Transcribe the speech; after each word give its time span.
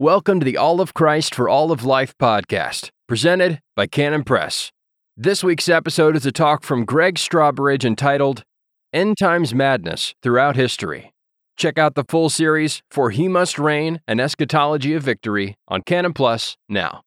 Welcome 0.00 0.38
to 0.38 0.44
the 0.44 0.56
All 0.56 0.80
of 0.80 0.94
Christ 0.94 1.34
for 1.34 1.48
All 1.48 1.72
of 1.72 1.84
Life 1.84 2.14
podcast, 2.18 2.90
presented 3.08 3.60
by 3.74 3.88
Canon 3.88 4.22
Press. 4.22 4.70
This 5.16 5.42
week's 5.42 5.68
episode 5.68 6.14
is 6.14 6.24
a 6.24 6.30
talk 6.30 6.62
from 6.62 6.84
Gregg 6.84 7.16
Strawbridge 7.16 7.84
entitled 7.84 8.44
End 8.92 9.18
Times 9.18 9.52
Madness 9.52 10.14
Throughout 10.22 10.54
History. 10.54 11.12
Check 11.56 11.78
out 11.78 11.96
the 11.96 12.04
full 12.08 12.30
series 12.30 12.80
For 12.88 13.10
He 13.10 13.26
Must 13.26 13.58
Reign 13.58 14.00
An 14.06 14.20
Eschatology 14.20 14.94
of 14.94 15.02
Victory 15.02 15.56
on 15.66 15.82
Canon 15.82 16.12
Plus 16.12 16.56
now. 16.68 17.02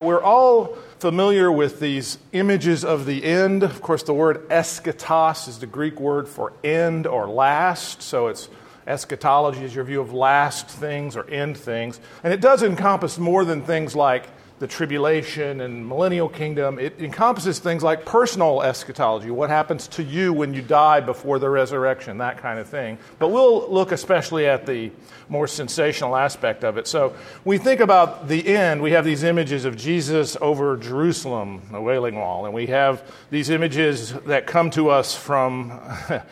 We're 0.00 0.22
all 0.22 0.78
familiar 1.00 1.52
with 1.52 1.78
these 1.78 2.16
images 2.32 2.86
of 2.86 3.04
the 3.04 3.22
end. 3.22 3.62
Of 3.62 3.82
course, 3.82 4.02
the 4.02 4.14
word 4.14 4.48
eschatos 4.48 5.46
is 5.46 5.58
the 5.58 5.66
Greek 5.66 6.00
word 6.00 6.26
for 6.26 6.54
end 6.64 7.06
or 7.06 7.28
last, 7.28 8.00
so 8.00 8.28
it's 8.28 8.48
eschatology 8.88 9.64
is 9.64 9.74
your 9.74 9.84
view 9.84 10.00
of 10.00 10.12
last 10.12 10.68
things 10.68 11.16
or 11.16 11.28
end 11.30 11.56
things. 11.56 12.00
And 12.22 12.32
it 12.32 12.40
does 12.40 12.62
encompass 12.62 13.18
more 13.18 13.44
than 13.44 13.62
things 13.62 13.94
like 13.94 14.26
the 14.58 14.66
tribulation 14.66 15.60
and 15.60 15.86
millennial 15.88 16.28
kingdom. 16.28 16.78
It 16.78 17.00
encompasses 17.00 17.58
things 17.60 17.82
like 17.82 18.04
personal 18.04 18.62
eschatology, 18.62 19.30
what 19.30 19.50
happens 19.50 19.86
to 19.88 20.02
you 20.02 20.32
when 20.32 20.52
you 20.52 20.62
die 20.62 21.00
before 21.00 21.38
the 21.38 21.48
resurrection, 21.48 22.18
that 22.18 22.38
kind 22.38 22.58
of 22.58 22.68
thing. 22.68 22.98
But 23.18 23.28
we'll 23.28 23.70
look 23.70 23.92
especially 23.92 24.46
at 24.46 24.66
the 24.66 24.90
more 25.28 25.46
sensational 25.46 26.16
aspect 26.16 26.64
of 26.64 26.76
it. 26.76 26.88
So 26.88 27.14
we 27.44 27.58
think 27.58 27.80
about 27.80 28.28
the 28.28 28.48
end, 28.48 28.82
we 28.82 28.92
have 28.92 29.04
these 29.04 29.22
images 29.22 29.64
of 29.64 29.76
Jesus 29.76 30.36
over 30.40 30.76
Jerusalem, 30.76 31.62
the 31.70 31.80
Wailing 31.80 32.16
Wall, 32.16 32.44
and 32.44 32.54
we 32.54 32.66
have 32.66 33.08
these 33.30 33.50
images 33.50 34.12
that 34.26 34.46
come 34.46 34.70
to 34.70 34.90
us 34.90 35.14
from. 35.14 35.80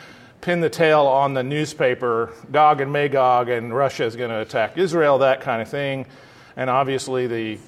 pin 0.46 0.60
the 0.60 0.70
tail 0.70 1.08
on 1.08 1.34
the 1.34 1.42
newspaper, 1.42 2.32
Gog 2.52 2.80
and 2.80 2.92
Magog, 2.92 3.48
and 3.48 3.74
Russia 3.74 4.04
is 4.04 4.14
going 4.14 4.30
to 4.30 4.38
attack 4.38 4.78
Israel, 4.78 5.18
that 5.18 5.40
kind 5.40 5.60
of 5.60 5.68
thing. 5.68 6.06
And 6.54 6.70
obviously, 6.70 7.26
the 7.26 7.58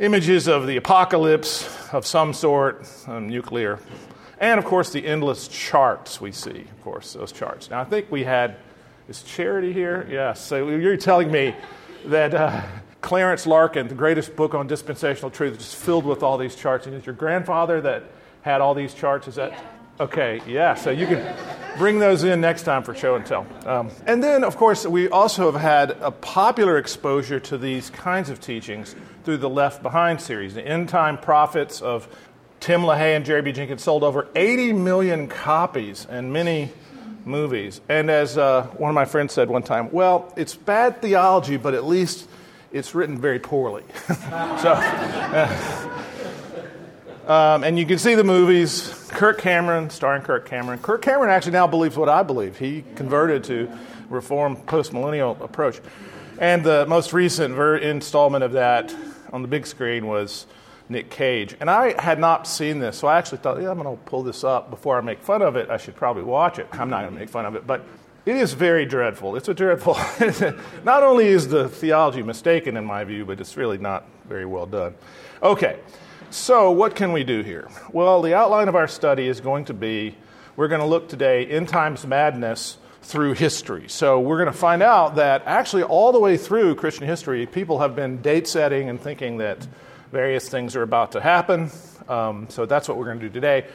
images 0.00 0.46
of 0.46 0.66
the 0.66 0.76
apocalypse 0.76 1.66
of 1.94 2.04
some 2.04 2.34
sort, 2.34 2.86
um, 3.06 3.26
nuclear. 3.26 3.78
And 4.38 4.58
of 4.58 4.66
course, 4.66 4.90
the 4.90 5.06
endless 5.06 5.48
charts 5.48 6.20
we 6.20 6.30
see, 6.30 6.60
of 6.60 6.82
course, 6.82 7.14
those 7.14 7.32
charts. 7.32 7.70
Now, 7.70 7.80
I 7.80 7.84
think 7.84 8.12
we 8.12 8.22
had, 8.22 8.56
is 9.08 9.22
Charity 9.22 9.72
here? 9.72 10.06
Yes. 10.10 10.44
So 10.44 10.68
you're 10.68 10.98
telling 10.98 11.32
me 11.32 11.54
that 12.04 12.34
uh, 12.34 12.60
Clarence 13.00 13.46
Larkin, 13.46 13.88
the 13.88 13.94
greatest 13.94 14.36
book 14.36 14.54
on 14.54 14.66
dispensational 14.66 15.30
truth, 15.30 15.58
is 15.58 15.72
filled 15.72 16.04
with 16.04 16.22
all 16.22 16.36
these 16.36 16.54
charts. 16.54 16.86
And 16.86 16.94
it's 16.94 17.06
your 17.06 17.14
grandfather 17.14 17.80
that 17.80 18.04
had 18.42 18.60
all 18.60 18.74
these 18.74 18.92
charts? 18.92 19.26
Is 19.26 19.36
that? 19.36 19.52
Yeah. 19.52 19.60
Okay, 19.98 20.42
yeah. 20.46 20.74
So 20.74 20.90
you 20.90 21.06
can 21.06 21.34
bring 21.78 21.98
those 21.98 22.24
in 22.24 22.40
next 22.40 22.62
time 22.62 22.82
for 22.82 22.94
show 22.94 23.14
and 23.14 23.26
tell. 23.26 23.46
Um, 23.64 23.90
and 24.06 24.22
then, 24.22 24.44
of 24.44 24.56
course, 24.56 24.86
we 24.86 25.08
also 25.08 25.50
have 25.50 25.60
had 25.60 25.90
a 26.00 26.10
popular 26.10 26.78
exposure 26.78 27.40
to 27.40 27.58
these 27.58 27.90
kinds 27.90 28.30
of 28.30 28.40
teachings 28.40 28.94
through 29.24 29.38
the 29.38 29.48
Left 29.48 29.82
Behind 29.82 30.20
series. 30.20 30.54
The 30.54 30.66
End 30.66 30.88
Time 30.88 31.18
Prophets 31.18 31.80
of 31.82 32.08
Tim 32.60 32.82
LaHaye 32.82 33.16
and 33.16 33.24
Jerry 33.24 33.42
B. 33.42 33.52
Jenkins 33.52 33.82
sold 33.82 34.02
over 34.02 34.28
80 34.34 34.72
million 34.72 35.28
copies 35.28 36.06
and 36.08 36.32
many 36.32 36.70
movies. 37.24 37.80
And 37.88 38.10
as 38.10 38.38
uh, 38.38 38.64
one 38.76 38.90
of 38.90 38.94
my 38.94 39.04
friends 39.04 39.32
said 39.32 39.48
one 39.48 39.62
time, 39.62 39.90
well, 39.92 40.32
it's 40.36 40.54
bad 40.54 41.02
theology, 41.02 41.56
but 41.56 41.74
at 41.74 41.84
least 41.84 42.28
it's 42.72 42.94
written 42.94 43.18
very 43.18 43.38
poorly. 43.38 43.84
so. 44.06 44.72
Uh, 44.72 45.95
um, 47.26 47.64
and 47.64 47.78
you 47.78 47.84
can 47.86 47.98
see 47.98 48.14
the 48.14 48.24
movies. 48.24 49.08
Kirk 49.10 49.38
Cameron, 49.38 49.90
starring 49.90 50.22
Kirk 50.22 50.46
Cameron. 50.46 50.78
Kirk 50.78 51.02
Cameron 51.02 51.30
actually 51.30 51.52
now 51.52 51.66
believes 51.66 51.96
what 51.96 52.08
I 52.08 52.22
believe. 52.22 52.56
He 52.56 52.84
converted 52.94 53.44
to 53.44 53.68
reform 54.08 54.56
postmillennial 54.56 55.40
approach. 55.40 55.80
And 56.38 56.62
the 56.62 56.86
most 56.86 57.12
recent 57.12 57.54
ver- 57.54 57.78
installment 57.78 58.44
of 58.44 58.52
that 58.52 58.94
on 59.32 59.42
the 59.42 59.48
big 59.48 59.66
screen 59.66 60.06
was 60.06 60.46
Nick 60.88 61.10
Cage. 61.10 61.56
And 61.58 61.68
I 61.68 62.00
had 62.00 62.20
not 62.20 62.46
seen 62.46 62.78
this, 62.78 62.98
so 62.98 63.08
I 63.08 63.18
actually 63.18 63.38
thought, 63.38 63.60
yeah, 63.60 63.70
I'm 63.70 63.80
going 63.80 63.96
to 63.96 64.02
pull 64.04 64.22
this 64.22 64.44
up 64.44 64.70
before 64.70 64.96
I 64.96 65.00
make 65.00 65.20
fun 65.20 65.42
of 65.42 65.56
it. 65.56 65.68
I 65.70 65.78
should 65.78 65.96
probably 65.96 66.22
watch 66.22 66.58
it. 66.58 66.68
I'm 66.72 66.90
not 66.90 67.02
going 67.02 67.14
to 67.14 67.18
make 67.18 67.28
fun 67.28 67.44
of 67.44 67.56
it, 67.56 67.66
but 67.66 67.84
it 68.24 68.36
is 68.36 68.52
very 68.52 68.86
dreadful. 68.86 69.34
It's 69.34 69.48
a 69.48 69.54
dreadful. 69.54 69.94
not 70.84 71.02
only 71.02 71.26
is 71.26 71.48
the 71.48 71.68
theology 71.68 72.22
mistaken 72.22 72.76
in 72.76 72.84
my 72.84 73.02
view, 73.04 73.24
but 73.24 73.40
it's 73.40 73.56
really 73.56 73.78
not 73.78 74.04
very 74.28 74.46
well 74.46 74.66
done. 74.66 74.94
Okay. 75.42 75.78
So, 76.30 76.72
what 76.72 76.96
can 76.96 77.12
we 77.12 77.22
do 77.22 77.42
here? 77.42 77.68
Well, 77.92 78.20
the 78.20 78.34
outline 78.34 78.68
of 78.68 78.74
our 78.74 78.88
study 78.88 79.28
is 79.28 79.40
going 79.40 79.66
to 79.66 79.74
be 79.74 80.16
we're 80.56 80.66
going 80.66 80.80
to 80.80 80.86
look 80.86 81.08
today 81.08 81.46
end 81.46 81.68
times 81.68 82.04
madness 82.04 82.78
through 83.02 83.34
history. 83.34 83.88
So, 83.88 84.18
we're 84.18 84.38
going 84.38 84.52
to 84.52 84.58
find 84.58 84.82
out 84.82 85.16
that 85.16 85.44
actually, 85.46 85.84
all 85.84 86.10
the 86.10 86.18
way 86.18 86.36
through 86.36 86.74
Christian 86.74 87.06
history, 87.06 87.46
people 87.46 87.78
have 87.78 87.94
been 87.94 88.22
date 88.22 88.48
setting 88.48 88.88
and 88.88 89.00
thinking 89.00 89.38
that 89.38 89.66
various 90.10 90.48
things 90.48 90.74
are 90.74 90.82
about 90.82 91.12
to 91.12 91.20
happen. 91.20 91.70
Um, 92.08 92.48
so, 92.50 92.66
that's 92.66 92.88
what 92.88 92.98
we're 92.98 93.06
going 93.06 93.20
to 93.20 93.28
do 93.28 93.32
today. 93.32 93.66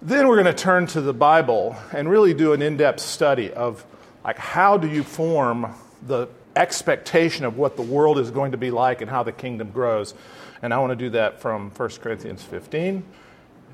Then, 0.00 0.28
we're 0.28 0.42
going 0.42 0.56
to 0.56 0.62
turn 0.62 0.86
to 0.88 1.02
the 1.02 1.14
Bible 1.14 1.76
and 1.92 2.08
really 2.08 2.32
do 2.32 2.54
an 2.54 2.62
in 2.62 2.78
depth 2.78 3.00
study 3.00 3.52
of 3.52 3.84
like 4.24 4.38
how 4.38 4.78
do 4.78 4.88
you 4.88 5.02
form 5.02 5.74
the 6.06 6.28
expectation 6.56 7.44
of 7.44 7.56
what 7.56 7.76
the 7.76 7.82
world 7.82 8.18
is 8.18 8.30
going 8.30 8.52
to 8.52 8.58
be 8.58 8.70
like 8.70 9.02
and 9.02 9.10
how 9.10 9.22
the 9.22 9.32
kingdom 9.32 9.70
grows. 9.70 10.14
And 10.62 10.74
I 10.74 10.78
want 10.78 10.90
to 10.90 10.96
do 10.96 11.10
that 11.10 11.40
from 11.40 11.70
1 11.70 11.88
Corinthians 12.00 12.42
15. 12.42 13.04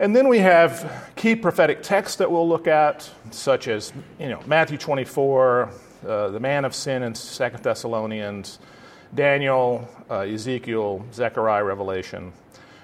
And 0.01 0.15
then 0.15 0.29
we 0.29 0.39
have 0.41 1.11
key 1.17 1.37
prophetic 1.37 1.83
texts 1.83 2.17
that 2.17 2.31
we'll 2.31 2.49
look 2.49 2.67
at, 2.67 3.09
such 3.31 3.69
as 3.69 3.93
you 4.19 4.29
know, 4.29 4.43
Matthew 4.47 4.77
24, 4.77 5.71
uh, 6.07 6.29
the 6.29 6.41
man 6.41 6.65
of 6.65 6.75
sin 6.75 7.03
in 7.03 7.13
2 7.13 7.51
Thessalonians, 7.63 8.59
Daniel, 9.15 9.89
uh, 10.11 10.21
Ezekiel, 10.21 11.05
Zechariah, 11.13 11.65
Revelation. 11.65 12.33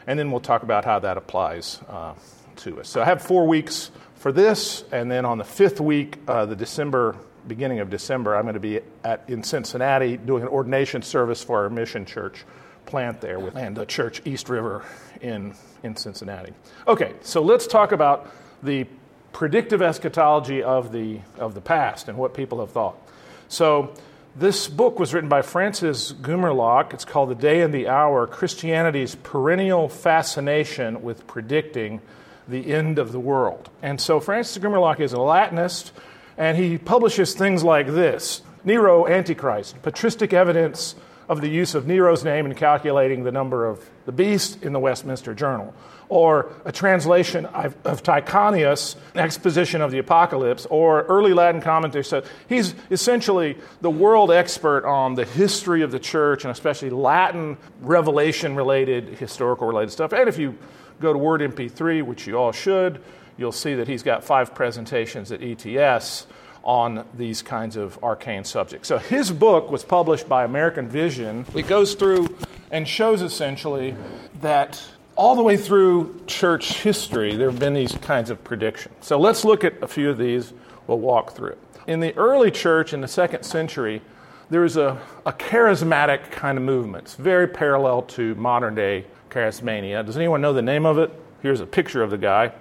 And 0.06 0.18
then 0.18 0.30
we'll 0.30 0.40
talk 0.40 0.62
about 0.62 0.84
how 0.84 1.00
that 1.00 1.16
applies 1.16 1.80
uh, 1.88 2.14
to 2.56 2.80
us. 2.80 2.88
So 2.88 3.02
I 3.02 3.04
have 3.04 3.20
four 3.20 3.46
weeks 3.46 3.90
for 4.14 4.32
this, 4.32 4.84
and 4.92 5.10
then 5.10 5.24
on 5.24 5.38
the 5.38 5.44
fifth 5.44 5.80
week, 5.80 6.18
uh, 6.28 6.46
the 6.46 6.56
December 6.56 7.16
beginning 7.46 7.80
of 7.80 7.90
December, 7.90 8.36
I'm 8.36 8.42
going 8.42 8.54
to 8.54 8.60
be 8.60 8.80
at, 9.02 9.24
in 9.28 9.42
Cincinnati 9.42 10.16
doing 10.16 10.42
an 10.42 10.48
ordination 10.48 11.02
service 11.02 11.42
for 11.42 11.62
our 11.62 11.70
mission 11.70 12.04
church 12.04 12.44
plant 12.90 13.20
there 13.20 13.38
with, 13.38 13.56
and 13.56 13.76
the 13.76 13.86
church 13.86 14.20
East 14.24 14.48
River 14.48 14.84
in, 15.20 15.54
in 15.82 15.96
Cincinnati. 15.96 16.52
Okay, 16.86 17.14
so 17.22 17.40
let's 17.40 17.66
talk 17.66 17.92
about 17.92 18.30
the 18.62 18.86
predictive 19.32 19.80
eschatology 19.80 20.62
of 20.62 20.92
the, 20.92 21.20
of 21.38 21.54
the 21.54 21.60
past 21.60 22.08
and 22.08 22.18
what 22.18 22.34
people 22.34 22.60
have 22.60 22.70
thought. 22.70 22.96
So, 23.48 23.94
this 24.36 24.68
book 24.68 25.00
was 25.00 25.12
written 25.12 25.28
by 25.28 25.42
Francis 25.42 26.12
Gumerlock. 26.12 26.94
It's 26.94 27.04
called 27.04 27.30
The 27.30 27.34
Day 27.34 27.62
and 27.62 27.74
the 27.74 27.88
Hour 27.88 28.28
Christianity's 28.28 29.16
Perennial 29.16 29.88
Fascination 29.88 31.02
with 31.02 31.26
Predicting 31.26 32.00
the 32.46 32.72
End 32.72 33.00
of 33.00 33.10
the 33.10 33.18
World. 33.18 33.70
And 33.82 34.00
so, 34.00 34.20
Francis 34.20 34.62
Gumerlock 34.62 35.00
is 35.00 35.12
a 35.12 35.16
Latinist, 35.16 35.90
and 36.38 36.56
he 36.56 36.78
publishes 36.78 37.34
things 37.34 37.64
like 37.64 37.88
this 37.88 38.42
Nero, 38.62 39.06
Antichrist, 39.06 39.82
patristic 39.82 40.32
evidence 40.32 40.94
of 41.30 41.40
the 41.40 41.48
use 41.48 41.76
of 41.76 41.86
Nero's 41.86 42.24
name 42.24 42.44
in 42.44 42.56
calculating 42.56 43.22
the 43.22 43.30
number 43.30 43.64
of 43.64 43.88
the 44.04 44.10
beast 44.10 44.64
in 44.64 44.72
the 44.72 44.80
Westminster 44.80 45.32
Journal, 45.32 45.72
or 46.08 46.50
a 46.64 46.72
translation 46.72 47.46
of, 47.46 48.02
Tychonius, 48.02 48.96
exposition 49.14 49.80
of 49.80 49.92
the 49.92 49.98
apocalypse, 49.98 50.66
or 50.66 51.02
early 51.02 51.32
Latin 51.32 51.60
commentators 51.60 52.08
said 52.08 52.24
he's 52.48 52.74
essentially 52.90 53.56
the 53.80 53.88
world 53.88 54.32
expert 54.32 54.84
on 54.84 55.14
the 55.14 55.24
history 55.24 55.82
of 55.82 55.92
the 55.92 56.00
church 56.00 56.42
and 56.44 56.50
especially 56.50 56.90
Latin 56.90 57.56
revelation 57.80 58.56
related, 58.56 59.10
historical 59.10 59.68
related 59.68 59.92
stuff. 59.92 60.12
And 60.12 60.28
if 60.28 60.36
you 60.36 60.58
go 61.00 61.12
to 61.12 61.18
Word 61.18 61.42
MP3, 61.42 62.02
which 62.02 62.26
you 62.26 62.34
all 62.34 62.50
should, 62.50 63.00
you'll 63.36 63.52
see 63.52 63.74
that 63.74 63.86
he's 63.86 64.02
got 64.02 64.24
five 64.24 64.52
presentations 64.52 65.30
at 65.30 65.40
ETS 65.40 66.26
on 66.62 67.06
these 67.14 67.42
kinds 67.42 67.76
of 67.76 68.02
arcane 68.02 68.44
subjects. 68.44 68.88
So 68.88 68.98
his 68.98 69.30
book 69.30 69.70
was 69.70 69.84
published 69.84 70.28
by 70.28 70.44
American 70.44 70.88
Vision. 70.88 71.46
It 71.54 71.66
goes 71.66 71.94
through 71.94 72.36
and 72.70 72.86
shows 72.86 73.22
essentially 73.22 73.94
that 74.40 74.82
all 75.16 75.34
the 75.34 75.42
way 75.42 75.56
through 75.56 76.22
church 76.26 76.80
history, 76.80 77.36
there 77.36 77.50
have 77.50 77.58
been 77.58 77.74
these 77.74 77.92
kinds 77.96 78.30
of 78.30 78.42
predictions. 78.44 78.94
So 79.00 79.18
let's 79.18 79.44
look 79.44 79.64
at 79.64 79.82
a 79.82 79.88
few 79.88 80.10
of 80.10 80.18
these. 80.18 80.52
We'll 80.86 80.98
walk 80.98 81.32
through 81.32 81.50
it. 81.50 81.58
In 81.86 82.00
the 82.00 82.16
early 82.16 82.50
church 82.50 82.92
in 82.92 83.00
the 83.00 83.08
second 83.08 83.42
century, 83.42 84.02
there 84.50 84.60
was 84.60 84.76
a, 84.76 85.00
a 85.26 85.32
charismatic 85.32 86.30
kind 86.30 86.58
of 86.58 86.64
movement. 86.64 87.04
It's 87.04 87.14
very 87.14 87.46
parallel 87.46 88.02
to 88.02 88.34
modern 88.34 88.74
day 88.74 89.06
charismania. 89.30 90.04
Does 90.04 90.16
anyone 90.16 90.40
know 90.40 90.52
the 90.52 90.62
name 90.62 90.86
of 90.86 90.98
it? 90.98 91.10
Here's 91.42 91.60
a 91.60 91.66
picture 91.66 92.02
of 92.02 92.10
the 92.10 92.18
guy. 92.18 92.52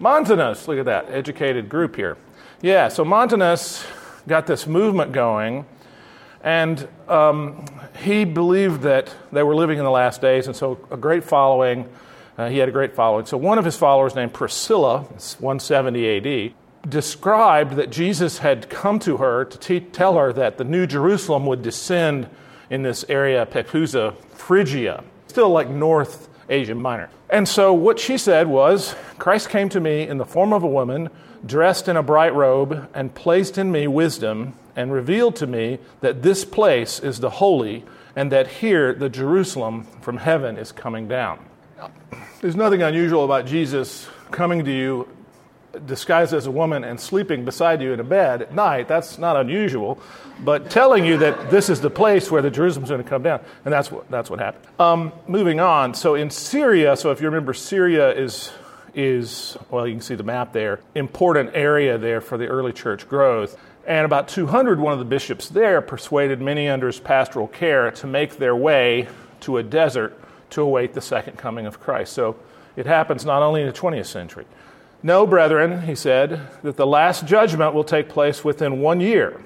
Montanus, 0.00 0.68
look 0.68 0.78
at 0.78 0.84
that, 0.86 1.10
educated 1.10 1.68
group 1.68 1.96
here. 1.96 2.16
Yeah, 2.62 2.88
so 2.88 3.04
Montanus 3.04 3.84
got 4.26 4.46
this 4.46 4.66
movement 4.66 5.12
going, 5.12 5.66
and 6.42 6.88
um, 7.06 7.66
he 8.02 8.24
believed 8.24 8.80
that 8.80 9.14
they 9.30 9.42
were 9.42 9.54
living 9.54 9.76
in 9.76 9.84
the 9.84 9.90
last 9.90 10.22
days, 10.22 10.46
and 10.46 10.56
so 10.56 10.78
a 10.90 10.96
great 10.96 11.22
following. 11.22 11.86
Uh, 12.38 12.48
he 12.48 12.56
had 12.56 12.68
a 12.68 12.72
great 12.72 12.94
following. 12.94 13.26
So 13.26 13.36
one 13.36 13.58
of 13.58 13.66
his 13.66 13.76
followers, 13.76 14.14
named 14.14 14.32
Priscilla, 14.32 15.00
170 15.00 16.48
AD, 16.48 16.54
described 16.90 17.74
that 17.74 17.90
Jesus 17.90 18.38
had 18.38 18.70
come 18.70 18.98
to 19.00 19.18
her 19.18 19.44
to 19.44 19.58
te- 19.58 19.80
tell 19.80 20.16
her 20.16 20.32
that 20.32 20.56
the 20.56 20.64
New 20.64 20.86
Jerusalem 20.86 21.44
would 21.44 21.60
descend 21.60 22.26
in 22.70 22.82
this 22.82 23.04
area, 23.10 23.44
Pepuza, 23.44 24.14
Phrygia, 24.32 25.04
still 25.26 25.50
like 25.50 25.68
North 25.68 26.30
Asia 26.48 26.74
Minor. 26.74 27.10
And 27.28 27.48
so 27.48 27.72
what 27.72 27.98
she 27.98 28.18
said 28.18 28.46
was 28.46 28.94
Christ 29.18 29.48
came 29.48 29.68
to 29.70 29.80
me 29.80 30.06
in 30.06 30.18
the 30.18 30.24
form 30.24 30.52
of 30.52 30.62
a 30.62 30.68
woman, 30.68 31.10
dressed 31.44 31.88
in 31.88 31.96
a 31.96 32.02
bright 32.02 32.34
robe, 32.34 32.88
and 32.94 33.14
placed 33.14 33.58
in 33.58 33.72
me 33.72 33.86
wisdom, 33.86 34.54
and 34.74 34.92
revealed 34.92 35.36
to 35.36 35.46
me 35.46 35.78
that 36.00 36.22
this 36.22 36.44
place 36.44 37.00
is 37.00 37.20
the 37.20 37.30
holy, 37.30 37.84
and 38.14 38.30
that 38.32 38.46
here 38.46 38.92
the 38.94 39.08
Jerusalem 39.08 39.84
from 40.00 40.18
heaven 40.18 40.56
is 40.56 40.72
coming 40.72 41.08
down. 41.08 41.44
There's 42.40 42.56
nothing 42.56 42.82
unusual 42.82 43.24
about 43.24 43.46
Jesus 43.46 44.08
coming 44.30 44.64
to 44.64 44.70
you 44.70 45.08
disguised 45.84 46.32
as 46.32 46.46
a 46.46 46.50
woman 46.50 46.84
and 46.84 46.98
sleeping 46.98 47.44
beside 47.44 47.82
you 47.82 47.92
in 47.92 48.00
a 48.00 48.04
bed 48.04 48.42
at 48.42 48.54
night, 48.54 48.88
that's 48.88 49.18
not 49.18 49.36
unusual. 49.36 49.98
But 50.40 50.70
telling 50.70 51.04
you 51.04 51.18
that 51.18 51.50
this 51.50 51.68
is 51.68 51.80
the 51.80 51.90
place 51.90 52.30
where 52.30 52.42
the 52.42 52.50
Jerusalem's 52.50 52.90
going 52.90 53.02
to 53.02 53.08
come 53.08 53.22
down, 53.22 53.40
and 53.64 53.72
that's 53.72 53.90
what, 53.90 54.10
that's 54.10 54.28
what 54.30 54.38
happened. 54.38 54.66
Um, 54.78 55.12
moving 55.26 55.60
on, 55.60 55.94
so 55.94 56.14
in 56.14 56.30
Syria, 56.30 56.96
so 56.96 57.10
if 57.10 57.20
you 57.20 57.26
remember, 57.26 57.54
Syria 57.54 58.12
is, 58.12 58.52
is, 58.94 59.56
well, 59.70 59.86
you 59.86 59.94
can 59.94 60.02
see 60.02 60.14
the 60.14 60.22
map 60.22 60.52
there, 60.52 60.80
important 60.94 61.50
area 61.54 61.96
there 61.98 62.20
for 62.20 62.36
the 62.36 62.46
early 62.46 62.72
church 62.72 63.08
growth. 63.08 63.58
And 63.86 64.04
about 64.04 64.28
200, 64.28 64.80
one 64.80 64.92
of 64.92 64.98
the 64.98 65.04
bishops 65.04 65.48
there 65.48 65.80
persuaded 65.80 66.40
many 66.40 66.68
under 66.68 66.88
his 66.88 66.98
pastoral 66.98 67.46
care 67.46 67.90
to 67.92 68.06
make 68.06 68.36
their 68.36 68.56
way 68.56 69.08
to 69.40 69.58
a 69.58 69.62
desert 69.62 70.20
to 70.50 70.62
await 70.62 70.92
the 70.92 71.00
second 71.00 71.38
coming 71.38 71.66
of 71.66 71.80
Christ. 71.80 72.12
So 72.12 72.36
it 72.76 72.86
happens 72.86 73.24
not 73.24 73.42
only 73.42 73.62
in 73.62 73.66
the 73.66 73.72
20th 73.72 74.06
century. 74.06 74.44
Know, 75.06 75.24
brethren, 75.24 75.82
he 75.82 75.94
said, 75.94 76.48
that 76.64 76.76
the 76.76 76.84
last 76.84 77.26
judgment 77.26 77.74
will 77.74 77.84
take 77.84 78.08
place 78.08 78.42
within 78.42 78.80
one 78.80 78.98
year. 78.98 79.40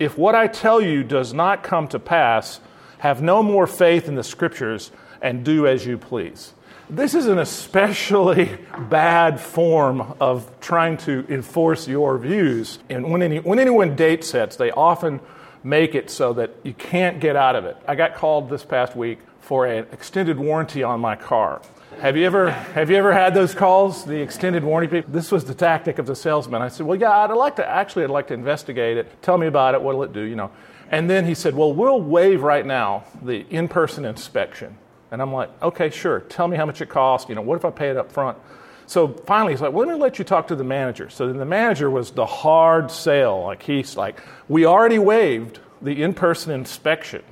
If 0.00 0.18
what 0.18 0.34
I 0.34 0.48
tell 0.48 0.80
you 0.80 1.04
does 1.04 1.32
not 1.32 1.62
come 1.62 1.86
to 1.90 2.00
pass, 2.00 2.58
have 2.98 3.22
no 3.22 3.40
more 3.40 3.68
faith 3.68 4.08
in 4.08 4.16
the 4.16 4.24
scriptures 4.24 4.90
and 5.22 5.44
do 5.44 5.68
as 5.68 5.86
you 5.86 5.98
please. 5.98 6.52
This 6.90 7.14
is 7.14 7.26
an 7.26 7.38
especially 7.38 8.58
bad 8.90 9.40
form 9.40 10.16
of 10.18 10.50
trying 10.58 10.96
to 11.06 11.24
enforce 11.28 11.86
your 11.86 12.18
views. 12.18 12.80
And 12.90 13.08
when, 13.08 13.22
any, 13.22 13.38
when 13.38 13.60
anyone 13.60 13.94
date 13.94 14.24
sets, 14.24 14.56
they 14.56 14.72
often 14.72 15.20
make 15.62 15.94
it 15.94 16.10
so 16.10 16.32
that 16.32 16.56
you 16.64 16.74
can't 16.74 17.20
get 17.20 17.36
out 17.36 17.54
of 17.54 17.66
it. 17.66 17.76
I 17.86 17.94
got 17.94 18.16
called 18.16 18.50
this 18.50 18.64
past 18.64 18.96
week 18.96 19.20
for 19.44 19.66
an 19.66 19.86
extended 19.92 20.38
warranty 20.38 20.82
on 20.82 21.00
my 21.00 21.14
car. 21.14 21.60
Have 22.00 22.16
you 22.16 22.24
ever 22.24 22.50
have 22.50 22.90
you 22.90 22.96
ever 22.96 23.12
had 23.12 23.34
those 23.34 23.54
calls, 23.54 24.04
the 24.04 24.16
extended 24.16 24.64
warranty 24.64 24.90
people? 24.90 25.12
This 25.12 25.30
was 25.30 25.44
the 25.44 25.54
tactic 25.54 25.98
of 25.98 26.06
the 26.06 26.16
salesman. 26.16 26.62
I 26.62 26.68
said, 26.68 26.86
"Well, 26.86 26.98
yeah, 26.98 27.10
I'd 27.10 27.30
like 27.30 27.56
to 27.56 27.68
actually 27.68 28.04
I'd 28.04 28.10
like 28.10 28.28
to 28.28 28.34
investigate 28.34 28.96
it. 28.96 29.22
Tell 29.22 29.36
me 29.36 29.46
about 29.46 29.74
it. 29.74 29.82
What'll 29.82 30.02
it 30.02 30.12
do, 30.12 30.22
you 30.22 30.34
know?" 30.34 30.50
And 30.90 31.10
then 31.10 31.26
he 31.26 31.34
said, 31.34 31.54
"Well, 31.54 31.72
we'll 31.72 32.00
waive 32.00 32.42
right 32.42 32.64
now 32.64 33.04
the 33.22 33.46
in-person 33.50 34.06
inspection." 34.06 34.78
And 35.10 35.20
I'm 35.20 35.32
like, 35.32 35.50
"Okay, 35.62 35.90
sure. 35.90 36.20
Tell 36.20 36.48
me 36.48 36.56
how 36.56 36.64
much 36.64 36.80
it 36.80 36.88
costs. 36.88 37.28
You 37.28 37.34
know, 37.34 37.42
what 37.42 37.56
if 37.56 37.64
I 37.66 37.70
pay 37.70 37.90
it 37.90 37.96
up 37.98 38.10
front?" 38.10 38.38
So 38.86 39.08
finally, 39.08 39.52
he's 39.52 39.62
like, 39.62 39.72
well, 39.72 39.86
let 39.86 39.94
me 39.94 40.00
let 40.00 40.18
you 40.18 40.24
talk 40.24 40.48
to 40.48 40.56
the 40.56 40.64
manager. 40.64 41.08
So 41.08 41.26
then 41.26 41.38
the 41.38 41.46
manager 41.46 41.90
was 41.90 42.10
the 42.10 42.26
hard 42.26 42.90
sale. 42.90 43.44
Like 43.44 43.62
he's 43.62 43.96
like, 43.96 44.20
we 44.48 44.66
already 44.66 44.98
waived 44.98 45.58
the 45.80 46.02
in-person 46.02 46.52
inspection. 46.52 47.22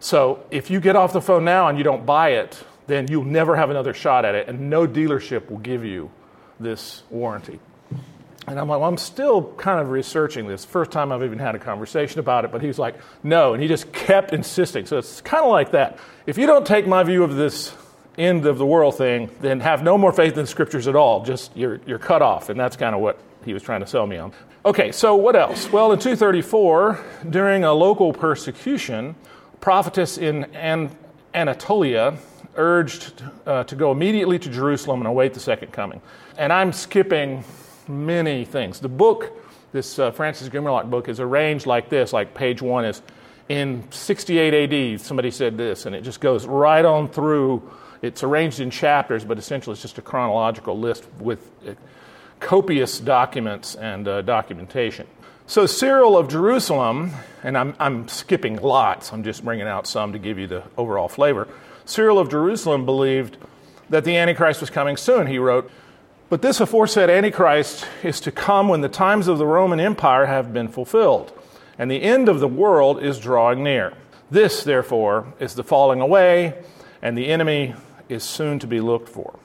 So 0.00 0.44
if 0.50 0.70
you 0.70 0.80
get 0.80 0.96
off 0.96 1.12
the 1.12 1.20
phone 1.20 1.44
now 1.44 1.68
and 1.68 1.78
you 1.78 1.84
don't 1.84 2.06
buy 2.06 2.30
it, 2.30 2.62
then 2.86 3.06
you'll 3.08 3.24
never 3.24 3.56
have 3.56 3.70
another 3.70 3.92
shot 3.92 4.24
at 4.24 4.34
it, 4.34 4.48
and 4.48 4.70
no 4.70 4.86
dealership 4.86 5.50
will 5.50 5.58
give 5.58 5.84
you 5.84 6.10
this 6.58 7.02
warranty. 7.10 7.60
And 8.46 8.58
I'm 8.58 8.66
like, 8.66 8.80
well, 8.80 8.88
I'm 8.88 8.96
still 8.96 9.52
kind 9.58 9.78
of 9.78 9.90
researching 9.90 10.48
this. 10.48 10.64
First 10.64 10.90
time 10.90 11.12
I've 11.12 11.22
even 11.22 11.38
had 11.38 11.54
a 11.54 11.58
conversation 11.58 12.18
about 12.18 12.46
it, 12.46 12.50
but 12.50 12.62
he's 12.62 12.78
like, 12.78 12.94
no. 13.22 13.52
And 13.52 13.62
he 13.62 13.68
just 13.68 13.92
kept 13.92 14.32
insisting. 14.32 14.86
So 14.86 14.96
it's 14.96 15.20
kind 15.20 15.44
of 15.44 15.50
like 15.50 15.72
that. 15.72 15.98
If 16.24 16.38
you 16.38 16.46
don't 16.46 16.66
take 16.66 16.86
my 16.86 17.02
view 17.02 17.24
of 17.24 17.36
this 17.36 17.74
end 18.16 18.46
of 18.46 18.56
the 18.56 18.64
world 18.64 18.96
thing, 18.96 19.30
then 19.42 19.60
have 19.60 19.82
no 19.82 19.98
more 19.98 20.12
faith 20.12 20.32
in 20.32 20.40
the 20.40 20.46
scriptures 20.46 20.88
at 20.88 20.96
all. 20.96 21.24
Just 21.24 21.54
you're, 21.54 21.78
you're 21.86 21.98
cut 21.98 22.22
off. 22.22 22.48
And 22.48 22.58
that's 22.58 22.74
kind 22.74 22.94
of 22.94 23.02
what 23.02 23.18
he 23.44 23.52
was 23.52 23.62
trying 23.62 23.80
to 23.80 23.86
sell 23.86 24.06
me 24.06 24.16
on. 24.16 24.32
Okay, 24.64 24.92
so 24.92 25.14
what 25.14 25.36
else? 25.36 25.70
Well, 25.70 25.92
in 25.92 25.98
234, 25.98 27.04
during 27.28 27.64
a 27.64 27.72
local 27.74 28.14
persecution, 28.14 29.14
prophetess 29.60 30.18
in 30.18 30.44
An- 30.54 30.90
Anatolia 31.34 32.16
urged 32.56 33.22
uh, 33.46 33.64
to 33.64 33.76
go 33.76 33.92
immediately 33.92 34.38
to 34.38 34.48
Jerusalem 34.48 35.00
and 35.00 35.08
await 35.08 35.34
the 35.34 35.40
second 35.40 35.72
coming. 35.72 36.00
And 36.36 36.52
I'm 36.52 36.72
skipping 36.72 37.44
many 37.86 38.44
things. 38.44 38.80
The 38.80 38.88
book, 38.88 39.32
this 39.72 39.98
uh, 39.98 40.10
Francis 40.10 40.48
Gumerlock 40.48 40.90
book, 40.90 41.08
is 41.08 41.20
arranged 41.20 41.66
like 41.66 41.88
this, 41.88 42.12
like 42.12 42.34
page 42.34 42.60
one 42.60 42.84
is 42.84 43.02
in 43.48 43.90
68 43.90 44.72
AD, 44.72 45.00
somebody 45.00 45.30
said 45.30 45.56
this, 45.56 45.86
and 45.86 45.94
it 45.94 46.02
just 46.02 46.20
goes 46.20 46.46
right 46.46 46.84
on 46.84 47.08
through. 47.08 47.70
It's 48.02 48.22
arranged 48.22 48.60
in 48.60 48.70
chapters, 48.70 49.24
but 49.24 49.38
essentially 49.38 49.72
it's 49.72 49.82
just 49.82 49.98
a 49.98 50.02
chronological 50.02 50.78
list 50.78 51.06
with 51.18 51.50
uh, 51.66 51.72
copious 52.40 53.00
documents 53.00 53.74
and 53.74 54.06
uh, 54.06 54.22
documentation. 54.22 55.06
So, 55.48 55.64
Cyril 55.64 56.18
of 56.18 56.28
Jerusalem, 56.28 57.12
and 57.42 57.56
I'm, 57.56 57.74
I'm 57.80 58.06
skipping 58.06 58.56
lots, 58.56 59.14
I'm 59.14 59.24
just 59.24 59.42
bringing 59.42 59.66
out 59.66 59.86
some 59.86 60.12
to 60.12 60.18
give 60.18 60.38
you 60.38 60.46
the 60.46 60.62
overall 60.76 61.08
flavor. 61.08 61.48
Cyril 61.86 62.18
of 62.18 62.28
Jerusalem 62.28 62.84
believed 62.84 63.38
that 63.88 64.04
the 64.04 64.18
Antichrist 64.18 64.60
was 64.60 64.68
coming 64.68 64.98
soon. 64.98 65.26
He 65.26 65.38
wrote, 65.38 65.70
But 66.28 66.42
this 66.42 66.60
aforesaid 66.60 67.08
Antichrist 67.08 67.88
is 68.02 68.20
to 68.20 68.30
come 68.30 68.68
when 68.68 68.82
the 68.82 68.90
times 68.90 69.26
of 69.26 69.38
the 69.38 69.46
Roman 69.46 69.80
Empire 69.80 70.26
have 70.26 70.52
been 70.52 70.68
fulfilled, 70.68 71.32
and 71.78 71.90
the 71.90 72.02
end 72.02 72.28
of 72.28 72.40
the 72.40 72.46
world 72.48 73.02
is 73.02 73.18
drawing 73.18 73.64
near. 73.64 73.94
This, 74.30 74.62
therefore, 74.64 75.32
is 75.40 75.54
the 75.54 75.64
falling 75.64 76.02
away, 76.02 76.62
and 77.00 77.16
the 77.16 77.28
enemy 77.28 77.74
is 78.10 78.22
soon 78.22 78.58
to 78.58 78.66
be 78.66 78.82
looked 78.82 79.08
for. 79.08 79.38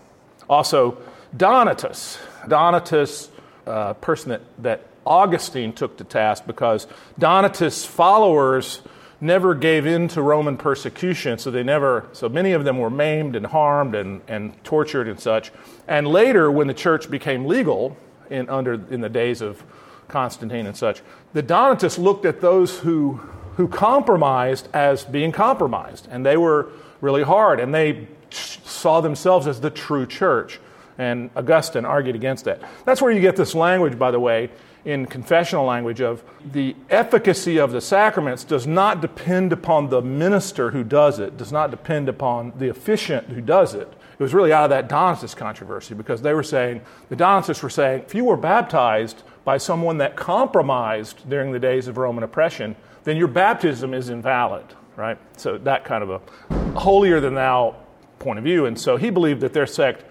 Also, 0.50 0.98
Donatus, 1.38 2.18
Donatus, 2.46 3.30
a 3.66 3.70
uh, 3.70 3.94
person 3.94 4.32
that, 4.32 4.42
that 4.58 4.82
Augustine 5.06 5.74
took 5.74 5.98
to 5.98 6.04
task 6.04 6.46
because 6.48 6.88
Donatus' 7.20 7.86
followers 7.86 8.82
never 9.24 9.56
gave 9.56 9.86
in 9.86 10.10
to 10.10 10.22
Roman 10.22 10.58
persecution, 10.58 11.38
so 11.38 11.50
they 11.50 11.64
never, 11.64 12.06
so 12.12 12.28
many 12.28 12.52
of 12.52 12.66
them 12.66 12.78
were 12.78 12.90
maimed 12.90 13.36
and 13.36 13.46
harmed 13.46 13.96
and, 13.96 14.22
and 14.28 14.62
tortured 14.66 15.08
and 15.08 15.20
such. 15.20 15.52
And 15.88 16.08
later, 16.08 16.52
when 16.52 16.68
the 16.68 16.74
church 16.74 17.10
became 17.10 17.46
legal 17.46 17.96
in, 18.30 18.50
under, 18.50 18.74
in 18.74 19.00
the 19.02 19.10
days 19.10 19.42
of 19.42 19.64
Constantine 20.10 20.66
and 20.66 20.76
such, 20.76 21.02
the 21.32 21.42
Donatists 21.42 21.98
looked 21.98 22.26
at 22.26 22.42
those 22.42 22.80
who, 22.80 23.14
who 23.56 23.68
compromised 23.68 24.68
as 24.74 25.06
being 25.06 25.32
compromised, 25.32 26.08
and 26.12 26.26
they 26.26 26.36
were 26.36 26.70
really 27.00 27.24
hard, 27.24 27.62
and 27.62 27.74
they 27.74 28.08
saw 28.30 29.00
themselves 29.00 29.48
as 29.48 29.62
the 29.62 29.70
true 29.70 30.06
church. 30.06 30.60
And 30.98 31.30
Augustine 31.36 31.86
argued 31.86 32.16
against 32.16 32.46
that. 32.46 32.62
That's 32.86 33.01
where 33.01 33.12
you 33.12 33.22
get 33.22 33.36
this 33.36 33.56
language, 33.56 33.98
by 33.98 34.12
the 34.12 34.20
way, 34.20 34.50
in 34.86 35.06
confessional 35.06 35.66
language 35.66 36.02
of 36.02 36.24
the 36.52 36.75
efficacy 36.90 37.58
of 37.58 37.72
the 37.72 37.80
sacraments 37.80 38.44
does 38.44 38.68
not 38.68 39.02
depend 39.02 39.54
upon 39.54 39.90
the 39.90 40.02
minister 40.02 40.72
who 40.72 40.84
does 40.84 41.20
it, 41.20 41.38
does 41.38 41.52
not 41.52 41.72
depend 41.72 42.10
upon 42.10 42.52
the 42.58 42.70
officiant 42.70 43.28
who 43.28 43.42
does 43.42 43.74
it. 43.74 43.88
It 43.88 44.22
was 44.22 44.34
really 44.34 44.52
out 44.54 44.66
of 44.66 44.70
that 44.72 44.90
Donatist 44.90 45.38
controversy 45.38 45.96
because 45.96 46.22
they 46.22 46.34
were 46.34 46.44
saying, 46.44 46.82
the 47.10 47.16
Donatists 47.16 47.63
were 47.63 47.70
saying, 47.70 48.04
if 48.04 48.13
you 48.13 48.25
were 48.25 48.38
baptized 48.38 49.24
by 49.46 49.58
someone 49.58 49.98
that 49.98 50.16
compromised 50.16 51.28
during 51.30 51.52
the 51.52 51.60
days 51.60 51.88
of 51.88 51.98
Roman 51.98 52.24
oppression, 52.24 52.75
then 53.06 53.18
your 53.18 53.28
baptism 53.28 53.94
is 53.94 54.10
invalid, 54.10 54.66
right? 54.96 55.18
So 55.38 55.58
that 55.60 55.84
kind 55.84 56.04
of 56.04 56.10
a 56.10 56.80
holier 56.80 57.20
than 57.20 57.36
thou 57.36 57.75
point 58.20 58.40
of 58.40 58.46
view. 58.46 58.66
And 58.66 58.80
so 58.80 58.98
he 58.98 59.10
believed 59.10 59.42
that 59.42 59.54
their 59.54 59.68
sect 59.68 60.06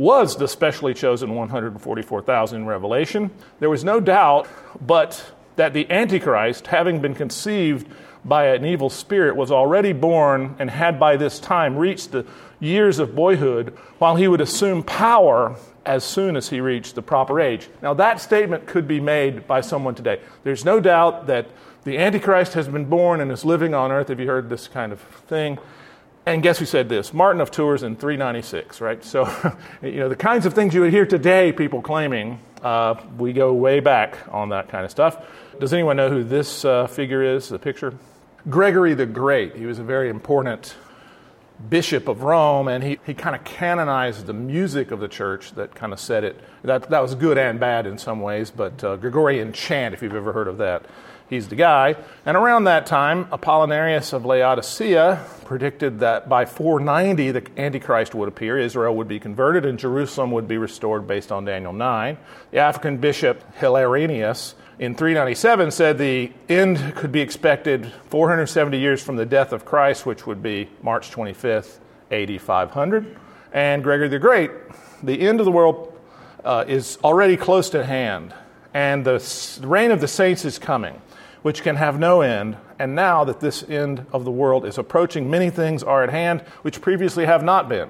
was 0.00 0.38
the 0.38 0.48
specially 0.48 0.94
chosen 0.94 1.34
144,000 1.34 2.62
in 2.62 2.66
Revelation. 2.66 3.30
There 3.58 3.68
was 3.68 3.84
no 3.84 4.00
doubt 4.00 4.48
but 4.80 5.32
that 5.56 5.74
the 5.74 5.90
Antichrist, 5.90 6.68
having 6.68 7.02
been 7.02 7.14
conceived 7.14 7.86
by 8.24 8.46
an 8.46 8.64
evil 8.64 8.88
spirit, 8.88 9.36
was 9.36 9.50
already 9.50 9.92
born 9.92 10.56
and 10.58 10.70
had 10.70 10.98
by 10.98 11.18
this 11.18 11.38
time 11.38 11.76
reached 11.76 12.12
the 12.12 12.24
years 12.60 12.98
of 12.98 13.14
boyhood, 13.14 13.76
while 13.98 14.16
he 14.16 14.26
would 14.26 14.40
assume 14.40 14.82
power 14.82 15.54
as 15.84 16.02
soon 16.02 16.34
as 16.34 16.48
he 16.48 16.62
reached 16.62 16.94
the 16.94 17.02
proper 17.02 17.38
age. 17.38 17.68
Now, 17.82 17.92
that 17.92 18.22
statement 18.22 18.66
could 18.66 18.88
be 18.88 19.00
made 19.00 19.46
by 19.46 19.60
someone 19.60 19.94
today. 19.94 20.18
There's 20.44 20.64
no 20.64 20.80
doubt 20.80 21.26
that 21.26 21.46
the 21.84 21.98
Antichrist 21.98 22.54
has 22.54 22.68
been 22.68 22.86
born 22.86 23.20
and 23.20 23.30
is 23.30 23.44
living 23.44 23.74
on 23.74 23.92
earth. 23.92 24.08
Have 24.08 24.18
you 24.18 24.26
heard 24.26 24.48
this 24.48 24.66
kind 24.66 24.92
of 24.92 25.00
thing? 25.00 25.58
And 26.26 26.42
guess 26.42 26.58
who 26.58 26.66
said 26.66 26.88
this? 26.88 27.14
Martin 27.14 27.40
of 27.40 27.50
Tours 27.50 27.82
in 27.82 27.96
396, 27.96 28.80
right? 28.80 29.02
So, 29.02 29.24
you 29.82 30.00
know, 30.00 30.08
the 30.08 30.16
kinds 30.16 30.44
of 30.44 30.52
things 30.52 30.74
you 30.74 30.82
would 30.82 30.92
hear 30.92 31.06
today, 31.06 31.50
people 31.50 31.80
claiming, 31.80 32.40
uh, 32.62 32.94
we 33.16 33.32
go 33.32 33.54
way 33.54 33.80
back 33.80 34.18
on 34.30 34.50
that 34.50 34.68
kind 34.68 34.84
of 34.84 34.90
stuff. 34.90 35.16
Does 35.58 35.72
anyone 35.72 35.96
know 35.96 36.10
who 36.10 36.22
this 36.22 36.64
uh, 36.64 36.86
figure 36.86 37.22
is, 37.22 37.48
the 37.48 37.58
picture? 37.58 37.94
Gregory 38.48 38.94
the 38.94 39.06
Great. 39.06 39.56
He 39.56 39.64
was 39.64 39.78
a 39.78 39.82
very 39.82 40.10
important 40.10 40.74
bishop 41.68 42.08
of 42.08 42.22
Rome, 42.22 42.68
and 42.68 42.82
he, 42.84 42.98
he 43.04 43.14
kind 43.14 43.34
of 43.34 43.44
canonized 43.44 44.26
the 44.26 44.32
music 44.32 44.90
of 44.90 45.00
the 45.00 45.08
church 45.08 45.52
that 45.52 45.74
kind 45.74 45.92
of 45.92 46.00
set 46.00 46.24
it. 46.24 46.38
That, 46.62 46.90
that 46.90 47.00
was 47.00 47.14
good 47.14 47.38
and 47.38 47.58
bad 47.60 47.86
in 47.86 47.98
some 47.98 48.20
ways, 48.20 48.50
but 48.50 48.82
uh, 48.84 48.96
Gregorian 48.96 49.52
chant, 49.52 49.94
if 49.94 50.02
you've 50.02 50.14
ever 50.14 50.32
heard 50.32 50.48
of 50.48 50.58
that. 50.58 50.84
He's 51.30 51.48
the 51.48 51.56
guy. 51.56 51.96
And 52.26 52.36
around 52.36 52.64
that 52.64 52.84
time, 52.84 53.24
Apollinarius 53.26 54.12
of 54.12 54.26
Laodicea 54.26 55.24
predicted 55.46 56.00
that 56.00 56.28
by 56.28 56.44
490 56.44 57.30
the 57.30 57.46
Antichrist 57.56 58.14
would 58.14 58.28
appear, 58.28 58.58
Israel 58.58 58.94
would 58.96 59.08
be 59.08 59.18
converted, 59.18 59.64
and 59.64 59.78
Jerusalem 59.78 60.30
would 60.32 60.46
be 60.46 60.58
restored 60.58 61.06
based 61.06 61.32
on 61.32 61.46
Daniel 61.46 61.72
9. 61.72 62.18
The 62.50 62.58
African 62.58 62.98
bishop 62.98 63.42
Hilarius 63.58 64.54
in 64.78 64.94
397 64.94 65.70
said 65.70 65.98
the 65.98 66.32
end 66.48 66.94
could 66.96 67.12
be 67.12 67.20
expected 67.20 67.92
470 68.08 68.78
years 68.78 69.02
from 69.02 69.16
the 69.16 69.26
death 69.26 69.52
of 69.52 69.64
Christ, 69.64 70.04
which 70.04 70.26
would 70.26 70.42
be 70.42 70.68
March 70.82 71.10
25th, 71.10 71.78
AD 72.10 72.40
500. 72.40 73.16
And 73.52 73.82
Gregory 73.82 74.08
the 74.08 74.18
Great, 74.18 74.50
the 75.02 75.20
end 75.20 75.40
of 75.40 75.46
the 75.46 75.52
world 75.52 75.98
uh, 76.44 76.64
is 76.66 76.98
already 77.02 77.36
close 77.36 77.70
to 77.70 77.84
hand, 77.84 78.34
and 78.72 79.04
the 79.04 79.60
reign 79.62 79.90
of 79.90 80.00
the 80.00 80.08
saints 80.08 80.44
is 80.44 80.58
coming, 80.58 81.00
which 81.42 81.62
can 81.62 81.76
have 81.76 81.98
no 81.98 82.20
end. 82.20 82.56
And 82.78 82.94
now 82.94 83.24
that 83.24 83.40
this 83.40 83.62
end 83.68 84.06
of 84.12 84.24
the 84.24 84.30
world 84.30 84.64
is 84.64 84.78
approaching, 84.78 85.30
many 85.30 85.50
things 85.50 85.82
are 85.82 86.02
at 86.02 86.10
hand 86.10 86.40
which 86.62 86.80
previously 86.80 87.26
have 87.26 87.42
not 87.42 87.68
been. 87.68 87.88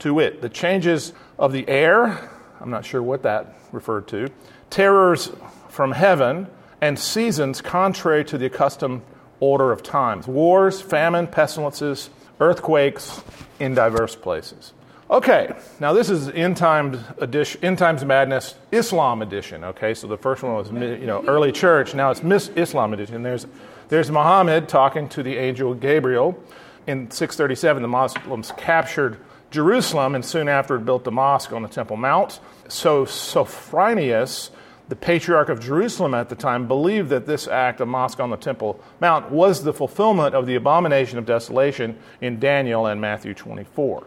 To 0.00 0.14
wit, 0.14 0.42
the 0.42 0.48
changes 0.48 1.12
of 1.38 1.52
the 1.52 1.68
air, 1.68 2.30
I'm 2.60 2.70
not 2.70 2.84
sure 2.84 3.02
what 3.02 3.22
that 3.22 3.58
referred 3.72 4.06
to, 4.08 4.28
terrors 4.70 5.32
from 5.68 5.92
heaven, 5.92 6.46
and 6.80 6.98
seasons 6.98 7.60
contrary 7.60 8.24
to 8.26 8.38
the 8.38 8.46
accustomed 8.46 9.02
order 9.40 9.72
of 9.72 9.82
times 9.82 10.26
wars, 10.26 10.80
famine, 10.80 11.26
pestilences, 11.26 12.10
earthquakes 12.40 13.20
in 13.58 13.74
diverse 13.74 14.14
places. 14.14 14.72
Okay, 15.10 15.54
now 15.80 15.94
this 15.94 16.10
is 16.10 16.28
end 16.28 16.58
times 16.58 16.98
edition, 17.16 17.64
end 17.64 17.78
times 17.78 18.04
madness 18.04 18.54
Islam 18.70 19.22
edition. 19.22 19.64
Okay, 19.64 19.94
so 19.94 20.06
the 20.06 20.18
first 20.18 20.42
one 20.42 20.52
was 20.52 20.70
you 20.70 21.06
know 21.06 21.24
early 21.26 21.50
church. 21.50 21.94
Now 21.94 22.10
it's 22.10 22.22
Miss 22.22 22.50
Islam 22.50 22.92
edition. 22.92 23.22
There's 23.22 23.46
there's 23.88 24.10
Muhammad 24.10 24.68
talking 24.68 25.08
to 25.10 25.22
the 25.22 25.38
angel 25.38 25.72
Gabriel. 25.72 26.38
In 26.86 27.10
637, 27.10 27.80
the 27.80 27.88
Muslims 27.88 28.52
captured 28.58 29.18
Jerusalem 29.50 30.14
and 30.14 30.22
soon 30.22 30.46
after 30.46 30.78
built 30.78 31.04
the 31.04 31.10
mosque 31.10 31.54
on 31.54 31.62
the 31.62 31.68
Temple 31.70 31.96
Mount. 31.96 32.38
So 32.68 33.06
Sophronius, 33.06 34.50
the 34.90 34.96
patriarch 34.96 35.48
of 35.48 35.58
Jerusalem 35.58 36.12
at 36.12 36.28
the 36.28 36.36
time, 36.36 36.68
believed 36.68 37.08
that 37.08 37.24
this 37.24 37.48
act, 37.48 37.80
of 37.80 37.88
mosque 37.88 38.20
on 38.20 38.28
the 38.28 38.36
Temple 38.36 38.78
Mount, 39.00 39.30
was 39.30 39.64
the 39.64 39.72
fulfillment 39.72 40.34
of 40.34 40.44
the 40.44 40.54
abomination 40.54 41.18
of 41.18 41.24
desolation 41.24 41.98
in 42.20 42.38
Daniel 42.38 42.84
and 42.84 43.00
Matthew 43.00 43.32
24 43.32 44.04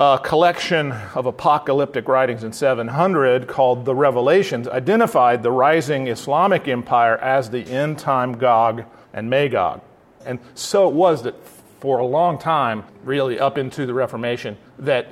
a 0.00 0.18
collection 0.18 0.92
of 1.14 1.26
apocalyptic 1.26 2.08
writings 2.08 2.42
in 2.42 2.54
700 2.54 3.46
called 3.46 3.84
the 3.84 3.94
Revelations 3.94 4.66
identified 4.66 5.42
the 5.42 5.50
rising 5.50 6.06
Islamic 6.06 6.66
empire 6.68 7.18
as 7.18 7.50
the 7.50 7.60
end 7.70 7.98
time 7.98 8.38
Gog 8.38 8.84
and 9.12 9.28
Magog. 9.28 9.82
And 10.24 10.38
so 10.54 10.88
it 10.88 10.94
was 10.94 11.24
that 11.24 11.34
for 11.80 11.98
a 11.98 12.06
long 12.06 12.38
time, 12.38 12.84
really 13.04 13.38
up 13.38 13.58
into 13.58 13.84
the 13.84 13.92
Reformation, 13.92 14.56
that 14.78 15.08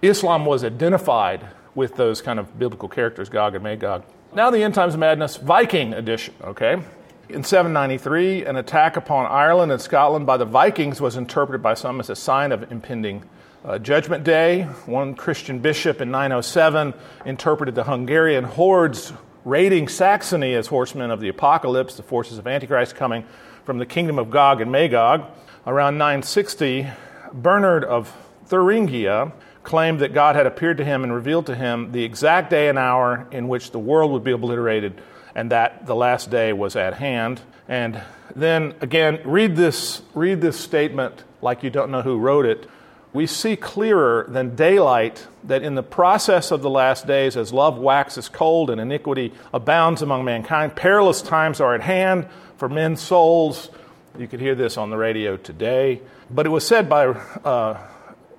Islam 0.00 0.46
was 0.46 0.64
identified 0.64 1.46
with 1.74 1.96
those 1.96 2.22
kind 2.22 2.38
of 2.38 2.58
biblical 2.58 2.88
characters, 2.88 3.28
Gog 3.28 3.54
and 3.54 3.62
Magog. 3.62 4.04
Now, 4.34 4.50
the 4.50 4.62
End 4.62 4.72
Times 4.72 4.96
Madness 4.96 5.36
Viking 5.36 5.92
edition, 5.92 6.32
okay? 6.42 6.80
In 7.28 7.44
793, 7.44 8.46
an 8.46 8.56
attack 8.56 8.96
upon 8.96 9.26
Ireland 9.26 9.70
and 9.70 9.80
Scotland 9.82 10.24
by 10.24 10.38
the 10.38 10.46
Vikings 10.46 10.98
was 10.98 11.16
interpreted 11.16 11.62
by 11.62 11.74
some 11.74 12.00
as 12.00 12.08
a 12.08 12.16
sign 12.16 12.52
of 12.52 12.72
impending 12.72 13.24
uh, 13.64 13.78
Judgment 13.78 14.24
Day, 14.24 14.64
one 14.84 15.14
Christian 15.14 15.58
bishop 15.58 16.02
in 16.02 16.10
907 16.10 16.92
interpreted 17.24 17.74
the 17.74 17.84
Hungarian 17.84 18.44
hordes 18.44 19.12
raiding 19.44 19.88
Saxony 19.88 20.54
as 20.54 20.66
horsemen 20.66 21.10
of 21.10 21.20
the 21.20 21.28
apocalypse, 21.28 21.96
the 21.96 22.02
forces 22.02 22.36
of 22.36 22.46
Antichrist 22.46 22.94
coming 22.94 23.24
from 23.64 23.78
the 23.78 23.86
kingdom 23.86 24.18
of 24.18 24.30
Gog 24.30 24.60
and 24.60 24.70
Magog. 24.70 25.24
Around 25.66 25.96
960, 25.96 26.88
Bernard 27.32 27.84
of 27.84 28.14
Thuringia 28.46 29.32
claimed 29.62 30.00
that 30.00 30.12
God 30.12 30.36
had 30.36 30.46
appeared 30.46 30.76
to 30.76 30.84
him 30.84 31.02
and 31.02 31.14
revealed 31.14 31.46
to 31.46 31.54
him 31.54 31.92
the 31.92 32.04
exact 32.04 32.50
day 32.50 32.68
and 32.68 32.78
hour 32.78 33.26
in 33.30 33.48
which 33.48 33.70
the 33.70 33.78
world 33.78 34.12
would 34.12 34.24
be 34.24 34.32
obliterated 34.32 35.00
and 35.34 35.50
that 35.52 35.86
the 35.86 35.94
last 35.94 36.30
day 36.30 36.52
was 36.52 36.76
at 36.76 36.94
hand. 36.94 37.40
And 37.66 38.02
then 38.36 38.74
again, 38.82 39.20
read 39.24 39.56
this, 39.56 40.02
read 40.12 40.42
this 40.42 40.60
statement 40.60 41.24
like 41.40 41.62
you 41.62 41.70
don't 41.70 41.90
know 41.90 42.02
who 42.02 42.18
wrote 42.18 42.44
it 42.44 42.68
we 43.14 43.26
see 43.28 43.56
clearer 43.56 44.26
than 44.28 44.56
daylight 44.56 45.26
that 45.44 45.62
in 45.62 45.76
the 45.76 45.84
process 45.84 46.50
of 46.50 46.62
the 46.62 46.68
last 46.68 47.06
days, 47.06 47.36
as 47.36 47.52
love 47.52 47.78
waxes 47.78 48.28
cold 48.28 48.70
and 48.70 48.80
iniquity 48.80 49.32
abounds 49.54 50.02
among 50.02 50.24
mankind, 50.24 50.74
perilous 50.74 51.22
times 51.22 51.60
are 51.60 51.76
at 51.76 51.80
hand 51.80 52.26
for 52.56 52.68
men's 52.68 53.00
souls. 53.00 53.70
You 54.18 54.26
could 54.26 54.40
hear 54.40 54.56
this 54.56 54.76
on 54.76 54.90
the 54.90 54.96
radio 54.96 55.36
today. 55.36 56.02
But 56.28 56.44
it 56.44 56.48
was 56.48 56.66
said 56.66 56.88
by 56.88 57.06
uh, 57.06 57.80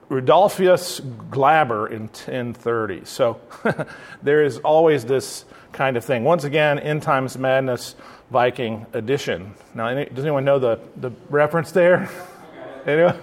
Glaber 0.09 1.89
in 1.89 2.01
1030. 2.01 3.05
So 3.05 3.39
there 4.23 4.43
is 4.43 4.57
always 4.57 5.05
this 5.05 5.45
kind 5.71 5.95
of 5.95 6.03
thing. 6.03 6.25
Once 6.25 6.43
again, 6.43 6.79
End 6.79 7.01
Times 7.01 7.37
Madness 7.37 7.95
Viking 8.29 8.85
edition. 8.91 9.53
Now, 9.73 9.93
does 9.93 10.25
anyone 10.25 10.43
know 10.43 10.59
the, 10.59 10.81
the 10.97 11.11
reference 11.29 11.71
there? 11.71 12.09
Anyone? 12.85 13.15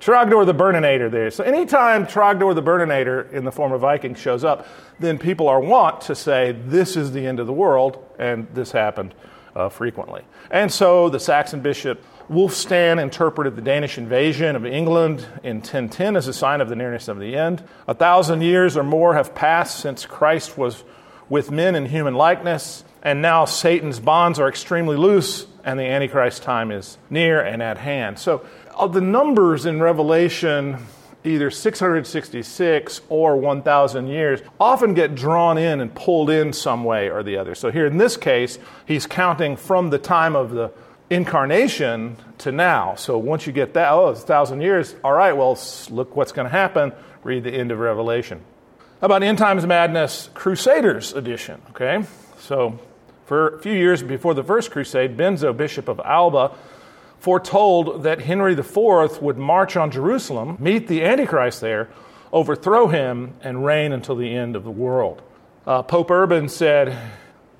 Trogdor 0.00 0.44
the 0.44 0.54
Burninator 0.54 1.10
there. 1.10 1.30
So 1.30 1.42
anytime 1.42 2.06
Trogdor 2.06 2.54
the 2.54 2.62
Burninator 2.62 3.32
in 3.32 3.44
the 3.44 3.52
form 3.52 3.72
of 3.72 3.80
Viking 3.80 4.14
shows 4.14 4.44
up, 4.44 4.66
then 5.00 5.18
people 5.18 5.48
are 5.48 5.60
wont 5.60 6.02
to 6.02 6.14
say, 6.14 6.52
this 6.52 6.96
is 6.96 7.12
the 7.12 7.26
end 7.26 7.40
of 7.40 7.46
the 7.46 7.52
world, 7.52 8.04
and 8.18 8.46
this 8.54 8.72
happened 8.72 9.14
uh, 9.54 9.68
frequently. 9.68 10.22
And 10.50 10.70
so 10.70 11.08
the 11.08 11.18
Saxon 11.18 11.60
bishop 11.60 12.04
Wulfstan 12.28 13.00
interpreted 13.00 13.56
the 13.56 13.62
Danish 13.62 13.98
invasion 13.98 14.56
of 14.56 14.66
England 14.66 15.26
in 15.44 15.56
1010 15.56 16.16
as 16.16 16.26
a 16.26 16.32
sign 16.32 16.60
of 16.60 16.68
the 16.68 16.76
nearness 16.76 17.08
of 17.08 17.18
the 17.18 17.36
end. 17.36 17.62
A 17.86 17.94
thousand 17.94 18.42
years 18.42 18.76
or 18.76 18.82
more 18.82 19.14
have 19.14 19.34
passed 19.34 19.78
since 19.78 20.04
Christ 20.04 20.58
was 20.58 20.84
with 21.28 21.50
men 21.50 21.74
in 21.74 21.86
human 21.86 22.14
likeness, 22.14 22.84
and 23.06 23.22
now 23.22 23.44
Satan's 23.44 24.00
bonds 24.00 24.40
are 24.40 24.48
extremely 24.48 24.96
loose, 24.96 25.46
and 25.62 25.78
the 25.78 25.84
Antichrist 25.84 26.42
time 26.42 26.72
is 26.72 26.98
near 27.08 27.40
and 27.40 27.62
at 27.62 27.78
hand. 27.78 28.18
So 28.18 28.44
the 28.90 29.00
numbers 29.00 29.64
in 29.64 29.80
Revelation, 29.80 30.78
either 31.22 31.48
666 31.52 33.00
or 33.08 33.36
1,000 33.36 34.08
years, 34.08 34.40
often 34.58 34.94
get 34.94 35.14
drawn 35.14 35.56
in 35.56 35.80
and 35.80 35.94
pulled 35.94 36.30
in 36.30 36.52
some 36.52 36.82
way 36.82 37.08
or 37.08 37.22
the 37.22 37.36
other. 37.36 37.54
So 37.54 37.70
here 37.70 37.86
in 37.86 37.96
this 37.96 38.16
case, 38.16 38.58
he's 38.86 39.06
counting 39.06 39.54
from 39.54 39.90
the 39.90 39.98
time 39.98 40.34
of 40.34 40.50
the 40.50 40.72
incarnation 41.08 42.16
to 42.38 42.50
now. 42.50 42.96
So 42.96 43.18
once 43.18 43.46
you 43.46 43.52
get 43.52 43.74
that, 43.74 43.92
oh, 43.92 44.08
it's 44.08 44.22
1,000 44.22 44.62
years, 44.62 44.96
all 45.04 45.12
right, 45.12 45.36
well, 45.36 45.56
look 45.90 46.16
what's 46.16 46.32
going 46.32 46.46
to 46.46 46.50
happen. 46.50 46.92
Read 47.22 47.44
the 47.44 47.52
end 47.52 47.70
of 47.70 47.78
Revelation. 47.78 48.40
How 49.00 49.04
about 49.04 49.22
End 49.22 49.38
Times 49.38 49.64
Madness 49.64 50.28
Crusaders 50.34 51.12
edition? 51.12 51.62
Okay, 51.70 52.04
so 52.40 52.80
for 53.26 53.48
a 53.48 53.58
few 53.58 53.72
years 53.72 54.02
before 54.02 54.34
the 54.34 54.44
first 54.44 54.70
crusade, 54.70 55.16
Benzo, 55.16 55.54
Bishop 55.54 55.88
of 55.88 56.00
Alba, 56.04 56.52
foretold 57.18 58.04
that 58.04 58.20
Henry 58.20 58.52
IV 58.52 59.20
would 59.20 59.36
march 59.36 59.76
on 59.76 59.90
Jerusalem, 59.90 60.56
meet 60.60 60.86
the 60.86 61.02
Antichrist 61.02 61.60
there, 61.60 61.88
overthrow 62.32 62.86
him, 62.86 63.34
and 63.42 63.64
reign 63.64 63.92
until 63.92 64.14
the 64.14 64.32
end 64.32 64.54
of 64.54 64.62
the 64.62 64.70
world. 64.70 65.22
Uh, 65.66 65.82
Pope 65.82 66.12
Urban 66.12 66.48
said, 66.48 66.96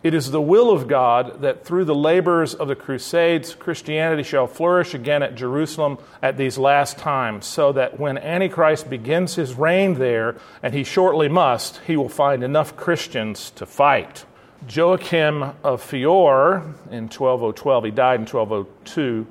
It 0.05 0.15
is 0.15 0.31
the 0.31 0.41
will 0.41 0.71
of 0.71 0.87
God 0.87 1.43
that 1.43 1.65
through 1.65 1.87
the 1.87 1.97
labors 1.97 2.55
of 2.55 2.69
the 2.69 2.77
Crusades, 2.77 3.57
Christianity 3.57 4.23
shall 4.23 4.47
flourish 4.47 4.95
again 4.95 5.25
at 5.25 5.35
Jerusalem 5.35 5.99
at 6.23 6.37
these 6.37 6.59
last 6.59 6.97
times, 6.97 7.45
so 7.45 7.73
that 7.73 7.99
when 7.99 8.19
Antichrist 8.19 8.89
begins 8.89 9.35
his 9.35 9.55
reign 9.55 9.95
there, 9.95 10.37
and 10.63 10.73
he 10.73 10.85
shortly 10.85 11.29
must, 11.29 11.79
he 11.79 11.97
will 11.97 12.09
find 12.09 12.45
enough 12.45 12.77
Christians 12.77 13.51
to 13.57 13.67
fight. 13.67 14.25
Joachim 14.69 15.43
of 15.63 15.83
Fior 15.83 16.75
in 16.91 17.09
1212, 17.09 17.85
he 17.85 17.91
died 17.91 18.21
in 18.21 18.27
1202 18.27 19.27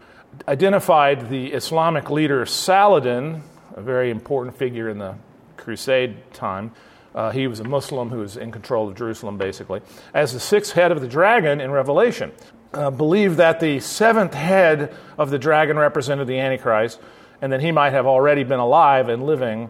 identified 0.47 1.29
the 1.29 1.47
Islamic 1.53 2.09
leader 2.09 2.45
Saladin, 2.45 3.43
a 3.75 3.81
very 3.81 4.09
important 4.09 4.57
figure 4.57 4.89
in 4.89 4.97
the 4.97 5.15
Crusade 5.57 6.33
time. 6.33 6.71
Uh, 7.13 7.31
he 7.31 7.47
was 7.47 7.59
a 7.59 7.63
Muslim 7.63 8.09
who 8.09 8.19
was 8.19 8.35
in 8.35 8.51
control 8.51 8.89
of 8.89 8.95
Jerusalem, 8.95 9.37
basically, 9.37 9.81
as 10.13 10.33
the 10.33 10.39
sixth 10.39 10.73
head 10.73 10.91
of 10.91 11.01
the 11.01 11.07
dragon 11.07 11.61
in 11.61 11.71
Revelation. 11.71 12.31
Uh, 12.73 12.91
believed 12.91 13.37
that 13.37 13.61
the 13.61 13.79
seventh 13.79 14.33
head 14.33 14.93
of 15.17 15.29
the 15.29 15.39
dragon 15.39 15.79
represented 15.79 16.27
the 16.27 16.37
Antichrist, 16.37 16.99
and 17.41 17.53
that 17.53 17.61
he 17.61 17.71
might 17.71 17.91
have 17.91 18.05
already 18.05 18.43
been 18.43 18.59
alive 18.59 19.07
and 19.07 19.25
living 19.25 19.69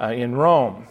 uh, 0.00 0.08
in 0.08 0.34
Rome. 0.34 0.86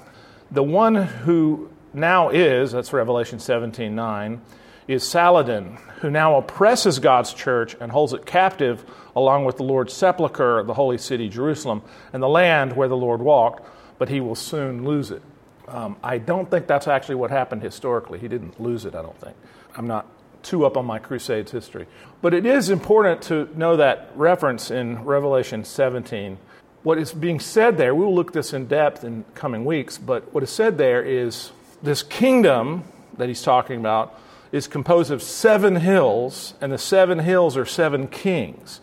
The 0.49 0.63
one 0.63 0.95
who 0.95 1.70
now 1.93 2.29
is, 2.29 2.71
that's 2.71 2.93
Revelation 2.93 3.39
17 3.39 3.93
9, 3.95 4.41
is 4.87 5.07
Saladin, 5.07 5.77
who 5.99 6.09
now 6.09 6.37
oppresses 6.37 6.99
God's 6.99 7.33
church 7.33 7.75
and 7.79 7.91
holds 7.91 8.13
it 8.13 8.25
captive 8.25 8.83
along 9.15 9.45
with 9.45 9.57
the 9.57 9.63
Lord's 9.63 9.93
sepulchre, 9.93 10.63
the 10.63 10.73
holy 10.73 10.97
city, 10.97 11.29
Jerusalem, 11.29 11.81
and 12.13 12.21
the 12.21 12.29
land 12.29 12.75
where 12.75 12.87
the 12.87 12.97
Lord 12.97 13.21
walked, 13.21 13.67
but 13.97 14.09
he 14.09 14.19
will 14.19 14.35
soon 14.35 14.85
lose 14.85 15.11
it. 15.11 15.21
Um, 15.67 15.95
I 16.03 16.17
don't 16.17 16.49
think 16.49 16.67
that's 16.67 16.87
actually 16.87 17.15
what 17.15 17.31
happened 17.31 17.61
historically. 17.61 18.19
He 18.19 18.27
didn't 18.27 18.59
lose 18.59 18.85
it, 18.85 18.95
I 18.95 19.01
don't 19.01 19.19
think. 19.19 19.35
I'm 19.75 19.87
not 19.87 20.07
too 20.43 20.65
up 20.65 20.75
on 20.75 20.85
my 20.85 20.99
Crusades 20.99 21.51
history. 21.51 21.87
But 22.21 22.33
it 22.33 22.45
is 22.45 22.69
important 22.69 23.21
to 23.23 23.49
know 23.55 23.77
that 23.77 24.11
reference 24.15 24.71
in 24.71 25.03
Revelation 25.03 25.63
17. 25.63 26.37
What 26.83 26.97
is 26.97 27.13
being 27.13 27.39
said 27.39 27.77
there, 27.77 27.93
we 27.93 28.03
will 28.03 28.15
look 28.15 28.33
this 28.33 28.53
in 28.53 28.65
depth 28.65 29.03
in 29.03 29.23
coming 29.35 29.65
weeks, 29.65 29.97
but 29.97 30.33
what 30.33 30.43
is 30.43 30.49
said 30.49 30.77
there 30.77 31.03
is 31.03 31.51
this 31.83 32.03
kingdom 32.03 32.83
that 33.17 33.27
he's 33.27 33.41
talking 33.41 33.79
about 33.79 34.19
is 34.51 34.67
composed 34.67 35.11
of 35.11 35.21
seven 35.21 35.77
hills, 35.77 36.53
and 36.59 36.71
the 36.71 36.77
seven 36.77 37.19
hills 37.19 37.55
are 37.55 37.65
seven 37.65 38.07
kings. 38.07 38.81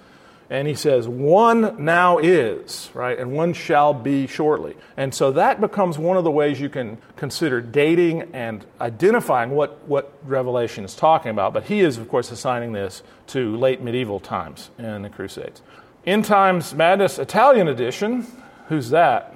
And 0.50 0.66
he 0.66 0.74
says, 0.74 1.06
one 1.06 1.84
now 1.84 2.16
is, 2.16 2.90
right, 2.94 3.18
and 3.18 3.32
one 3.32 3.52
shall 3.52 3.92
be 3.92 4.26
shortly. 4.26 4.76
And 4.96 5.14
so 5.14 5.32
that 5.32 5.60
becomes 5.60 5.98
one 5.98 6.16
of 6.16 6.24
the 6.24 6.30
ways 6.30 6.58
you 6.58 6.70
can 6.70 6.96
consider 7.16 7.60
dating 7.60 8.30
and 8.32 8.64
identifying 8.80 9.50
what, 9.50 9.86
what 9.86 10.14
Revelation 10.24 10.86
is 10.86 10.94
talking 10.94 11.30
about. 11.30 11.52
But 11.52 11.64
he 11.64 11.80
is, 11.80 11.98
of 11.98 12.08
course, 12.08 12.30
assigning 12.30 12.72
this 12.72 13.02
to 13.28 13.56
late 13.58 13.82
medieval 13.82 14.20
times 14.20 14.70
in 14.78 15.02
the 15.02 15.10
Crusades. 15.10 15.60
End 16.06 16.24
Times 16.24 16.72
Madness 16.72 17.18
Italian 17.18 17.68
edition, 17.68 18.26
who's 18.68 18.88
that? 18.88 19.34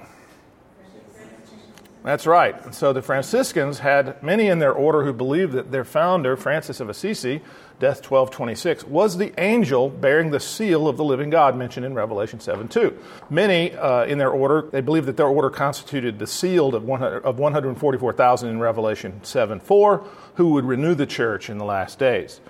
That's 2.03 2.27
right. 2.27 2.61
And 2.65 2.75
So 2.75 2.91
the 2.91 3.01
Franciscans 3.01 3.79
had 3.79 4.21
many 4.21 4.47
in 4.47 4.59
their 4.59 4.73
order 4.73 5.05
who 5.05 5.13
believed 5.13 5.53
that 5.53 5.71
their 5.71 5.85
founder, 5.85 6.35
Francis 6.35 6.81
of 6.81 6.89
Assisi, 6.89 7.41
death 7.79 7.99
1226, 7.99 8.83
was 8.85 9.17
the 9.17 9.33
angel 9.39 9.89
bearing 9.89 10.31
the 10.31 10.39
seal 10.39 10.89
of 10.89 10.97
the 10.97 11.03
living 11.05 11.29
God 11.29 11.55
mentioned 11.55 11.85
in 11.85 11.93
Revelation 11.93 12.41
7 12.41 12.67
2. 12.67 12.99
Many 13.29 13.71
uh, 13.75 14.03
in 14.03 14.17
their 14.17 14.31
order, 14.31 14.67
they 14.69 14.81
believed 14.81 15.07
that 15.07 15.15
their 15.15 15.27
order 15.27 15.49
constituted 15.49 16.19
the 16.19 16.27
sealed 16.27 16.75
of, 16.75 16.83
100, 16.83 17.23
of 17.23 17.39
144,000 17.39 18.49
in 18.49 18.59
Revelation 18.59 19.23
7 19.23 19.61
4, 19.61 20.05
who 20.35 20.49
would 20.49 20.65
renew 20.65 20.95
the 20.95 21.05
church 21.05 21.49
in 21.49 21.57
the 21.57 21.65
last 21.65 21.99
days. 21.99 22.41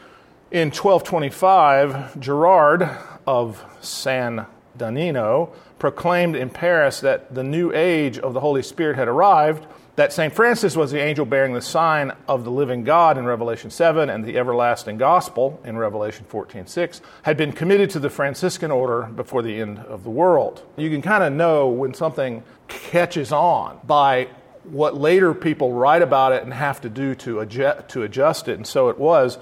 In 0.50 0.70
1225, 0.70 2.20
Gerard 2.20 2.90
of 3.28 3.64
San 3.82 4.48
Donnino 4.78 5.54
proclaimed 5.84 6.34
in 6.34 6.50
Paris 6.50 7.02
that 7.02 7.36
the 7.36 7.44
new 7.44 7.70
age 7.74 8.18
of 8.18 8.34
the 8.34 8.40
Holy 8.40 8.64
Spirit 8.64 8.96
had 8.96 9.10
arrived, 9.10 9.68
that 9.98 10.14
St. 10.14 10.34
Francis 10.34 10.78
was 10.78 10.94
the 10.94 11.02
angel 11.02 11.26
bearing 11.26 11.54
the 11.54 11.62
sign 11.62 12.14
of 12.26 12.46
the 12.46 12.50
living 12.50 12.86
God 12.86 13.18
in 13.18 13.26
Revelation 13.26 13.70
7 13.70 14.10
and 14.10 14.24
the 14.24 14.38
everlasting 14.38 14.98
gospel 14.98 15.60
in 15.66 15.78
Revelation 15.78 16.26
14:6 16.26 17.02
had 17.24 17.36
been 17.36 17.52
committed 17.52 17.90
to 17.90 18.00
the 18.00 18.10
Franciscan 18.10 18.72
order 18.72 19.10
before 19.14 19.42
the 19.42 19.60
end 19.60 19.80
of 19.80 20.06
the 20.06 20.10
world. 20.10 20.62
You 20.78 20.90
can 20.90 21.02
kind 21.02 21.22
of 21.22 21.34
know 21.34 21.68
when 21.68 21.94
something 21.94 22.44
catches 22.70 23.34
on 23.34 23.80
by 23.84 24.30
what 24.64 24.96
later 24.96 25.34
people 25.34 25.74
write 25.74 26.02
about 26.02 26.32
it 26.32 26.44
and 26.44 26.54
have 26.54 26.80
to 26.80 26.90
do 26.90 27.14
to 27.16 27.42
adjust, 27.42 27.90
to 27.90 28.04
adjust 28.04 28.48
it. 28.48 28.56
And 28.56 28.66
so 28.66 28.88
it 28.88 28.98
was 28.98 29.38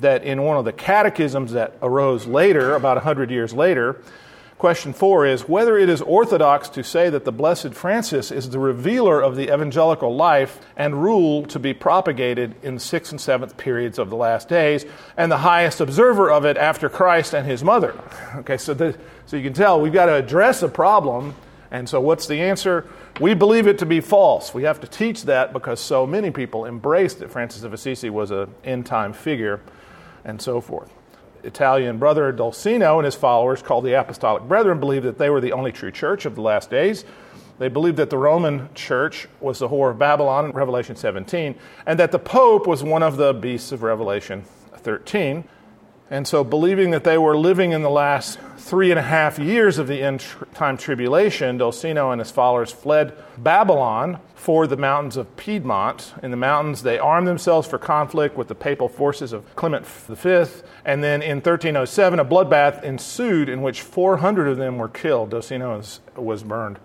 that 0.00 0.24
in 0.24 0.42
one 0.42 0.56
of 0.56 0.64
the 0.64 0.72
catechisms 0.72 1.52
that 1.52 1.74
arose 1.80 2.26
later, 2.26 2.74
about 2.74 2.96
100 2.96 3.30
years 3.30 3.54
later, 3.54 4.00
Question 4.64 4.94
four 4.94 5.26
is 5.26 5.46
whether 5.46 5.76
it 5.76 5.90
is 5.90 6.00
orthodox 6.00 6.70
to 6.70 6.82
say 6.82 7.10
that 7.10 7.26
the 7.26 7.30
Blessed 7.30 7.74
Francis 7.74 8.30
is 8.30 8.48
the 8.48 8.58
revealer 8.58 9.20
of 9.20 9.36
the 9.36 9.52
evangelical 9.52 10.16
life 10.16 10.58
and 10.74 11.02
rule 11.02 11.44
to 11.48 11.58
be 11.58 11.74
propagated 11.74 12.54
in 12.62 12.76
the 12.76 12.80
sixth 12.80 13.12
and 13.12 13.20
seventh 13.20 13.58
periods 13.58 13.98
of 13.98 14.08
the 14.08 14.16
last 14.16 14.48
days, 14.48 14.86
and 15.18 15.30
the 15.30 15.36
highest 15.36 15.82
observer 15.82 16.30
of 16.30 16.46
it 16.46 16.56
after 16.56 16.88
Christ 16.88 17.34
and 17.34 17.46
his 17.46 17.62
mother. 17.62 17.94
Okay, 18.36 18.56
so, 18.56 18.72
the, 18.72 18.96
so 19.26 19.36
you 19.36 19.42
can 19.42 19.52
tell 19.52 19.82
we've 19.82 19.92
got 19.92 20.06
to 20.06 20.14
address 20.14 20.62
a 20.62 20.68
problem. 20.70 21.34
And 21.70 21.86
so, 21.86 22.00
what's 22.00 22.26
the 22.26 22.40
answer? 22.40 22.86
We 23.20 23.34
believe 23.34 23.66
it 23.66 23.80
to 23.80 23.86
be 23.86 24.00
false. 24.00 24.54
We 24.54 24.62
have 24.62 24.80
to 24.80 24.86
teach 24.86 25.24
that 25.24 25.52
because 25.52 25.78
so 25.78 26.06
many 26.06 26.30
people 26.30 26.64
embraced 26.64 27.18
that 27.18 27.30
Francis 27.30 27.64
of 27.64 27.74
Assisi 27.74 28.08
was 28.08 28.30
an 28.30 28.48
end 28.64 28.86
time 28.86 29.12
figure 29.12 29.60
and 30.24 30.40
so 30.40 30.62
forth. 30.62 30.90
Italian 31.44 31.98
brother 31.98 32.32
Dolcino 32.32 32.96
and 32.96 33.04
his 33.04 33.14
followers, 33.14 33.62
called 33.62 33.84
the 33.84 33.98
Apostolic 33.98 34.42
Brethren, 34.44 34.80
believed 34.80 35.04
that 35.04 35.18
they 35.18 35.30
were 35.30 35.40
the 35.40 35.52
only 35.52 35.72
true 35.72 35.90
church 35.90 36.24
of 36.24 36.34
the 36.34 36.40
last 36.40 36.70
days. 36.70 37.04
They 37.58 37.68
believed 37.68 37.98
that 37.98 38.10
the 38.10 38.18
Roman 38.18 38.68
church 38.74 39.28
was 39.40 39.60
the 39.60 39.68
whore 39.68 39.90
of 39.90 39.98
Babylon 39.98 40.46
in 40.46 40.50
Revelation 40.52 40.96
17, 40.96 41.54
and 41.86 41.98
that 41.98 42.10
the 42.10 42.18
Pope 42.18 42.66
was 42.66 42.82
one 42.82 43.02
of 43.02 43.16
the 43.16 43.32
beasts 43.32 43.70
of 43.70 43.82
Revelation 43.82 44.44
13. 44.76 45.44
And 46.10 46.28
so, 46.28 46.44
believing 46.44 46.90
that 46.90 47.04
they 47.04 47.16
were 47.16 47.36
living 47.36 47.72
in 47.72 47.82
the 47.82 47.90
last 47.90 48.38
three 48.58 48.90
and 48.90 48.98
a 48.98 49.02
half 49.02 49.38
years 49.38 49.78
of 49.78 49.88
the 49.88 50.02
end 50.02 50.24
time 50.54 50.76
tribulation, 50.76 51.58
Dolcino 51.58 52.12
and 52.12 52.20
his 52.20 52.30
followers 52.30 52.70
fled 52.70 53.16
Babylon 53.38 54.18
for 54.34 54.66
the 54.66 54.76
mountains 54.76 55.16
of 55.16 55.34
Piedmont. 55.36 56.12
In 56.22 56.30
the 56.30 56.36
mountains, 56.36 56.82
they 56.82 56.98
armed 56.98 57.26
themselves 57.26 57.66
for 57.66 57.78
conflict 57.78 58.36
with 58.36 58.48
the 58.48 58.54
papal 58.54 58.88
forces 58.88 59.32
of 59.32 59.54
Clement 59.56 59.86
V. 59.86 60.44
And 60.84 61.02
then 61.02 61.22
in 61.22 61.38
1307, 61.38 62.18
a 62.18 62.24
bloodbath 62.24 62.82
ensued 62.82 63.48
in 63.48 63.62
which 63.62 63.80
400 63.80 64.48
of 64.48 64.58
them 64.58 64.76
were 64.76 64.88
killed. 64.88 65.30
Dolcino 65.30 65.78
was, 65.78 66.00
was 66.16 66.42
burned 66.42 66.78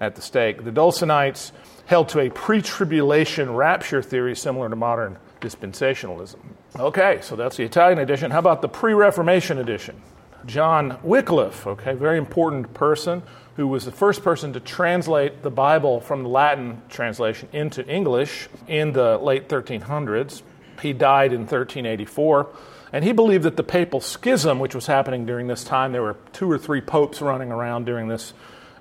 at 0.00 0.16
the 0.16 0.22
stake. 0.22 0.64
The 0.64 0.72
Dolcinites 0.72 1.52
held 1.86 2.08
to 2.08 2.20
a 2.20 2.30
pre 2.30 2.60
tribulation 2.60 3.54
rapture 3.54 4.02
theory 4.02 4.34
similar 4.34 4.68
to 4.68 4.76
modern 4.76 5.18
dispensationalism. 5.40 6.53
Okay, 6.76 7.20
so 7.22 7.36
that's 7.36 7.56
the 7.56 7.62
Italian 7.62 8.00
edition. 8.00 8.32
How 8.32 8.40
about 8.40 8.60
the 8.60 8.68
pre 8.68 8.94
Reformation 8.94 9.58
edition? 9.58 10.02
John 10.44 10.98
Wycliffe, 11.04 11.68
okay, 11.68 11.94
very 11.94 12.18
important 12.18 12.74
person 12.74 13.22
who 13.54 13.68
was 13.68 13.84
the 13.84 13.92
first 13.92 14.24
person 14.24 14.52
to 14.54 14.60
translate 14.60 15.42
the 15.42 15.50
Bible 15.50 16.00
from 16.00 16.24
the 16.24 16.28
Latin 16.28 16.82
translation 16.88 17.48
into 17.52 17.86
English 17.86 18.48
in 18.66 18.92
the 18.92 19.16
late 19.18 19.48
1300s. 19.48 20.42
He 20.82 20.92
died 20.92 21.32
in 21.32 21.42
1384. 21.42 22.48
And 22.92 23.04
he 23.04 23.12
believed 23.12 23.44
that 23.44 23.56
the 23.56 23.62
papal 23.62 24.00
schism, 24.00 24.58
which 24.58 24.74
was 24.74 24.86
happening 24.86 25.26
during 25.26 25.46
this 25.46 25.62
time, 25.62 25.92
there 25.92 26.02
were 26.02 26.16
two 26.32 26.50
or 26.50 26.58
three 26.58 26.80
popes 26.80 27.22
running 27.22 27.52
around 27.52 27.86
during 27.86 28.08
this 28.08 28.34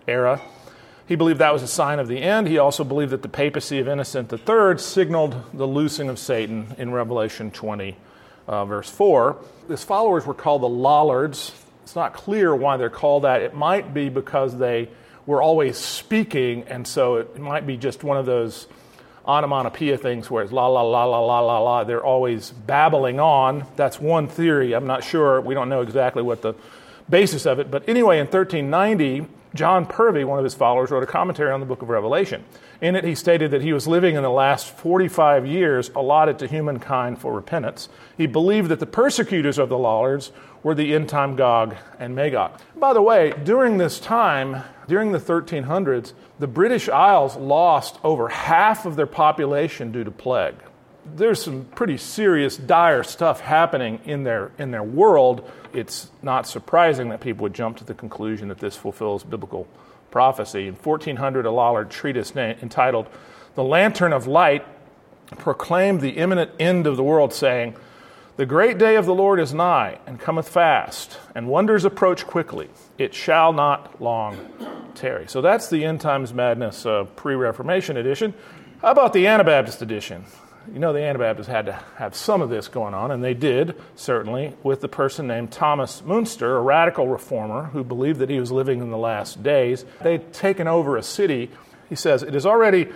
era, 0.08 0.42
he 1.08 1.16
believed 1.16 1.40
that 1.40 1.54
was 1.54 1.64
a 1.64 1.68
sign 1.68 2.00
of 2.00 2.08
the 2.08 2.22
end. 2.22 2.48
He 2.48 2.58
also 2.58 2.84
believed 2.84 3.12
that 3.12 3.22
the 3.22 3.30
papacy 3.30 3.80
of 3.80 3.88
Innocent 3.88 4.32
III 4.32 4.78
signaled 4.78 5.36
the 5.54 5.68
loosing 5.68 6.10
of 6.10 6.18
Satan 6.18 6.76
in 6.78 6.94
Revelation 6.94 7.52
20, 7.52 7.98
uh, 8.48 8.66
verse 8.66 8.90
4. 8.90 9.38
His 9.68 9.84
followers 9.84 10.26
were 10.26 10.34
called 10.34 10.62
the 10.62 10.70
Lollards. 10.70 11.52
It's 11.84 11.96
not 11.96 12.14
clear 12.14 12.56
why 12.56 12.78
they're 12.78 12.90
called 12.90 13.24
that. 13.24 13.42
It 13.42 13.54
might 13.54 13.94
be 13.94 14.08
because 14.08 14.58
they 14.58 14.88
were 15.26 15.42
always 15.42 15.78
speaking, 15.78 16.64
and 16.64 16.88
so 16.88 17.18
it 17.18 17.38
might 17.38 17.68
be 17.68 17.76
just 17.76 18.04
one 18.04 18.18
of 18.18 18.26
those 18.26 18.68
onomatopoeia 19.26 19.98
things 19.98 20.30
where 20.30 20.44
it's 20.44 20.52
la 20.52 20.68
la 20.68 20.82
la 20.82 21.06
la 21.06 21.20
la 21.20 21.40
la 21.40 21.60
la. 21.60 21.84
They're 21.84 22.04
always 22.04 22.52
babbling 22.52 23.20
on. 23.20 23.66
That's 23.76 24.00
one 24.00 24.28
theory. 24.28 24.74
I'm 24.74 24.88
not 24.88 25.04
sure. 25.04 25.40
We 25.42 25.54
don't 25.54 25.70
know 25.70 25.82
exactly 25.82 26.24
what 26.24 26.42
the 26.42 26.56
basis 27.10 27.46
of 27.46 27.60
it. 27.60 27.72
But 27.72 27.88
anyway, 27.88 28.20
in 28.20 28.28
1390, 28.28 29.28
John 29.56 29.86
Purvey, 29.86 30.24
one 30.24 30.40
of 30.40 30.44
his 30.44 30.56
followers, 30.56 30.90
wrote 30.90 31.04
a 31.04 31.08
commentary 31.08 31.52
on 31.52 31.60
the 31.60 31.66
book 31.66 31.84
of 31.84 31.90
Revelation. 31.90 32.44
In 32.82 32.96
it, 32.96 33.04
he 33.04 33.14
stated 33.14 33.52
that 33.52 33.62
he 33.62 33.72
was 33.72 33.88
living 33.88 34.16
in 34.16 34.24
the 34.24 34.30
last 34.30 34.68
45 34.68 35.46
years 35.46 35.92
allotted 35.96 36.40
to 36.40 36.48
humankind 36.48 37.20
for 37.20 37.34
repentance. 37.34 37.88
He 38.18 38.26
believed 38.26 38.70
that 38.70 38.80
the 38.80 38.88
persecutors 38.88 39.60
of 39.60 39.70
the 39.70 39.78
Lollards 39.78 40.32
were 40.64 40.74
the 40.74 40.96
end 40.96 41.08
time 41.08 41.36
Gog 41.36 41.76
and 42.00 42.16
Magog. 42.16 42.60
By 42.76 42.94
the 42.94 43.02
way, 43.02 43.34
during 43.44 43.78
this 43.78 44.00
time, 44.00 44.64
during 44.88 45.12
the 45.12 45.20
1300s, 45.20 46.14
the 46.40 46.48
British 46.48 46.90
Isles 46.90 47.36
lost 47.36 48.00
over 48.04 48.30
half 48.30 48.88
of 48.88 48.96
their 48.96 49.06
population 49.06 49.92
due 49.92 50.04
to 50.04 50.12
plague. 50.12 50.56
There's 51.06 51.44
some 51.44 51.66
pretty 51.66 51.98
serious, 51.98 52.58
dire 52.58 53.04
stuff 53.04 53.42
happening 53.42 54.00
in 54.06 54.24
their, 54.24 54.52
in 54.58 54.72
their 54.72 54.84
world 54.84 55.50
it's 55.74 56.12
not 56.22 56.48
surprising 56.48 57.10
that 57.10 57.20
people 57.20 57.44
would 57.44 57.54
jump 57.54 57.78
to 57.78 57.84
the 57.84 57.96
conclusion 57.96 58.48
that 58.50 58.60
this 58.60 58.76
fulfills 58.76 59.24
biblical 59.24 59.68
prophecy. 60.12 60.68
In 60.68 60.76
1400, 60.76 61.46
a 61.46 61.52
Lollard 61.52 61.90
treatise 61.90 62.36
entitled 62.36 63.08
The 63.56 63.64
Lantern 63.64 64.14
of 64.14 64.28
Light 64.28 64.66
proclaimed 65.40 66.02
the 66.02 66.12
imminent 66.12 66.52
end 66.60 66.86
of 66.86 66.96
the 66.96 67.04
world, 67.04 67.34
saying, 67.34 67.76
The 68.36 68.46
great 68.46 68.78
day 68.78 68.96
of 68.98 69.08
the 69.08 69.16
Lord 69.16 69.40
is 69.40 69.52
nigh, 69.52 69.98
and 70.06 70.20
cometh 70.20 70.48
fast, 70.48 71.18
and 71.34 71.48
wonders 71.48 71.86
approach 71.86 72.28
quickly. 72.28 72.70
It 73.00 73.16
shall 73.16 73.52
not 73.52 74.00
long 74.00 74.38
tarry. 74.94 75.28
So 75.28 75.42
that's 75.42 75.70
the 75.70 75.84
End 75.84 76.02
Times 76.02 76.34
Madness 76.34 76.86
uh, 76.86 77.06
pre 77.16 77.34
Reformation 77.34 77.98
edition. 77.98 78.36
How 78.84 78.92
about 78.92 79.14
the 79.14 79.26
Anabaptist 79.26 79.82
edition? 79.82 80.26
You 80.72 80.80
know, 80.80 80.94
the 80.94 81.02
Anabaptists 81.02 81.52
had 81.52 81.66
to 81.66 81.74
have 81.98 82.16
some 82.16 82.42
of 82.42 82.50
this 82.50 82.68
going 82.68 82.94
on, 82.94 83.12
and 83.12 83.24
they 83.24 83.34
did, 83.34 83.76
certainly, 83.96 84.56
with 84.64 84.82
the 84.82 84.88
person 84.88 85.28
named 85.28 85.52
Thomas 85.52 86.04
Munster, 86.04 86.56
a 86.56 86.62
radical 86.62 87.08
reformer 87.08 87.66
who 87.66 87.84
believed 87.84 88.20
that 88.20 88.30
he 88.30 88.40
was 88.40 88.52
living 88.52 88.82
in 88.82 88.90
the 88.90 88.98
last 88.98 89.44
days. 89.44 89.86
They'd 90.02 90.32
taken 90.32 90.68
over 90.68 90.96
a 90.96 91.04
city. 91.04 91.50
He 91.90 91.96
says, 91.96 92.24
It 92.24 92.36
is 92.36 92.46
already 92.46 92.88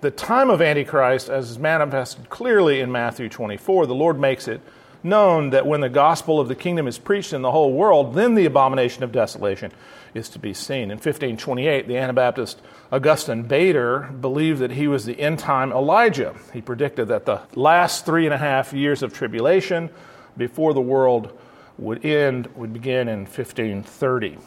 the 0.00 0.10
time 0.10 0.50
of 0.50 0.60
Antichrist, 0.60 1.28
as 1.28 1.50
is 1.50 1.58
manifested 1.58 2.28
clearly 2.28 2.80
in 2.80 2.90
Matthew 2.90 3.28
24. 3.28 3.86
The 3.86 3.94
Lord 3.94 4.18
makes 4.18 4.48
it 4.48 4.60
known 5.04 5.50
that 5.50 5.66
when 5.66 5.80
the 5.80 5.88
gospel 5.88 6.40
of 6.40 6.48
the 6.48 6.54
kingdom 6.54 6.86
is 6.88 6.98
preached 6.98 7.32
in 7.32 7.42
the 7.42 7.52
whole 7.52 7.72
world, 7.72 8.14
then 8.14 8.34
the 8.34 8.46
abomination 8.46 9.04
of 9.04 9.12
desolation 9.12 9.72
is 10.14 10.28
to 10.30 10.38
be 10.38 10.52
seen. 10.52 10.84
In 10.84 10.98
1528, 10.98 11.88
the 11.88 11.96
Anabaptist 11.96 12.60
Augustine 12.90 13.42
Bader 13.42 14.10
believed 14.20 14.60
that 14.60 14.72
he 14.72 14.86
was 14.86 15.04
the 15.04 15.18
end 15.18 15.38
time 15.38 15.72
Elijah. 15.72 16.34
He 16.52 16.60
predicted 16.60 17.08
that 17.08 17.24
the 17.24 17.40
last 17.54 18.04
three 18.04 18.26
and 18.26 18.34
a 18.34 18.38
half 18.38 18.72
years 18.72 19.02
of 19.02 19.12
tribulation 19.12 19.90
before 20.36 20.74
the 20.74 20.80
world 20.80 21.38
would 21.78 22.04
end 22.04 22.48
would 22.54 22.72
begin 22.72 23.08
in 23.08 23.20
1530. 23.20 24.38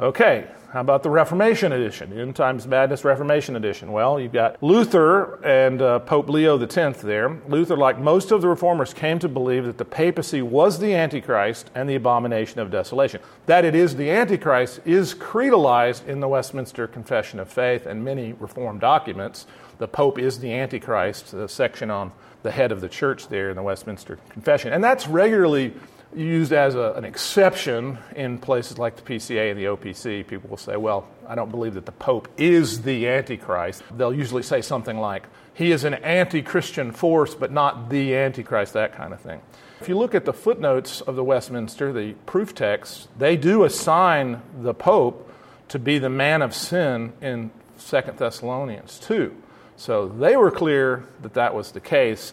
Okay, 0.00 0.46
how 0.72 0.80
about 0.80 1.02
the 1.02 1.10
Reformation 1.10 1.72
edition, 1.72 2.18
End 2.18 2.34
Times 2.34 2.66
Madness 2.66 3.04
Reformation 3.04 3.56
edition? 3.56 3.92
Well, 3.92 4.18
you've 4.18 4.32
got 4.32 4.62
Luther 4.62 5.42
and 5.44 5.80
uh, 5.80 6.00
Pope 6.00 6.28
Leo 6.28 6.58
X 6.58 7.00
there. 7.00 7.40
Luther, 7.48 7.76
like 7.76 7.98
most 7.98 8.32
of 8.32 8.42
the 8.42 8.48
reformers, 8.48 8.92
came 8.92 9.18
to 9.20 9.28
believe 9.28 9.64
that 9.64 9.78
the 9.78 9.84
papacy 9.84 10.42
was 10.42 10.78
the 10.78 10.94
Antichrist 10.94 11.70
and 11.74 11.88
the 11.88 11.94
abomination 11.94 12.60
of 12.60 12.70
desolation. 12.70 13.20
That 13.46 13.64
it 13.64 13.74
is 13.74 13.96
the 13.96 14.10
Antichrist 14.10 14.80
is 14.84 15.14
creedalized 15.14 16.06
in 16.06 16.20
the 16.20 16.28
Westminster 16.28 16.86
Confession 16.86 17.38
of 17.38 17.48
Faith 17.48 17.86
and 17.86 18.04
many 18.04 18.32
Reformed 18.34 18.80
documents. 18.80 19.46
The 19.78 19.88
Pope 19.88 20.18
is 20.18 20.40
the 20.40 20.52
Antichrist, 20.52 21.30
the 21.30 21.48
section 21.48 21.90
on 21.90 22.12
the 22.42 22.50
head 22.50 22.72
of 22.72 22.80
the 22.80 22.88
church 22.88 23.28
there 23.28 23.50
in 23.50 23.56
the 23.56 23.62
Westminster 23.62 24.18
Confession. 24.30 24.72
And 24.72 24.82
that's 24.82 25.06
regularly 25.06 25.74
used 26.16 26.52
as 26.52 26.74
a, 26.74 26.92
an 26.92 27.04
exception 27.04 27.98
in 28.14 28.38
places 28.38 28.78
like 28.78 28.96
the 28.96 29.02
PCA 29.02 29.50
and 29.50 29.60
the 29.60 29.64
OPC. 29.64 30.26
People 30.26 30.50
will 30.50 30.56
say, 30.56 30.76
well, 30.76 31.08
I 31.28 31.34
don't 31.34 31.50
believe 31.50 31.74
that 31.74 31.86
the 31.86 31.92
Pope 31.92 32.28
is 32.36 32.82
the 32.82 33.06
Antichrist. 33.06 33.82
They'll 33.96 34.14
usually 34.14 34.42
say 34.42 34.62
something 34.62 34.98
like, 34.98 35.24
he 35.52 35.72
is 35.72 35.84
an 35.84 35.94
anti 35.94 36.42
Christian 36.42 36.92
force, 36.92 37.34
but 37.34 37.52
not 37.52 37.88
the 37.88 38.14
Antichrist, 38.14 38.72
that 38.74 38.94
kind 38.94 39.12
of 39.12 39.20
thing. 39.20 39.40
If 39.80 39.88
you 39.88 39.96
look 39.96 40.14
at 40.14 40.24
the 40.24 40.32
footnotes 40.32 41.02
of 41.02 41.16
the 41.16 41.24
Westminster, 41.24 41.92
the 41.92 42.12
proof 42.24 42.54
texts, 42.54 43.08
they 43.18 43.36
do 43.36 43.64
assign 43.64 44.42
the 44.60 44.74
Pope 44.74 45.30
to 45.68 45.78
be 45.78 45.98
the 45.98 46.08
man 46.08 46.42
of 46.42 46.54
sin 46.54 47.12
in 47.20 47.50
Second 47.76 48.18
Thessalonians 48.18 48.98
2. 49.00 49.34
So 49.76 50.08
they 50.08 50.36
were 50.36 50.50
clear 50.50 51.04
that 51.22 51.34
that 51.34 51.54
was 51.54 51.72
the 51.72 51.80
case. 51.80 52.32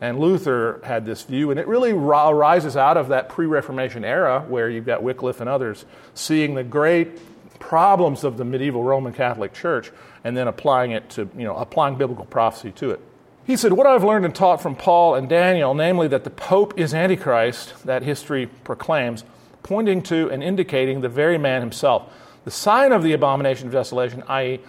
And 0.00 0.18
Luther 0.18 0.80
had 0.84 1.06
this 1.06 1.22
view, 1.22 1.50
and 1.50 1.60
it 1.60 1.66
really 1.66 1.92
arises 1.92 2.76
out 2.76 2.96
of 2.96 3.08
that 3.08 3.28
pre 3.28 3.46
Reformation 3.46 4.04
era 4.04 4.44
where 4.48 4.68
you've 4.68 4.86
got 4.86 5.02
Wycliffe 5.02 5.40
and 5.40 5.48
others 5.48 5.84
seeing 6.14 6.54
the 6.54 6.64
great 6.64 7.18
problems 7.58 8.24
of 8.24 8.36
the 8.36 8.44
medieval 8.44 8.82
Roman 8.82 9.12
Catholic 9.12 9.54
Church 9.54 9.90
and 10.24 10.36
then 10.36 10.48
applying 10.48 10.90
it 10.90 11.08
to, 11.10 11.28
you 11.36 11.44
know, 11.44 11.56
applying 11.56 11.96
biblical 11.96 12.24
prophecy 12.24 12.72
to 12.72 12.90
it. 12.90 13.00
He 13.46 13.56
said, 13.56 13.72
What 13.72 13.86
I've 13.86 14.04
learned 14.04 14.24
and 14.24 14.34
taught 14.34 14.62
from 14.62 14.74
Paul 14.74 15.14
and 15.14 15.28
Daniel, 15.28 15.74
namely 15.74 16.08
that 16.08 16.24
the 16.24 16.30
Pope 16.30 16.78
is 16.78 16.94
Antichrist, 16.94 17.84
that 17.84 18.02
history 18.02 18.46
proclaims, 18.46 19.24
pointing 19.62 20.02
to 20.04 20.30
and 20.30 20.42
indicating 20.42 21.00
the 21.00 21.08
very 21.08 21.38
man 21.38 21.60
himself. 21.60 22.10
The 22.44 22.50
sign 22.50 22.92
of 22.92 23.02
the 23.02 23.12
abomination 23.12 23.68
of 23.68 23.72
desolation, 23.72 24.22
i.e., 24.28 24.60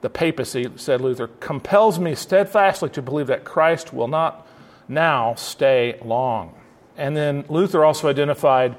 the 0.00 0.10
papacy, 0.10 0.66
said 0.76 1.00
Luther, 1.00 1.28
compels 1.40 1.98
me 1.98 2.14
steadfastly 2.14 2.88
to 2.90 3.02
believe 3.02 3.26
that 3.26 3.44
Christ 3.44 3.92
will 3.92 4.08
not 4.08 4.46
now 4.90 5.34
stay 5.36 5.98
long. 6.04 6.54
And 6.96 7.16
then 7.16 7.44
Luther 7.48 7.84
also 7.84 8.08
identified 8.08 8.76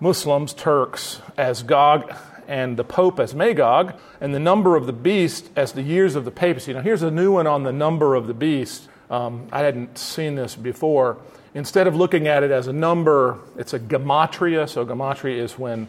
Muslims, 0.00 0.52
Turks, 0.52 1.22
as 1.36 1.62
Gog 1.62 2.14
and 2.46 2.76
the 2.76 2.84
Pope 2.84 3.20
as 3.20 3.34
Magog, 3.34 3.94
and 4.20 4.34
the 4.34 4.38
number 4.38 4.76
of 4.76 4.86
the 4.86 4.92
beast 4.92 5.48
as 5.56 5.72
the 5.72 5.82
years 5.82 6.14
of 6.14 6.24
the 6.24 6.30
papacy. 6.30 6.72
Now, 6.74 6.82
here's 6.82 7.02
a 7.02 7.10
new 7.10 7.32
one 7.32 7.46
on 7.46 7.62
the 7.62 7.72
number 7.72 8.14
of 8.14 8.26
the 8.26 8.34
beast. 8.34 8.88
Um, 9.08 9.48
I 9.50 9.60
hadn't 9.60 9.96
seen 9.96 10.34
this 10.34 10.56
before. 10.56 11.18
Instead 11.54 11.86
of 11.86 11.94
looking 11.94 12.26
at 12.26 12.42
it 12.42 12.50
as 12.50 12.66
a 12.66 12.72
number, 12.72 13.38
it's 13.56 13.72
a 13.72 13.78
gematria. 13.78 14.68
So, 14.68 14.84
gematria 14.84 15.38
is 15.38 15.58
when 15.58 15.88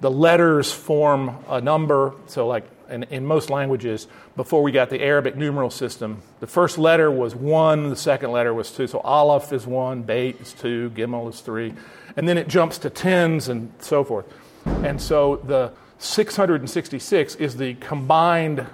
the 0.00 0.10
letters 0.10 0.72
form 0.72 1.36
a 1.48 1.60
number. 1.60 2.14
So, 2.26 2.48
like 2.48 2.64
in, 2.92 3.02
in 3.04 3.26
most 3.26 3.50
languages, 3.50 4.06
before 4.36 4.62
we 4.62 4.70
got 4.70 4.90
the 4.90 5.02
Arabic 5.02 5.34
numeral 5.34 5.70
system, 5.70 6.22
the 6.40 6.46
first 6.46 6.78
letter 6.78 7.10
was 7.10 7.34
one, 7.34 7.88
the 7.88 7.96
second 7.96 8.30
letter 8.30 8.54
was 8.54 8.70
two. 8.70 8.86
So 8.86 9.00
Aleph 9.00 9.52
is 9.52 9.66
one, 9.66 10.02
Beit 10.02 10.40
is 10.40 10.52
two, 10.52 10.90
Gimel 10.90 11.28
is 11.30 11.40
three. 11.40 11.74
And 12.16 12.28
then 12.28 12.38
it 12.38 12.46
jumps 12.48 12.78
to 12.78 12.90
tens 12.90 13.48
and 13.48 13.72
so 13.78 14.02
forth. 14.04 14.26
And 14.66 15.00
so 15.00 15.36
the 15.36 15.72
666 15.98 17.36
is 17.36 17.56
the 17.56 17.74
combined 17.74 18.66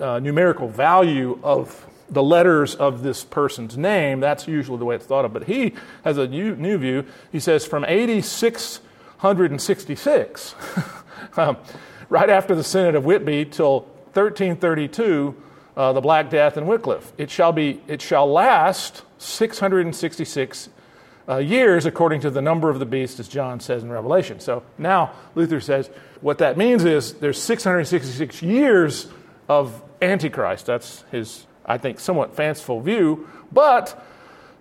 uh, 0.00 0.20
numerical 0.20 0.68
value 0.68 1.38
of 1.42 1.84
the 2.10 2.22
letters 2.22 2.74
of 2.74 3.02
this 3.02 3.22
person's 3.24 3.76
name. 3.76 4.20
That's 4.20 4.48
usually 4.48 4.78
the 4.78 4.86
way 4.86 4.96
it's 4.96 5.04
thought 5.04 5.26
of. 5.26 5.32
But 5.32 5.44
he 5.44 5.74
has 6.04 6.16
a 6.16 6.26
new, 6.26 6.56
new 6.56 6.78
view. 6.78 7.04
He 7.30 7.40
says 7.40 7.66
from 7.66 7.84
8666, 7.84 10.54
um, 11.36 11.58
right 12.08 12.30
after 12.30 12.54
the 12.54 12.64
Synod 12.64 12.94
of 12.94 13.04
Whitby 13.04 13.44
till 13.46 13.80
1332, 14.14 15.34
uh, 15.76 15.92
the 15.92 16.00
Black 16.00 16.30
Death 16.30 16.56
and 16.56 16.66
Wycliffe. 16.66 17.12
It 17.18 17.30
shall, 17.30 17.52
be, 17.52 17.80
it 17.86 18.02
shall 18.02 18.30
last 18.30 19.02
666 19.18 20.70
uh, 21.28 21.36
years 21.36 21.86
according 21.86 22.20
to 22.22 22.30
the 22.30 22.40
number 22.40 22.70
of 22.70 22.78
the 22.78 22.86
beast, 22.86 23.20
as 23.20 23.28
John 23.28 23.60
says 23.60 23.82
in 23.82 23.90
Revelation. 23.90 24.40
So 24.40 24.62
now 24.78 25.12
Luther 25.34 25.60
says 25.60 25.90
what 26.20 26.38
that 26.38 26.56
means 26.56 26.84
is 26.84 27.14
there's 27.14 27.40
666 27.40 28.42
years 28.42 29.08
of 29.48 29.82
Antichrist. 30.00 30.66
That's 30.66 31.04
his, 31.10 31.46
I 31.64 31.78
think, 31.78 32.00
somewhat 32.00 32.34
fanciful 32.34 32.80
view. 32.80 33.28
But 33.52 34.02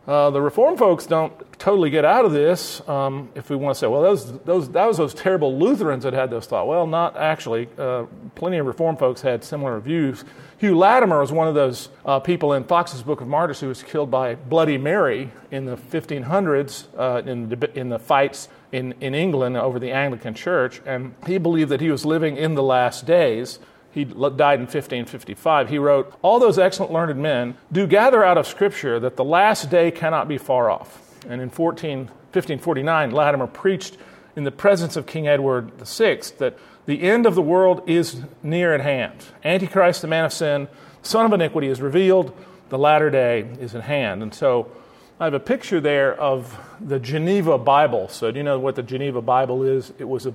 uh, 0.07 0.29
the 0.29 0.41
Reform 0.41 0.77
folks 0.77 1.05
don't 1.05 1.33
totally 1.59 1.89
get 1.89 2.05
out 2.05 2.23
of 2.23 2.31
this. 2.31 2.87
Um, 2.87 3.29
if 3.35 3.49
we 3.49 3.57
want 3.57 3.75
to 3.75 3.79
say, 3.79 3.87
well, 3.87 4.01
those, 4.01 4.39
those, 4.39 4.69
that 4.71 4.85
was 4.85 4.97
those 4.97 5.13
terrible 5.13 5.59
Lutherans 5.59 6.03
that 6.03 6.13
had 6.13 6.29
those 6.29 6.45
thoughts. 6.45 6.65
Well, 6.67 6.87
not 6.87 7.17
actually. 7.17 7.67
Uh, 7.77 8.05
plenty 8.35 8.57
of 8.57 8.65
Reform 8.65 8.95
folks 8.95 9.21
had 9.21 9.43
similar 9.43 9.77
views. 9.81 10.23
Hugh 10.59 10.77
Latimer 10.77 11.19
was 11.19 11.33
one 11.33 11.49
of 11.49 11.55
those 11.55 11.89
uh, 12.05 12.21
people 12.21 12.53
in 12.53 12.63
Foxe's 12.63 13.03
Book 13.03 13.19
of 13.19 13.27
Martyrs 13.27 13.59
who 13.59 13.67
was 13.67 13.83
killed 13.83 14.09
by 14.09 14.35
Bloody 14.35 14.77
Mary 14.77 15.29
in 15.51 15.65
the 15.65 15.75
1500s 15.75 16.85
uh, 16.97 17.21
in, 17.29 17.49
the, 17.49 17.77
in 17.77 17.89
the 17.89 17.99
fights 17.99 18.47
in, 18.71 18.93
in 19.01 19.13
England 19.13 19.57
over 19.57 19.77
the 19.77 19.91
Anglican 19.91 20.33
Church. 20.33 20.81
And 20.85 21.15
he 21.25 21.37
believed 21.37 21.69
that 21.71 21.81
he 21.81 21.91
was 21.91 22.05
living 22.05 22.37
in 22.37 22.55
the 22.55 22.63
last 22.63 23.05
days. 23.05 23.59
He 23.91 24.03
died 24.03 24.59
in 24.59 24.67
1555. 24.67 25.69
He 25.69 25.77
wrote, 25.79 26.13
All 26.21 26.39
those 26.39 26.59
excellent 26.59 26.91
learned 26.91 27.19
men 27.21 27.57
do 27.71 27.87
gather 27.87 28.23
out 28.23 28.37
of 28.37 28.47
Scripture 28.47 28.99
that 28.99 29.15
the 29.15 29.23
last 29.23 29.69
day 29.69 29.91
cannot 29.91 30.27
be 30.27 30.37
far 30.37 30.69
off. 30.69 31.03
And 31.27 31.41
in 31.41 31.49
14, 31.49 31.99
1549, 31.99 33.11
Latimer 33.11 33.47
preached 33.47 33.97
in 34.35 34.43
the 34.43 34.51
presence 34.51 34.95
of 34.95 35.07
King 35.07 35.27
Edward 35.27 35.71
VI 35.79 36.21
that 36.37 36.57
the 36.85 37.01
end 37.01 37.25
of 37.25 37.35
the 37.35 37.41
world 37.41 37.81
is 37.87 38.21
near 38.43 38.73
at 38.73 38.81
hand. 38.81 39.25
Antichrist, 39.43 40.01
the 40.01 40.07
man 40.07 40.25
of 40.25 40.31
sin, 40.31 40.67
son 41.01 41.25
of 41.25 41.33
iniquity, 41.33 41.67
is 41.67 41.81
revealed. 41.81 42.37
The 42.69 42.77
latter 42.77 43.09
day 43.09 43.41
is 43.59 43.73
at 43.73 43.83
hand. 43.83 44.21
And 44.21 44.33
so 44.33 44.71
I 45.19 45.23
have 45.23 45.33
a 45.33 45.39
picture 45.39 45.81
there 45.81 46.13
of 46.13 46.55
the 46.79 46.99
Geneva 46.99 47.57
Bible. 47.57 48.07
So, 48.09 48.29
do 48.31 48.37
you 48.37 48.43
know 48.43 48.59
what 48.59 48.75
the 48.75 48.83
Geneva 48.83 49.21
Bible 49.21 49.63
is? 49.63 49.91
It 49.97 50.03
was, 50.03 50.27
a, 50.27 50.33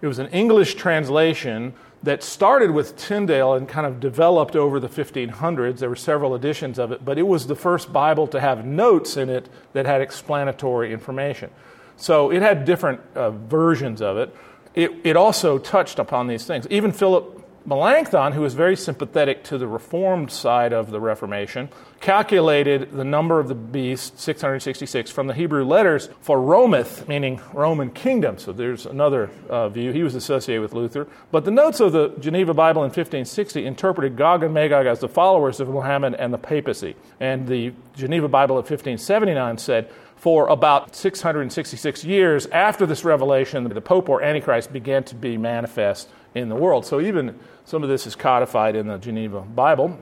it 0.00 0.06
was 0.06 0.20
an 0.20 0.28
English 0.28 0.76
translation 0.76 1.74
that 2.02 2.22
started 2.22 2.70
with 2.70 2.96
Tyndale 2.96 3.54
and 3.54 3.68
kind 3.68 3.86
of 3.86 4.00
developed 4.00 4.56
over 4.56 4.80
the 4.80 4.88
1500s. 4.88 5.78
There 5.78 5.88
were 5.88 5.96
several 5.96 6.34
editions 6.34 6.78
of 6.78 6.90
it, 6.90 7.04
but 7.04 7.18
it 7.18 7.22
was 7.22 7.46
the 7.46 7.54
first 7.54 7.92
Bible 7.92 8.26
to 8.28 8.40
have 8.40 8.64
notes 8.64 9.16
in 9.16 9.30
it 9.30 9.48
that 9.72 9.86
had 9.86 10.00
explanatory 10.00 10.92
information. 10.92 11.50
So 11.96 12.32
it 12.32 12.42
had 12.42 12.64
different 12.64 13.00
uh, 13.14 13.30
versions 13.30 14.02
of 14.02 14.16
it. 14.16 14.34
it. 14.74 14.90
It 15.04 15.16
also 15.16 15.58
touched 15.58 15.98
upon 15.98 16.26
these 16.26 16.44
things. 16.44 16.66
Even 16.70 16.90
Philip 16.90 17.41
Melanchthon, 17.64 18.32
who 18.32 18.40
was 18.40 18.54
very 18.54 18.76
sympathetic 18.76 19.44
to 19.44 19.58
the 19.58 19.68
Reformed 19.68 20.30
side 20.30 20.72
of 20.72 20.90
the 20.90 21.00
Reformation, 21.00 21.68
calculated 22.00 22.90
the 22.92 23.04
number 23.04 23.38
of 23.38 23.48
the 23.48 23.54
beast, 23.54 24.18
666, 24.18 25.10
from 25.10 25.28
the 25.28 25.34
Hebrew 25.34 25.64
letters 25.64 26.08
for 26.20 26.38
Rometh, 26.38 27.06
meaning 27.06 27.40
Roman 27.52 27.90
kingdom. 27.90 28.38
So 28.38 28.52
there's 28.52 28.84
another 28.84 29.30
uh, 29.48 29.68
view. 29.68 29.92
He 29.92 30.02
was 30.02 30.14
associated 30.14 30.62
with 30.62 30.72
Luther. 30.72 31.06
But 31.30 31.44
the 31.44 31.50
notes 31.52 31.78
of 31.78 31.92
the 31.92 32.08
Geneva 32.18 32.52
Bible 32.52 32.82
in 32.82 32.88
1560 32.88 33.64
interpreted 33.64 34.16
Gog 34.16 34.42
and 34.42 34.52
Magog 34.52 34.86
as 34.86 34.98
the 34.98 35.08
followers 35.08 35.60
of 35.60 35.68
Muhammad 35.68 36.14
and 36.14 36.34
the 36.34 36.38
papacy. 36.38 36.96
And 37.20 37.46
the 37.46 37.72
Geneva 37.94 38.28
Bible 38.28 38.56
of 38.58 38.64
1579 38.64 39.58
said, 39.58 39.90
for 40.16 40.46
about 40.46 40.94
666 40.94 42.04
years 42.04 42.46
after 42.46 42.86
this 42.86 43.04
revelation, 43.04 43.64
the 43.64 43.80
Pope 43.80 44.08
or 44.08 44.22
Antichrist 44.22 44.72
began 44.72 45.02
to 45.02 45.16
be 45.16 45.36
manifest 45.36 46.08
in 46.34 46.48
the 46.48 46.56
world. 46.56 46.86
So 46.86 47.00
even 47.00 47.38
some 47.64 47.82
of 47.82 47.88
this 47.88 48.06
is 48.06 48.14
codified 48.14 48.76
in 48.76 48.86
the 48.86 48.98
Geneva 48.98 49.40
Bible. 49.40 49.98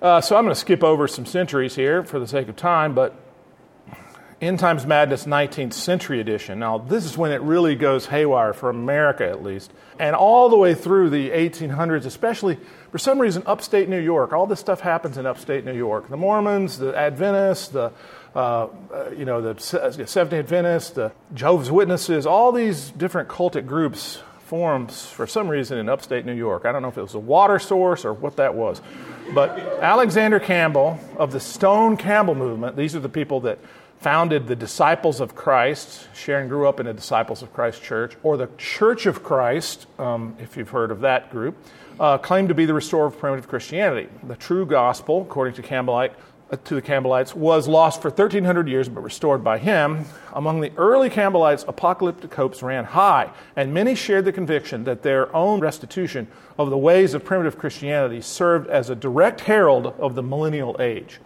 Uh, 0.00 0.20
so 0.20 0.36
I'm 0.36 0.44
going 0.44 0.54
to 0.54 0.60
skip 0.60 0.82
over 0.82 1.06
some 1.06 1.26
centuries 1.26 1.74
here 1.74 2.02
for 2.02 2.18
the 2.18 2.26
sake 2.26 2.48
of 2.48 2.56
time, 2.56 2.94
but 2.94 3.14
End 4.40 4.58
Times 4.58 4.86
Madness 4.86 5.26
19th 5.26 5.74
Century 5.74 6.18
Edition. 6.18 6.58
Now, 6.58 6.78
this 6.78 7.04
is 7.04 7.18
when 7.18 7.30
it 7.30 7.42
really 7.42 7.74
goes 7.74 8.06
haywire 8.06 8.54
for 8.54 8.70
America, 8.70 9.28
at 9.28 9.42
least. 9.42 9.70
And 9.98 10.16
all 10.16 10.48
the 10.48 10.56
way 10.56 10.72
through 10.72 11.10
the 11.10 11.28
1800s, 11.28 12.06
especially 12.06 12.58
for 12.90 12.96
some 12.96 13.18
reason, 13.18 13.42
upstate 13.44 13.90
New 13.90 14.00
York. 14.00 14.32
All 14.32 14.46
this 14.46 14.58
stuff 14.58 14.80
happens 14.80 15.18
in 15.18 15.26
upstate 15.26 15.66
New 15.66 15.76
York. 15.76 16.08
The 16.08 16.16
Mormons, 16.16 16.78
the 16.78 16.96
Adventists, 16.96 17.68
the 17.68 17.92
uh, 18.34 18.68
you 19.16 19.24
know, 19.24 19.52
the 19.52 19.60
Seventh 19.60 20.30
day 20.30 20.38
Adventists, 20.38 20.90
the 20.90 21.12
Jehovah's 21.34 21.70
Witnesses, 21.70 22.26
all 22.26 22.52
these 22.52 22.90
different 22.92 23.28
cultic 23.28 23.66
groups 23.66 24.22
forms 24.50 25.06
for 25.06 25.28
some 25.28 25.48
reason 25.48 25.78
in 25.78 25.88
upstate 25.88 26.26
New 26.26 26.34
York. 26.34 26.64
I 26.64 26.72
don't 26.72 26.82
know 26.82 26.88
if 26.88 26.98
it 26.98 27.02
was 27.02 27.14
a 27.14 27.20
water 27.20 27.60
source 27.60 28.04
or 28.04 28.12
what 28.12 28.34
that 28.36 28.52
was. 28.52 28.82
But 29.32 29.56
Alexander 29.80 30.40
Campbell 30.40 30.98
of 31.16 31.30
the 31.30 31.38
Stone 31.38 31.98
Campbell 31.98 32.34
movement, 32.34 32.76
these 32.76 32.96
are 32.96 33.00
the 33.00 33.08
people 33.08 33.38
that 33.42 33.60
founded 34.00 34.48
the 34.48 34.56
Disciples 34.56 35.20
of 35.20 35.36
Christ. 35.36 36.08
Sharon 36.14 36.48
grew 36.48 36.66
up 36.66 36.80
in 36.80 36.88
a 36.88 36.92
Disciples 36.92 37.42
of 37.42 37.52
Christ 37.52 37.80
church, 37.80 38.16
or 38.24 38.36
the 38.36 38.48
Church 38.58 39.06
of 39.06 39.22
Christ, 39.22 39.86
um, 40.00 40.34
if 40.40 40.56
you've 40.56 40.70
heard 40.70 40.90
of 40.90 41.02
that 41.02 41.30
group, 41.30 41.56
uh, 42.00 42.18
claimed 42.18 42.48
to 42.48 42.54
be 42.54 42.66
the 42.66 42.74
restorer 42.74 43.06
of 43.06 43.16
primitive 43.20 43.46
Christianity. 43.46 44.08
The 44.24 44.34
true 44.34 44.66
gospel, 44.66 45.22
according 45.22 45.54
to 45.54 45.62
Campbellite, 45.62 46.14
Uh, 46.50 46.56
to 46.64 46.74
the 46.74 46.82
Campbellites, 46.82 47.32
was 47.32 47.68
lost 47.68 48.02
for 48.02 48.08
1,300 48.08 48.66
years 48.66 48.88
but 48.88 49.02
restored 49.02 49.44
by 49.44 49.56
him. 49.56 50.04
Among 50.32 50.60
the 50.60 50.72
early 50.76 51.08
Campbellites, 51.08 51.64
apocalyptic 51.68 52.34
hopes 52.34 52.60
ran 52.60 52.84
high, 52.84 53.30
and 53.54 53.72
many 53.72 53.94
shared 53.94 54.24
the 54.24 54.32
conviction 54.32 54.82
that 54.82 55.02
their 55.02 55.34
own 55.34 55.60
restitution 55.60 56.26
of 56.58 56.70
the 56.70 56.76
ways 56.76 57.14
of 57.14 57.24
primitive 57.24 57.56
Christianity 57.56 58.20
served 58.20 58.68
as 58.68 58.90
a 58.90 58.96
direct 58.96 59.42
herald 59.42 59.86
of 59.98 60.16
the 60.16 60.24
millennial 60.24 60.76
age. 60.80 61.20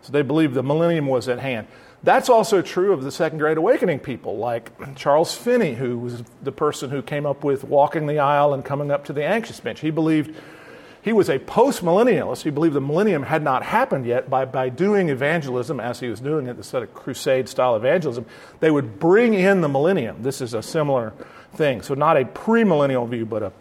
So 0.00 0.12
they 0.12 0.22
believed 0.22 0.54
the 0.54 0.62
millennium 0.62 1.08
was 1.08 1.28
at 1.28 1.40
hand. 1.40 1.66
That's 2.02 2.30
also 2.30 2.62
true 2.62 2.94
of 2.94 3.02
the 3.02 3.10
Second 3.10 3.38
Great 3.38 3.58
Awakening 3.58 4.00
people, 4.00 4.38
like 4.38 4.96
Charles 4.96 5.34
Finney, 5.34 5.74
who 5.74 5.98
was 5.98 6.22
the 6.42 6.52
person 6.52 6.88
who 6.88 7.02
came 7.02 7.26
up 7.26 7.44
with 7.44 7.64
walking 7.64 8.06
the 8.06 8.18
aisle 8.18 8.54
and 8.54 8.64
coming 8.64 8.90
up 8.90 9.04
to 9.06 9.12
the 9.12 9.24
anxious 9.24 9.60
bench. 9.60 9.80
He 9.80 9.90
believed 9.90 10.34
he 11.04 11.12
was 11.12 11.28
a 11.28 11.38
post-millennialist. 11.38 12.44
He 12.44 12.50
believed 12.50 12.74
the 12.74 12.80
millennium 12.80 13.24
had 13.24 13.42
not 13.42 13.62
happened 13.62 14.06
yet. 14.06 14.30
By, 14.30 14.46
by 14.46 14.70
doing 14.70 15.10
evangelism, 15.10 15.78
as 15.78 16.00
he 16.00 16.08
was 16.08 16.18
doing 16.18 16.46
it, 16.46 16.56
the 16.56 16.64
sort 16.64 16.82
of 16.82 16.94
crusade-style 16.94 17.76
evangelism, 17.76 18.24
they 18.60 18.70
would 18.70 18.98
bring 18.98 19.34
in 19.34 19.60
the 19.60 19.68
millennium. 19.68 20.22
This 20.22 20.40
is 20.40 20.54
a 20.54 20.62
similar 20.62 21.12
thing. 21.52 21.82
So 21.82 21.92
not 21.92 22.16
a 22.16 22.24
premillennial 22.24 23.06
view, 23.06 23.26
but 23.26 23.42
a, 23.42 23.52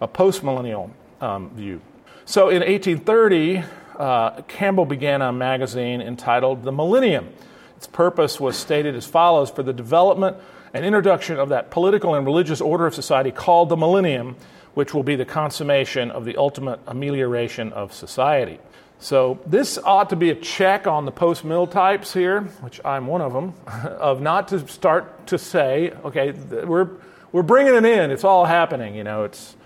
a 0.00 0.08
post-millennial 0.08 0.90
um, 1.20 1.50
view. 1.50 1.80
So 2.24 2.48
in 2.48 2.62
1830, 2.62 3.62
uh, 3.96 4.42
Campbell 4.42 4.84
began 4.84 5.22
a 5.22 5.32
magazine 5.32 6.00
entitled 6.00 6.64
The 6.64 6.72
Millennium. 6.72 7.28
Its 7.76 7.86
purpose 7.86 8.40
was 8.40 8.56
stated 8.56 8.96
as 8.96 9.06
follows 9.06 9.50
for 9.52 9.62
the 9.62 9.72
development 9.72 10.36
and 10.74 10.84
introduction 10.84 11.38
of 11.38 11.50
that 11.50 11.70
political 11.70 12.16
and 12.16 12.26
religious 12.26 12.60
order 12.60 12.86
of 12.86 12.94
society 12.96 13.30
called 13.30 13.68
the 13.68 13.76
millennium, 13.76 14.34
which 14.78 14.94
will 14.94 15.02
be 15.02 15.16
the 15.16 15.24
consummation 15.24 16.08
of 16.12 16.24
the 16.24 16.36
ultimate 16.36 16.78
amelioration 16.86 17.72
of 17.72 17.92
society. 17.92 18.60
So, 19.00 19.40
this 19.44 19.76
ought 19.76 20.10
to 20.10 20.14
be 20.14 20.30
a 20.30 20.36
check 20.36 20.86
on 20.86 21.04
the 21.04 21.10
post 21.10 21.44
mill 21.44 21.66
types 21.66 22.12
here, 22.12 22.42
which 22.60 22.80
I'm 22.84 23.08
one 23.08 23.20
of 23.20 23.32
them, 23.32 23.54
of 23.98 24.20
not 24.20 24.46
to 24.48 24.68
start 24.68 25.26
to 25.26 25.36
say, 25.36 25.90
okay, 26.04 26.30
we're, 26.30 26.90
we're 27.32 27.42
bringing 27.42 27.74
it 27.74 27.84
in, 27.84 28.12
it's 28.12 28.22
all 28.22 28.44
happening, 28.44 28.94
you 28.94 29.02
know, 29.02 29.24
it's, 29.24 29.56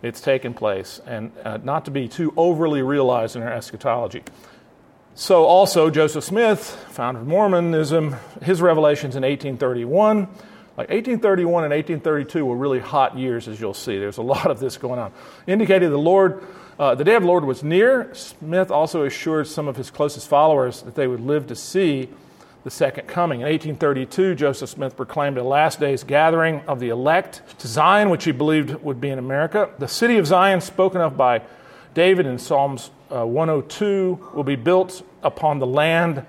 it's 0.00 0.22
taking 0.22 0.54
place, 0.54 1.02
and 1.06 1.32
uh, 1.44 1.58
not 1.62 1.84
to 1.84 1.90
be 1.90 2.08
too 2.08 2.32
overly 2.34 2.80
realized 2.80 3.36
in 3.36 3.42
our 3.42 3.52
eschatology. 3.52 4.22
So, 5.14 5.44
also, 5.44 5.90
Joseph 5.90 6.24
Smith, 6.24 6.60
founder 6.88 7.20
of 7.20 7.26
Mormonism, 7.26 8.16
his 8.42 8.62
revelations 8.62 9.16
in 9.16 9.22
1831. 9.22 10.28
Like 10.76 10.88
1831 10.88 11.64
and 11.64 11.72
1832 11.72 12.44
were 12.44 12.56
really 12.56 12.78
hot 12.78 13.18
years, 13.18 13.46
as 13.46 13.60
you'll 13.60 13.74
see. 13.74 13.98
There's 13.98 14.16
a 14.16 14.22
lot 14.34 14.50
of 14.50 14.58
this 14.58 14.78
going 14.78 14.98
on. 14.98 15.12
Indicated 15.46 15.90
the 15.90 15.98
Lord, 15.98 16.44
uh, 16.78 16.94
the 16.94 17.04
day 17.04 17.14
of 17.14 17.22
the 17.22 17.28
Lord 17.28 17.44
was 17.44 17.62
near. 17.62 18.12
Smith 18.14 18.70
also 18.70 19.04
assured 19.04 19.46
some 19.46 19.68
of 19.68 19.76
his 19.76 19.90
closest 19.90 20.28
followers 20.28 20.82
that 20.82 20.94
they 20.94 21.06
would 21.06 21.20
live 21.20 21.46
to 21.48 21.54
see 21.54 22.08
the 22.64 22.70
second 22.70 23.08
coming. 23.08 23.40
In 23.40 23.46
1832, 23.46 24.34
Joseph 24.34 24.70
Smith 24.70 24.96
proclaimed 24.96 25.36
a 25.36 25.42
last 25.42 25.80
days 25.80 26.04
gathering 26.04 26.60
of 26.66 26.80
the 26.80 26.88
elect 26.90 27.42
to 27.58 27.68
Zion, 27.68 28.08
which 28.08 28.24
he 28.24 28.32
believed 28.32 28.74
would 28.82 29.00
be 29.00 29.10
in 29.10 29.18
America. 29.18 29.70
The 29.78 29.88
city 29.88 30.16
of 30.18 30.26
Zion, 30.26 30.60
spoken 30.60 31.00
of 31.00 31.16
by 31.16 31.42
David 31.94 32.24
in 32.24 32.38
Psalms 32.38 32.90
uh, 33.10 33.26
102 33.26 34.30
will 34.32 34.44
be 34.44 34.56
built 34.56 35.02
upon 35.22 35.58
the 35.58 35.66
land 35.66 36.24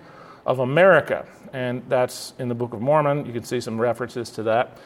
of 0.45 0.59
America. 0.59 1.25
And 1.53 1.83
that's 1.87 2.33
in 2.39 2.49
the 2.49 2.55
Book 2.55 2.73
of 2.73 2.81
Mormon. 2.81 3.25
You 3.25 3.31
can 3.33 3.43
see 3.43 3.61
some 3.61 3.79
references 3.79 4.29
to 4.31 4.43
that. 4.43 4.77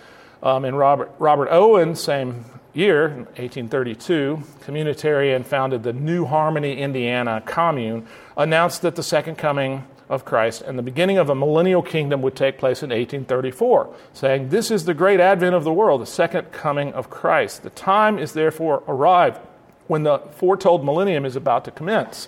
Um, 0.44 0.66
and 0.66 0.78
Robert, 0.78 1.12
Robert 1.18 1.48
Owen, 1.50 1.96
same 1.96 2.46
year, 2.74 3.10
1832, 3.10 4.44
communitarian, 4.62 5.44
founded 5.44 5.82
the 5.82 5.94
New 5.94 6.26
Harmony, 6.26 6.78
Indiana 6.78 7.42
commune, 7.46 8.06
announced 8.36 8.84
that 8.84 8.96
the 8.96 9.02
second 9.02 9.38
coming 9.38 9.88
of 10.10 10.26
Christ 10.26 10.62
and 10.62 10.78
the 10.78 10.84
beginning 10.84 11.18
of 11.18 11.30
a 11.30 11.36
millennial 11.36 11.82
kingdom 11.82 12.22
would 12.22 12.36
take 12.36 12.58
place 12.58 12.84
in 12.84 12.90
1834, 12.90 13.94
saying, 14.14 14.50
This 14.50 14.72
is 14.72 14.86
the 14.86 14.94
great 14.94 15.20
advent 15.20 15.56
of 15.56 15.64
the 15.64 15.74
world, 15.74 16.02
the 16.02 16.06
second 16.06 16.52
coming 16.52 16.94
of 16.94 17.10
Christ. 17.10 17.64
The 17.64 17.70
time 17.72 18.20
is 18.20 18.34
therefore 18.34 18.84
arrived 18.88 19.40
when 19.88 20.04
the 20.04 20.20
foretold 20.32 20.86
millennium 20.86 21.26
is 21.26 21.36
about 21.36 21.66
to 21.66 21.72
commence. 21.72 22.28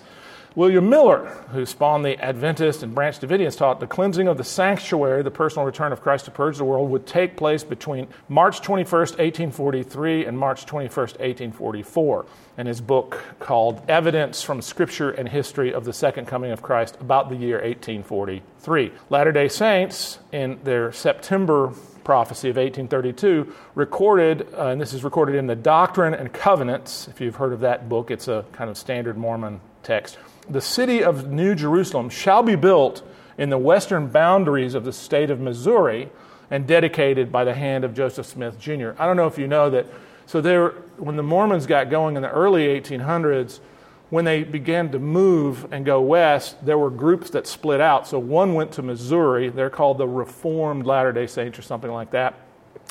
William 0.60 0.90
Miller, 0.90 1.24
who 1.52 1.64
spawned 1.64 2.04
the 2.04 2.22
Adventist 2.22 2.82
and 2.82 2.94
Branch 2.94 3.18
Davidians, 3.18 3.56
taught 3.56 3.80
the 3.80 3.86
cleansing 3.86 4.28
of 4.28 4.36
the 4.36 4.44
sanctuary, 4.44 5.22
the 5.22 5.30
personal 5.30 5.64
return 5.64 5.90
of 5.90 6.02
Christ 6.02 6.26
to 6.26 6.30
purge 6.30 6.58
the 6.58 6.64
world, 6.64 6.90
would 6.90 7.06
take 7.06 7.34
place 7.34 7.64
between 7.64 8.08
March 8.28 8.60
21st, 8.60 9.16
1843 9.16 10.26
and 10.26 10.38
March 10.38 10.66
21st, 10.66 11.18
1844. 11.18 12.26
In 12.58 12.66
his 12.66 12.82
book 12.82 13.24
called 13.38 13.80
Evidence 13.88 14.42
from 14.42 14.60
Scripture 14.60 15.12
and 15.12 15.26
History 15.26 15.72
of 15.72 15.86
the 15.86 15.94
Second 15.94 16.26
Coming 16.26 16.50
of 16.50 16.60
Christ 16.60 16.98
about 17.00 17.30
the 17.30 17.36
year 17.36 17.62
1843. 17.62 18.92
Latter 19.08 19.32
day 19.32 19.48
Saints, 19.48 20.18
in 20.30 20.60
their 20.62 20.92
September 20.92 21.72
prophecy 22.04 22.50
of 22.50 22.56
1832, 22.56 23.50
recorded, 23.74 24.46
uh, 24.52 24.66
and 24.66 24.78
this 24.78 24.92
is 24.92 25.04
recorded 25.04 25.36
in 25.36 25.46
the 25.46 25.56
Doctrine 25.56 26.12
and 26.12 26.34
Covenants. 26.34 27.08
If 27.08 27.18
you've 27.18 27.36
heard 27.36 27.54
of 27.54 27.60
that 27.60 27.88
book, 27.88 28.10
it's 28.10 28.28
a 28.28 28.44
kind 28.52 28.68
of 28.68 28.76
standard 28.76 29.16
Mormon 29.16 29.62
text. 29.82 30.18
The 30.48 30.60
city 30.60 31.02
of 31.02 31.30
New 31.30 31.54
Jerusalem 31.54 32.08
shall 32.10 32.42
be 32.42 32.56
built 32.56 33.02
in 33.38 33.50
the 33.50 33.58
western 33.58 34.08
boundaries 34.08 34.74
of 34.74 34.84
the 34.84 34.92
state 34.92 35.30
of 35.30 35.40
Missouri 35.40 36.10
and 36.50 36.66
dedicated 36.66 37.30
by 37.30 37.44
the 37.44 37.54
hand 37.54 37.84
of 37.84 37.94
Joseph 37.94 38.26
Smith 38.26 38.58
Jr. 38.58 38.90
I 38.98 39.06
don't 39.06 39.16
know 39.16 39.26
if 39.26 39.38
you 39.38 39.46
know 39.46 39.70
that. 39.70 39.86
So 40.26 40.40
there, 40.40 40.70
when 40.96 41.16
the 41.16 41.22
Mormons 41.22 41.66
got 41.66 41.90
going 41.90 42.16
in 42.16 42.22
the 42.22 42.30
early 42.30 42.66
1800s, 42.66 43.60
when 44.10 44.24
they 44.24 44.42
began 44.42 44.90
to 44.90 44.98
move 44.98 45.72
and 45.72 45.84
go 45.84 46.00
west, 46.00 46.64
there 46.64 46.76
were 46.76 46.90
groups 46.90 47.30
that 47.30 47.46
split 47.46 47.80
out. 47.80 48.06
So 48.08 48.18
one 48.18 48.54
went 48.54 48.72
to 48.72 48.82
Missouri. 48.82 49.48
They're 49.48 49.70
called 49.70 49.98
the 49.98 50.08
Reformed 50.08 50.84
Latter 50.84 51.12
day 51.12 51.28
Saints 51.28 51.58
or 51.58 51.62
something 51.62 51.90
like 51.90 52.10
that. 52.10 52.34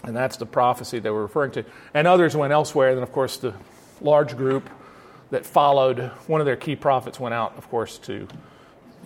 And 0.04 0.16
that's 0.16 0.38
the 0.38 0.46
prophecy 0.46 1.00
they 1.00 1.10
were 1.10 1.22
referring 1.22 1.52
to. 1.52 1.66
And 1.94 2.08
others 2.08 2.36
went 2.36 2.54
elsewhere. 2.54 2.90
And 2.90 2.98
then, 2.98 3.04
of 3.04 3.12
course, 3.12 3.36
the 3.38 3.54
large 4.02 4.38
group 4.38 4.70
that 5.32 5.46
followed 5.46 6.12
one 6.28 6.42
of 6.42 6.46
their 6.46 6.56
key 6.56 6.76
prophets 6.76 7.20
went 7.20 7.34
out, 7.34 7.58
of 7.58 7.70
course, 7.70 7.98
to 8.00 8.28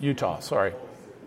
Utah. 0.00 0.40
Sorry. 0.40 0.72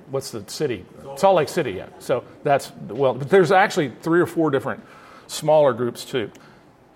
What's 0.10 0.31
the 0.31 0.43
city? 0.47 0.86
Salt 1.17 1.36
Lake 1.36 1.49
City, 1.49 1.71
yeah. 1.71 1.88
So 1.99 2.23
that's, 2.43 2.71
well, 2.88 3.13
but 3.13 3.29
there's 3.29 3.51
actually 3.51 3.89
three 4.01 4.21
or 4.21 4.25
four 4.25 4.49
different 4.49 4.83
smaller 5.27 5.73
groups 5.73 6.05
too. 6.05 6.31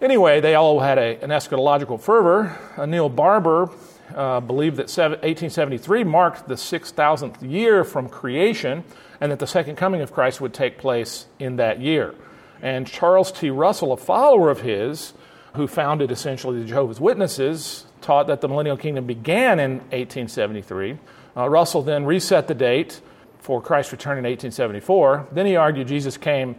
Anyway, 0.01 0.39
they 0.39 0.55
all 0.55 0.79
had 0.79 0.97
a, 0.97 1.21
an 1.21 1.29
eschatological 1.29 1.99
fervor. 1.99 2.57
Neil 2.87 3.09
Barber 3.09 3.69
uh, 4.15 4.39
believed 4.39 4.77
that 4.77 4.85
1873 4.85 6.03
marked 6.03 6.47
the 6.47 6.55
6,000th 6.55 7.49
year 7.49 7.83
from 7.83 8.09
creation 8.09 8.83
and 9.19 9.31
that 9.31 9.39
the 9.39 9.47
second 9.47 9.75
coming 9.75 10.01
of 10.01 10.11
Christ 10.11 10.41
would 10.41 10.53
take 10.53 10.77
place 10.77 11.27
in 11.37 11.57
that 11.57 11.79
year. 11.79 12.15
And 12.61 12.87
Charles 12.87 13.31
T. 13.31 13.49
Russell, 13.49 13.91
a 13.91 13.97
follower 13.97 14.49
of 14.49 14.61
his, 14.61 15.13
who 15.55 15.67
founded 15.67 16.11
essentially 16.11 16.59
the 16.59 16.65
Jehovah's 16.65 16.99
Witnesses, 16.99 17.85
taught 18.01 18.27
that 18.27 18.41
the 18.41 18.47
millennial 18.47 18.77
kingdom 18.77 19.05
began 19.05 19.59
in 19.59 19.79
1873. 19.91 20.97
Uh, 21.35 21.49
Russell 21.49 21.81
then 21.81 22.05
reset 22.05 22.47
the 22.47 22.55
date 22.55 23.01
for 23.39 23.61
Christ's 23.61 23.91
return 23.91 24.17
in 24.17 24.23
1874. 24.23 25.27
Then 25.31 25.45
he 25.45 25.55
argued 25.55 25.87
Jesus 25.87 26.17
came 26.17 26.55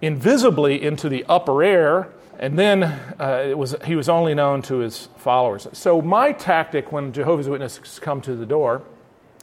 invisibly 0.00 0.82
into 0.82 1.08
the 1.08 1.24
upper 1.28 1.62
air 1.62 2.10
and 2.38 2.58
then 2.58 2.82
uh, 2.82 3.44
it 3.46 3.56
was, 3.56 3.76
he 3.84 3.94
was 3.94 4.08
only 4.08 4.34
known 4.34 4.62
to 4.62 4.78
his 4.78 5.08
followers. 5.18 5.68
So, 5.72 6.02
my 6.02 6.32
tactic 6.32 6.90
when 6.90 7.12
Jehovah's 7.12 7.48
Witnesses 7.48 7.98
come 8.00 8.20
to 8.22 8.34
the 8.34 8.46
door, 8.46 8.82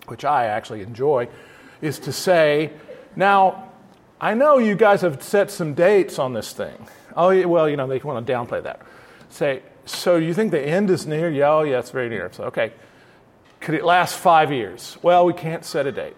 which 0.08 0.26
I 0.26 0.46
actually 0.46 0.82
enjoy, 0.82 1.30
is 1.82 2.00
to 2.00 2.12
say, 2.12 2.72
Now, 3.16 3.72
I 4.20 4.34
know 4.34 4.58
you 4.58 4.76
guys 4.76 5.02
have 5.02 5.24
set 5.24 5.52
some 5.52 5.74
dates 5.74 6.20
on 6.20 6.34
this 6.34 6.52
thing. 6.52 6.88
Oh, 7.16 7.48
well, 7.48 7.70
you 7.70 7.78
know, 7.78 7.88
they 7.88 8.00
want 8.00 8.26
to 8.26 8.34
downplay 8.34 8.64
that. 8.64 8.82
Say, 9.30 9.62
So 9.92 10.16
you 10.16 10.34
think 10.34 10.52
the 10.52 10.62
end 10.62 10.90
is 10.90 11.06
near? 11.06 11.30
Yeah, 11.30 11.52
oh, 11.52 11.64
yeah, 11.64 11.80
it's 11.80 11.92
very 11.92 12.10
near. 12.10 12.32
So, 12.32 12.46
okay. 12.46 12.74
Could 13.60 13.76
it 13.76 13.84
last 13.84 14.16
five 14.16 14.52
years? 14.52 14.98
Well, 15.04 15.26
we 15.26 15.34
can't 15.34 15.64
set 15.64 15.86
a 15.86 15.92
date. 15.92 16.16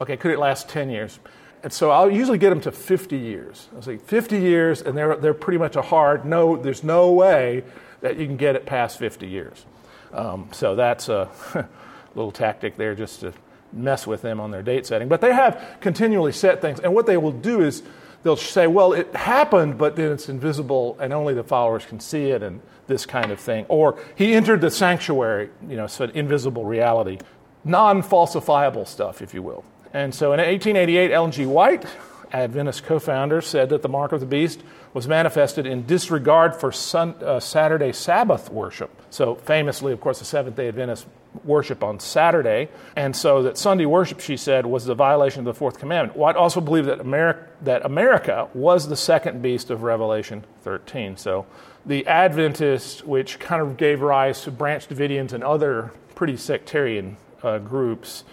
Okay, 0.00 0.16
could 0.16 0.32
it 0.32 0.38
last 0.38 0.68
10 0.68 0.90
years? 0.90 1.20
And 1.62 1.72
so 1.72 1.90
I'll 1.90 2.10
usually 2.10 2.38
get 2.38 2.50
them 2.50 2.60
to 2.62 2.72
50 2.72 3.16
years. 3.16 3.68
I'll 3.74 3.82
say 3.82 3.98
50 3.98 4.40
years, 4.40 4.82
and 4.82 4.98
they're, 4.98 5.14
they're 5.16 5.34
pretty 5.34 5.58
much 5.58 5.76
a 5.76 5.82
hard 5.82 6.24
no, 6.24 6.56
there's 6.56 6.82
no 6.82 7.12
way 7.12 7.62
that 8.00 8.16
you 8.16 8.26
can 8.26 8.36
get 8.36 8.56
it 8.56 8.66
past 8.66 8.98
50 8.98 9.28
years. 9.28 9.64
Um, 10.12 10.48
so 10.50 10.74
that's 10.74 11.08
a 11.08 11.30
little 12.16 12.32
tactic 12.32 12.76
there 12.76 12.96
just 12.96 13.20
to 13.20 13.32
mess 13.72 14.06
with 14.06 14.22
them 14.22 14.40
on 14.40 14.50
their 14.50 14.62
date 14.62 14.86
setting. 14.86 15.08
But 15.08 15.20
they 15.20 15.32
have 15.32 15.76
continually 15.80 16.32
set 16.32 16.60
things, 16.60 16.80
and 16.80 16.94
what 16.94 17.06
they 17.06 17.16
will 17.16 17.30
do 17.30 17.60
is 17.60 17.84
they'll 18.22 18.36
say, 18.36 18.66
well, 18.66 18.92
it 18.92 19.14
happened, 19.14 19.78
but 19.78 19.96
then 19.96 20.12
it's 20.12 20.28
invisible, 20.28 20.96
and 21.00 21.12
only 21.12 21.34
the 21.34 21.44
followers 21.44 21.84
can 21.84 22.00
see 22.00 22.30
it, 22.30 22.42
and 22.42 22.60
this 22.86 23.06
kind 23.06 23.30
of 23.30 23.40
thing. 23.40 23.66
Or 23.68 23.98
he 24.14 24.34
entered 24.34 24.60
the 24.60 24.70
sanctuary, 24.70 25.50
you 25.68 25.76
know, 25.76 25.86
so 25.86 26.04
invisible 26.04 26.64
reality, 26.64 27.18
non 27.64 28.02
falsifiable 28.02 28.86
stuff, 28.86 29.22
if 29.22 29.34
you 29.34 29.42
will. 29.42 29.64
And 29.92 30.14
so 30.14 30.32
in 30.32 30.38
1888, 30.38 31.10
Ellen 31.10 31.32
G. 31.32 31.46
White, 31.46 31.84
Adventist 32.32 32.84
co 32.84 32.98
founder, 32.98 33.40
said 33.40 33.68
that 33.68 33.82
the 33.82 33.88
mark 33.88 34.12
of 34.12 34.20
the 34.20 34.26
beast 34.26 34.62
was 34.94 35.06
manifested 35.06 35.66
in 35.66 35.86
disregard 35.86 36.56
for 36.56 36.72
sun, 36.72 37.14
uh, 37.22 37.40
Saturday 37.40 37.92
Sabbath 37.92 38.50
worship. 38.50 38.90
So, 39.10 39.34
famously, 39.34 39.92
of 39.92 40.00
course, 40.00 40.18
the 40.18 40.24
Seventh 40.24 40.56
day 40.56 40.68
Adventists 40.68 41.06
worship 41.44 41.82
on 41.82 41.98
Saturday. 42.00 42.68
And 42.96 43.14
so 43.16 43.42
that 43.44 43.58
Sunday 43.58 43.86
worship, 43.86 44.20
she 44.20 44.36
said, 44.36 44.66
was 44.66 44.84
the 44.84 44.94
violation 44.94 45.40
of 45.40 45.44
the 45.46 45.54
fourth 45.54 45.78
commandment. 45.78 46.16
White 46.16 46.36
also 46.36 46.60
believed 46.60 46.88
that 46.88 47.00
America, 47.00 47.46
that 47.62 47.84
America 47.84 48.48
was 48.54 48.88
the 48.88 48.96
second 48.96 49.42
beast 49.42 49.70
of 49.70 49.82
Revelation 49.82 50.44
13. 50.62 51.16
So 51.16 51.46
the 51.84 52.06
Adventists, 52.06 53.02
which 53.04 53.38
kind 53.38 53.62
of 53.62 53.76
gave 53.76 54.00
rise 54.00 54.42
to 54.42 54.50
Branch 54.50 54.86
Davidians 54.88 55.32
and 55.32 55.42
other 55.42 55.92
pretty 56.14 56.36
sectarian 56.36 57.16
uh, 57.42 57.58
groups, 57.58 58.24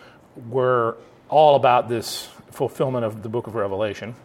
were 0.50 0.98
all 1.30 1.56
about 1.56 1.90
this 1.90 2.30
fulfillment 2.52 3.06
of 3.06 3.24
the 3.24 3.30
book 3.30 3.48
of 3.48 3.56
Revelation. 3.56 4.16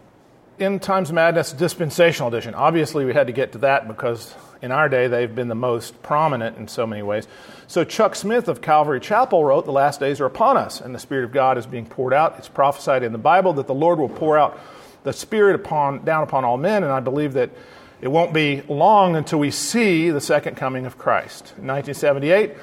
End 0.58 0.82
Times 0.82 1.12
Madness 1.12 1.52
Dispensational 1.52 2.28
Edition. 2.28 2.54
Obviously, 2.54 3.04
we 3.04 3.12
had 3.12 3.26
to 3.26 3.32
get 3.32 3.52
to 3.52 3.58
that 3.58 3.88
because 3.88 4.34
in 4.64 4.72
our 4.72 4.88
day 4.88 5.08
they've 5.08 5.34
been 5.34 5.48
the 5.48 5.54
most 5.54 6.02
prominent 6.02 6.56
in 6.56 6.66
so 6.66 6.86
many 6.86 7.02
ways. 7.02 7.28
So, 7.66 7.84
Chuck 7.84 8.14
Smith 8.14 8.48
of 8.48 8.62
Calvary 8.62 8.98
Chapel 8.98 9.44
wrote, 9.44 9.66
The 9.66 9.72
last 9.72 10.00
days 10.00 10.20
are 10.20 10.26
upon 10.26 10.56
us, 10.56 10.80
and 10.80 10.94
the 10.94 10.98
Spirit 10.98 11.24
of 11.24 11.32
God 11.32 11.58
is 11.58 11.66
being 11.66 11.84
poured 11.84 12.14
out. 12.14 12.36
It's 12.38 12.48
prophesied 12.48 13.02
in 13.02 13.12
the 13.12 13.18
Bible 13.18 13.52
that 13.54 13.66
the 13.66 13.74
Lord 13.74 13.98
will 13.98 14.08
pour 14.08 14.38
out 14.38 14.58
the 15.02 15.12
Spirit 15.12 15.54
upon, 15.54 16.02
down 16.04 16.22
upon 16.22 16.46
all 16.46 16.56
men, 16.56 16.82
and 16.82 16.90
I 16.90 17.00
believe 17.00 17.34
that 17.34 17.50
it 18.00 18.08
won't 18.08 18.32
be 18.32 18.62
long 18.62 19.16
until 19.16 19.38
we 19.38 19.50
see 19.50 20.10
the 20.10 20.20
second 20.20 20.56
coming 20.56 20.86
of 20.86 20.96
Christ. 20.96 21.52
In 21.58 21.66
1978, 21.66 22.56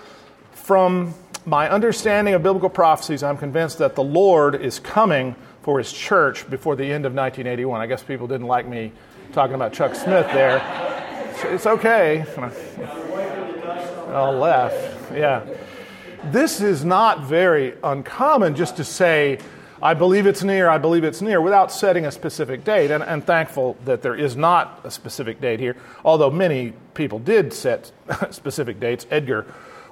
from 0.53 1.13
my 1.45 1.69
understanding 1.69 2.33
of 2.33 2.41
biblical 2.41 2.69
prophecies, 2.69 3.21
I'm 3.21 3.37
convinced 3.37 3.77
that 3.77 3.93
the 3.93 4.03
Lord 4.03 4.55
is 4.55 4.79
coming 4.79 5.35
for 5.61 5.77
his 5.77 5.93
church 5.93 6.49
before 6.49 6.75
the 6.75 6.85
end 6.85 7.05
of 7.05 7.13
1981. 7.13 7.79
I 7.79 7.85
guess 7.85 8.01
people 8.01 8.27
didn't 8.27 8.47
like 8.47 8.67
me 8.67 8.91
talking 9.33 9.53
about 9.53 9.73
Chuck 9.73 9.93
Smith 9.93 10.25
there. 10.33 10.90
It's 11.43 11.65
okay. 11.65 12.25
I'll 14.09 14.33
laugh. 14.33 14.73
Yeah. 15.13 15.45
This 16.25 16.61
is 16.61 16.85
not 16.85 17.23
very 17.23 17.73
uncommon 17.83 18.55
just 18.55 18.77
to 18.77 18.83
say, 18.83 19.39
I 19.81 19.95
believe 19.95 20.27
it's 20.27 20.43
near, 20.43 20.69
I 20.69 20.77
believe 20.77 21.03
it's 21.03 21.21
near, 21.21 21.41
without 21.41 21.71
setting 21.71 22.05
a 22.05 22.11
specific 22.11 22.63
date. 22.63 22.91
And, 22.91 23.03
and 23.03 23.25
thankful 23.25 23.77
that 23.85 24.01
there 24.01 24.15
is 24.15 24.35
not 24.35 24.81
a 24.83 24.91
specific 24.91 25.41
date 25.41 25.59
here, 25.59 25.75
although 26.05 26.29
many 26.29 26.73
people 26.93 27.17
did 27.17 27.53
set 27.53 27.91
specific 28.29 28.79
dates. 28.79 29.07
Edgar 29.09 29.45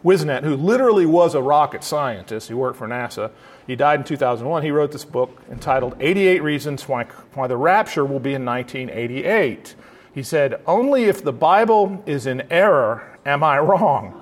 Whisenant, 0.03 0.43
who 0.43 0.55
literally 0.55 1.05
was 1.05 1.33
a 1.33 1.41
rocket 1.41 1.83
scientist, 1.83 2.47
he 2.47 2.53
worked 2.53 2.77
for 2.77 2.87
NASA, 2.87 3.31
he 3.65 3.75
died 3.75 3.99
in 3.99 4.05
2001. 4.05 4.63
He 4.63 4.71
wrote 4.71 4.91
this 4.91 5.05
book 5.05 5.41
entitled 5.51 5.95
88 5.99 6.41
Reasons 6.41 6.87
Why, 6.87 7.05
Why 7.33 7.47
the 7.47 7.57
Rapture 7.57 8.05
Will 8.05 8.19
Be 8.19 8.33
in 8.33 8.45
1988. 8.45 9.75
He 10.13 10.23
said, 10.23 10.61
Only 10.65 11.05
if 11.05 11.23
the 11.23 11.33
Bible 11.33 12.03
is 12.05 12.25
in 12.25 12.51
error 12.51 13.17
am 13.25 13.43
I 13.43 13.59
wrong. 13.59 14.21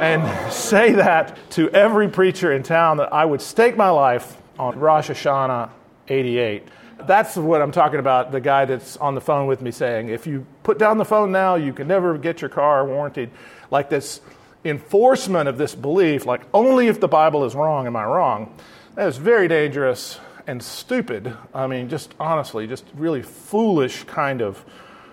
And 0.00 0.52
say 0.52 0.92
that 0.92 1.38
to 1.50 1.70
every 1.70 2.08
preacher 2.08 2.52
in 2.52 2.62
town 2.62 2.96
that 2.98 3.12
I 3.12 3.24
would 3.24 3.40
stake 3.40 3.76
my 3.76 3.90
life 3.90 4.36
on 4.58 4.78
Rosh 4.78 5.10
Hashanah 5.10 5.70
88. 6.08 6.66
That's 7.06 7.36
what 7.36 7.62
I'm 7.62 7.70
talking 7.70 8.00
about. 8.00 8.32
The 8.32 8.40
guy 8.40 8.64
that's 8.64 8.96
on 8.96 9.14
the 9.14 9.20
phone 9.20 9.46
with 9.46 9.62
me 9.62 9.70
saying, 9.70 10.08
if 10.08 10.26
you 10.26 10.46
put 10.62 10.78
down 10.78 10.98
the 10.98 11.04
phone 11.04 11.30
now, 11.30 11.54
you 11.54 11.72
can 11.72 11.86
never 11.86 12.18
get 12.18 12.40
your 12.40 12.50
car 12.50 12.84
warranted. 12.84 13.30
Like 13.70 13.88
this 13.88 14.20
enforcement 14.64 15.48
of 15.48 15.58
this 15.58 15.74
belief, 15.74 16.26
like 16.26 16.42
only 16.52 16.88
if 16.88 17.00
the 17.00 17.08
Bible 17.08 17.44
is 17.44 17.54
wrong 17.54 17.86
am 17.86 17.94
I 17.94 18.04
wrong. 18.04 18.54
That 18.96 19.08
is 19.08 19.16
very 19.16 19.46
dangerous 19.46 20.18
and 20.46 20.62
stupid. 20.62 21.36
I 21.54 21.66
mean, 21.66 21.88
just 21.88 22.12
honestly, 22.18 22.66
just 22.66 22.84
really 22.94 23.22
foolish 23.22 24.04
kind 24.04 24.42
of 24.42 24.64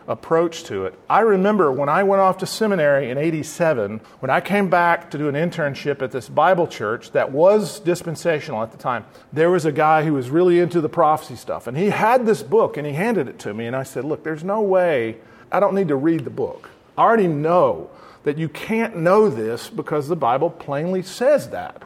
approach 0.08 0.63
to 0.65 0.86
it. 0.86 0.98
I 1.10 1.22
remember 1.22 1.72
when 1.72 1.89
I 1.89 2.04
went 2.04 2.22
off 2.22 2.38
to 2.39 2.46
seminary 2.46 3.10
in 3.10 3.18
87, 3.18 4.00
when 4.20 4.30
I 4.30 4.41
came 4.41 4.70
back 4.70 5.12
to 5.12 5.18
do 5.18 5.28
an 5.28 5.36
internship 5.36 6.02
at 6.02 6.12
this 6.12 6.30
Bible 6.30 6.68
church 6.68 7.12
that 7.12 7.32
was 7.32 7.80
dispensational 7.80 8.62
at 8.62 8.72
the 8.72 8.78
time, 8.78 9.06
there 9.34 9.50
was 9.50 9.65
a 9.65 9.72
guy 9.72 10.04
who 10.04 10.13
was 10.13 10.30
really 10.30 10.60
into 10.60 10.82
the 10.82 10.89
prophecy 10.89 11.36
stuff. 11.36 11.68
And 11.68 11.78
he 11.78 11.89
had 11.89 12.26
this 12.26 12.44
book 12.44 12.78
and 12.78 12.86
he 12.86 12.94
handed 12.94 13.28
it 13.28 13.39
to 13.39 13.54
me. 13.54 13.65
And 13.65 13.76
I 13.76 13.84
said, 13.84 14.06
Look, 14.06 14.24
there's 14.24 14.44
no 14.44 14.62
way, 14.62 15.18
I 15.52 15.60
don't 15.60 15.76
need 15.76 15.88
to 15.88 15.96
read 15.96 16.24
the 16.26 16.30
book. 16.30 16.70
I 16.98 17.04
already 17.04 17.28
know 17.28 17.89
that 18.24 18.38
you 18.38 18.50
can't 18.50 18.98
know 18.98 19.30
this 19.30 19.70
because 19.70 20.08
the 20.08 20.15
Bible 20.15 20.50
plainly 20.50 21.02
says 21.02 21.50
that. 21.50 21.84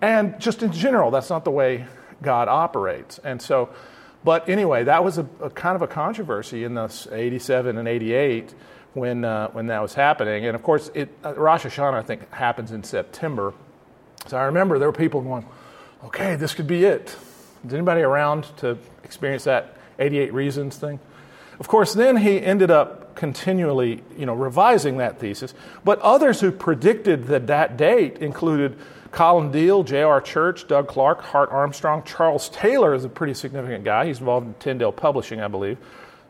And 0.00 0.38
just 0.40 0.62
in 0.62 0.72
general, 0.72 1.10
that's 1.10 1.30
not 1.30 1.44
the 1.44 1.50
way 1.50 1.86
God 2.22 2.48
operates. 2.48 3.18
And 3.18 3.40
so, 3.40 3.70
but 4.24 4.48
anyway, 4.48 4.84
that 4.84 5.02
was 5.02 5.18
a, 5.18 5.26
a 5.40 5.50
kind 5.50 5.76
of 5.76 5.82
a 5.82 5.86
controversy 5.86 6.64
in 6.64 6.74
the 6.74 7.08
87 7.10 7.78
and 7.78 7.88
88 7.88 8.54
when, 8.94 9.24
uh, 9.24 9.48
when 9.48 9.68
that 9.68 9.80
was 9.80 9.94
happening. 9.94 10.46
And 10.46 10.54
of 10.54 10.62
course, 10.62 10.90
it, 10.94 11.08
uh, 11.24 11.34
Rosh 11.34 11.64
Hashanah, 11.64 11.94
I 11.94 12.02
think, 12.02 12.30
happens 12.32 12.72
in 12.72 12.82
September. 12.82 13.54
So 14.26 14.36
I 14.36 14.44
remember 14.44 14.78
there 14.78 14.88
were 14.88 14.92
people 14.92 15.22
going, 15.22 15.46
okay, 16.04 16.36
this 16.36 16.54
could 16.54 16.66
be 16.66 16.84
it. 16.84 17.16
Is 17.66 17.74
anybody 17.74 18.02
around 18.02 18.44
to 18.58 18.78
experience 19.04 19.44
that 19.44 19.76
88 19.98 20.32
Reasons 20.34 20.76
thing? 20.76 20.98
Of 21.60 21.68
course, 21.68 21.92
then 21.92 22.16
he 22.16 22.40
ended 22.40 22.70
up 22.70 23.14
continually, 23.14 24.02
you 24.16 24.24
know, 24.24 24.34
revising 24.34 24.96
that 24.96 25.18
thesis. 25.18 25.52
But 25.84 26.00
others 26.00 26.40
who 26.40 26.50
predicted 26.50 27.26
that 27.26 27.46
that 27.48 27.76
date 27.76 28.18
included 28.18 28.78
Colin 29.10 29.52
Deal, 29.52 29.82
J.R. 29.82 30.22
Church, 30.22 30.66
Doug 30.66 30.88
Clark, 30.88 31.20
Hart 31.20 31.50
Armstrong, 31.50 32.02
Charles 32.04 32.48
Taylor 32.48 32.94
is 32.94 33.04
a 33.04 33.08
pretty 33.10 33.34
significant 33.34 33.84
guy. 33.84 34.06
He's 34.06 34.20
involved 34.20 34.46
in 34.46 34.54
Tyndale 34.54 34.92
Publishing, 34.92 35.40
I 35.42 35.48
believe. 35.48 35.76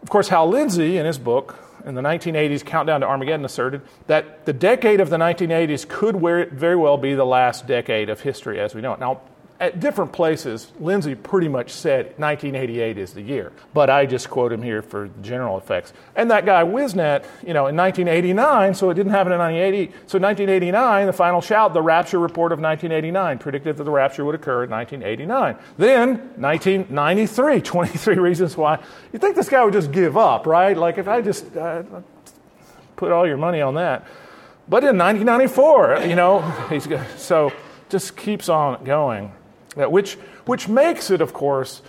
Of 0.02 0.10
course, 0.10 0.28
Hal 0.28 0.48
Lindsey, 0.48 0.96
in 0.96 1.06
his 1.06 1.18
book, 1.18 1.56
in 1.84 1.94
the 1.94 2.02
1980s, 2.02 2.64
Countdown 2.64 3.02
to 3.02 3.06
Armageddon, 3.06 3.44
asserted 3.44 3.82
that 4.06 4.46
the 4.46 4.52
decade 4.52 5.00
of 5.00 5.10
the 5.10 5.16
1980s 5.16 5.86
could 5.88 6.16
very 6.50 6.76
well 6.76 6.96
be 6.96 7.14
the 7.14 7.26
last 7.26 7.66
decade 7.66 8.08
of 8.10 8.20
history 8.20 8.58
as 8.58 8.74
we 8.74 8.80
know 8.80 8.94
it. 8.94 9.00
Now, 9.00 9.20
at 9.61 9.79
different 9.79 10.11
places, 10.12 10.73
Lindsey 10.81 11.14
pretty 11.14 11.46
much 11.46 11.70
said 11.70 12.07
1988 12.16 12.96
is 12.96 13.12
the 13.12 13.20
year, 13.20 13.53
but 13.75 13.90
I 13.90 14.07
just 14.07 14.31
quote 14.31 14.53
him 14.53 14.62
here 14.62 14.81
for 14.81 15.11
general 15.20 15.59
effects. 15.59 15.92
And 16.16 16.31
that 16.31 16.46
guy 16.46 16.64
Whisenant, 16.64 17.25
you 17.46 17.53
know, 17.53 17.66
in 17.66 17.77
1989, 17.77 18.73
so 18.73 18.88
it 18.88 18.94
didn't 18.94 19.12
happen 19.12 19.33
in 19.35 19.38
1980. 19.38 19.92
So 20.07 20.18
1989, 20.18 21.07
the 21.07 21.12
final 21.12 21.42
shout, 21.42 21.75
the 21.75 21.83
rapture 21.83 22.18
report 22.18 22.53
of 22.53 22.59
1989 22.59 23.37
predicted 23.37 23.77
that 23.77 23.85
the 23.85 23.90
rapture 23.90 24.25
would 24.25 24.35
occur 24.35 24.64
in 24.64 24.70
1989. 24.70 25.57
Then 25.77 26.09
1993, 26.37 27.61
23 27.61 28.14
reasons 28.16 28.57
why. 28.57 28.79
You 29.12 29.18
think 29.18 29.37
this 29.37 29.51
guy 29.51 29.62
would 29.62 29.75
just 29.75 29.92
give 29.92 30.16
up, 30.16 30.46
right? 30.46 30.75
Like 30.75 30.96
if 30.96 31.07
I 31.07 31.20
just 31.20 31.55
uh, 31.55 31.83
put 32.96 33.12
all 33.12 33.27
your 33.27 33.37
money 33.37 33.61
on 33.61 33.75
that. 33.75 34.07
But 34.70 34.85
in 34.85 34.96
1994, 34.96 36.07
you 36.09 36.16
know, 36.16 36.40
he's 36.70 36.88
so 37.18 37.53
just 37.90 38.16
keeps 38.16 38.49
on 38.49 38.83
going 38.85 39.33
which, 39.76 40.14
which 40.46 40.68
makes 40.68 41.11
it, 41.11 41.20
of 41.20 41.33
course, 41.33 41.83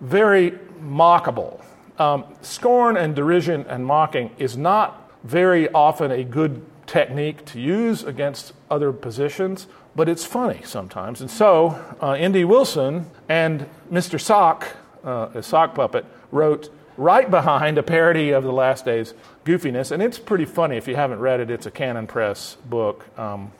very 0.00 0.52
mockable. 0.82 1.62
Um, 1.98 2.24
scorn 2.42 2.96
and 2.96 3.14
derision 3.14 3.66
and 3.68 3.84
mocking 3.84 4.30
is 4.38 4.56
not 4.56 5.10
very 5.24 5.68
often 5.70 6.10
a 6.10 6.22
good 6.24 6.64
technique 6.86 7.44
to 7.44 7.60
use 7.60 8.04
against 8.04 8.52
other 8.70 8.92
positions, 8.92 9.66
but 9.94 10.08
it's 10.08 10.24
funny 10.24 10.60
sometimes. 10.64 11.20
And 11.20 11.30
so, 11.30 11.84
uh, 12.00 12.12
N.D. 12.12 12.44
Wilson 12.44 13.06
and 13.28 13.66
Mr. 13.90 14.20
Sock, 14.20 14.76
uh, 15.04 15.28
a 15.34 15.42
sock 15.42 15.74
puppet, 15.74 16.06
wrote 16.30 16.70
right 16.96 17.30
behind 17.30 17.78
a 17.78 17.82
parody 17.82 18.30
of 18.30 18.44
the 18.44 18.52
Last 18.52 18.84
Days 18.84 19.14
goofiness, 19.44 19.92
and 19.92 20.02
it's 20.02 20.18
pretty 20.18 20.44
funny 20.44 20.76
if 20.76 20.88
you 20.88 20.96
haven't 20.96 21.20
read 21.20 21.40
it. 21.40 21.50
It's 21.50 21.66
a 21.66 21.70
Canon 21.70 22.06
Press 22.06 22.56
book. 22.66 23.06
Um, 23.18 23.52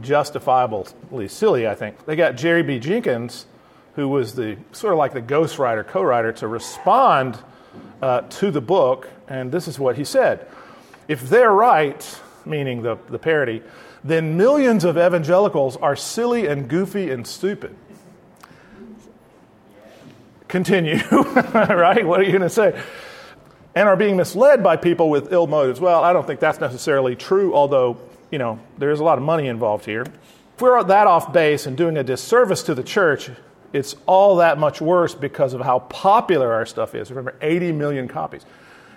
justifiably 0.00 1.28
silly, 1.28 1.66
I 1.66 1.74
think. 1.74 2.04
They 2.06 2.16
got 2.16 2.36
Jerry 2.36 2.62
B. 2.62 2.78
Jenkins, 2.78 3.46
who 3.94 4.08
was 4.08 4.34
the 4.34 4.56
sort 4.72 4.92
of 4.92 4.98
like 4.98 5.12
the 5.12 5.22
ghostwriter, 5.22 5.86
co 5.86 6.02
writer, 6.02 6.32
to 6.34 6.46
respond 6.46 7.38
uh, 8.02 8.22
to 8.22 8.50
the 8.50 8.60
book, 8.60 9.08
and 9.28 9.52
this 9.52 9.68
is 9.68 9.78
what 9.78 9.96
he 9.96 10.04
said 10.04 10.46
If 11.08 11.28
they're 11.28 11.52
right, 11.52 12.20
meaning 12.44 12.82
the, 12.82 12.98
the 13.08 13.18
parody, 13.18 13.62
then 14.02 14.36
millions 14.36 14.84
of 14.84 14.96
evangelicals 14.96 15.76
are 15.76 15.96
silly 15.96 16.46
and 16.46 16.68
goofy 16.68 17.10
and 17.10 17.26
stupid. 17.26 17.76
Continue, 20.48 20.96
right? 21.54 22.04
What 22.04 22.18
are 22.20 22.24
you 22.24 22.32
going 22.32 22.42
to 22.42 22.50
say? 22.50 22.80
And 23.74 23.88
are 23.88 23.96
being 23.96 24.16
misled 24.16 24.64
by 24.64 24.76
people 24.76 25.10
with 25.10 25.32
ill 25.32 25.46
motives. 25.46 25.78
Well, 25.78 26.02
I 26.02 26.12
don't 26.12 26.26
think 26.26 26.40
that's 26.40 26.58
necessarily 26.58 27.14
true, 27.14 27.54
although 27.54 28.00
you 28.30 28.38
know, 28.38 28.60
there's 28.78 29.00
a 29.00 29.04
lot 29.04 29.18
of 29.18 29.24
money 29.24 29.48
involved 29.48 29.84
here. 29.84 30.02
If 30.02 30.60
we're 30.60 30.82
that 30.82 31.06
off 31.06 31.32
base 31.32 31.66
and 31.66 31.76
doing 31.76 31.96
a 31.96 32.04
disservice 32.04 32.62
to 32.64 32.74
the 32.74 32.82
church, 32.82 33.30
it's 33.72 33.94
all 34.06 34.36
that 34.36 34.58
much 34.58 34.80
worse 34.80 35.14
because 35.14 35.54
of 35.54 35.60
how 35.60 35.80
popular 35.80 36.52
our 36.52 36.66
stuff 36.66 36.94
is. 36.94 37.10
Remember, 37.10 37.34
80 37.40 37.72
million 37.72 38.08
copies. 38.08 38.44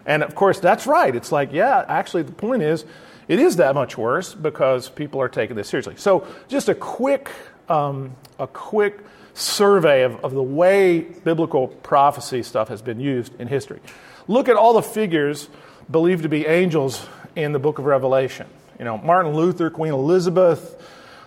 And 0.05 0.23
of 0.23 0.35
course, 0.35 0.59
that's 0.59 0.85
right. 0.87 1.15
It's 1.15 1.31
like, 1.31 1.53
yeah, 1.53 1.85
actually, 1.87 2.23
the 2.23 2.31
point 2.31 2.63
is, 2.63 2.85
it 3.27 3.39
is 3.39 3.57
that 3.57 3.75
much 3.75 3.97
worse 3.97 4.33
because 4.33 4.89
people 4.89 5.21
are 5.21 5.29
taking 5.29 5.55
this 5.55 5.69
seriously. 5.69 5.95
So, 5.95 6.27
just 6.49 6.67
a 6.67 6.75
quick, 6.75 7.29
um, 7.69 8.15
a 8.37 8.47
quick 8.47 8.99
survey 9.33 10.03
of, 10.03 10.23
of 10.25 10.33
the 10.33 10.43
way 10.43 11.01
biblical 11.01 11.67
prophecy 11.67 12.43
stuff 12.43 12.67
has 12.67 12.81
been 12.81 12.99
used 12.99 13.39
in 13.39 13.47
history. 13.47 13.79
Look 14.27 14.49
at 14.49 14.55
all 14.55 14.73
the 14.73 14.81
figures 14.81 15.47
believed 15.89 16.23
to 16.23 16.29
be 16.29 16.45
angels 16.45 17.07
in 17.35 17.53
the 17.53 17.59
book 17.59 17.79
of 17.79 17.85
Revelation. 17.85 18.47
You 18.79 18.85
know, 18.85 18.97
Martin 18.97 19.33
Luther, 19.33 19.69
Queen 19.69 19.93
Elizabeth, 19.93 20.81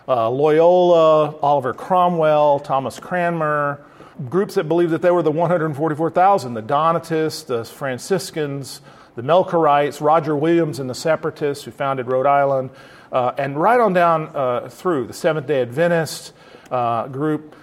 uh, 0.08 0.28
Loyola, 0.30 1.36
Oliver 1.40 1.72
Cromwell, 1.72 2.60
Thomas 2.60 2.98
Cranmer, 2.98 3.84
groups 4.28 4.54
that 4.54 4.64
believed 4.64 4.92
that 4.92 5.02
they 5.02 5.10
were 5.10 5.22
the 5.22 5.30
144,000, 5.30 6.54
the 6.54 6.62
Donatists, 6.62 7.42
the 7.44 7.64
Franciscans, 7.64 8.80
the 9.14 9.22
Melchiorites, 9.22 10.00
Roger 10.00 10.36
Williams 10.36 10.78
and 10.78 10.88
the 10.88 10.94
Separatists 10.94 11.64
who 11.64 11.70
founded 11.70 12.06
Rhode 12.06 12.26
Island, 12.26 12.70
uh, 13.12 13.32
and 13.38 13.60
right 13.60 13.80
on 13.80 13.92
down 13.92 14.34
uh, 14.34 14.68
through 14.68 15.06
the 15.06 15.12
Seventh 15.12 15.46
day 15.46 15.62
Adventist 15.62 16.32
uh, 16.70 17.08
group. 17.08 17.54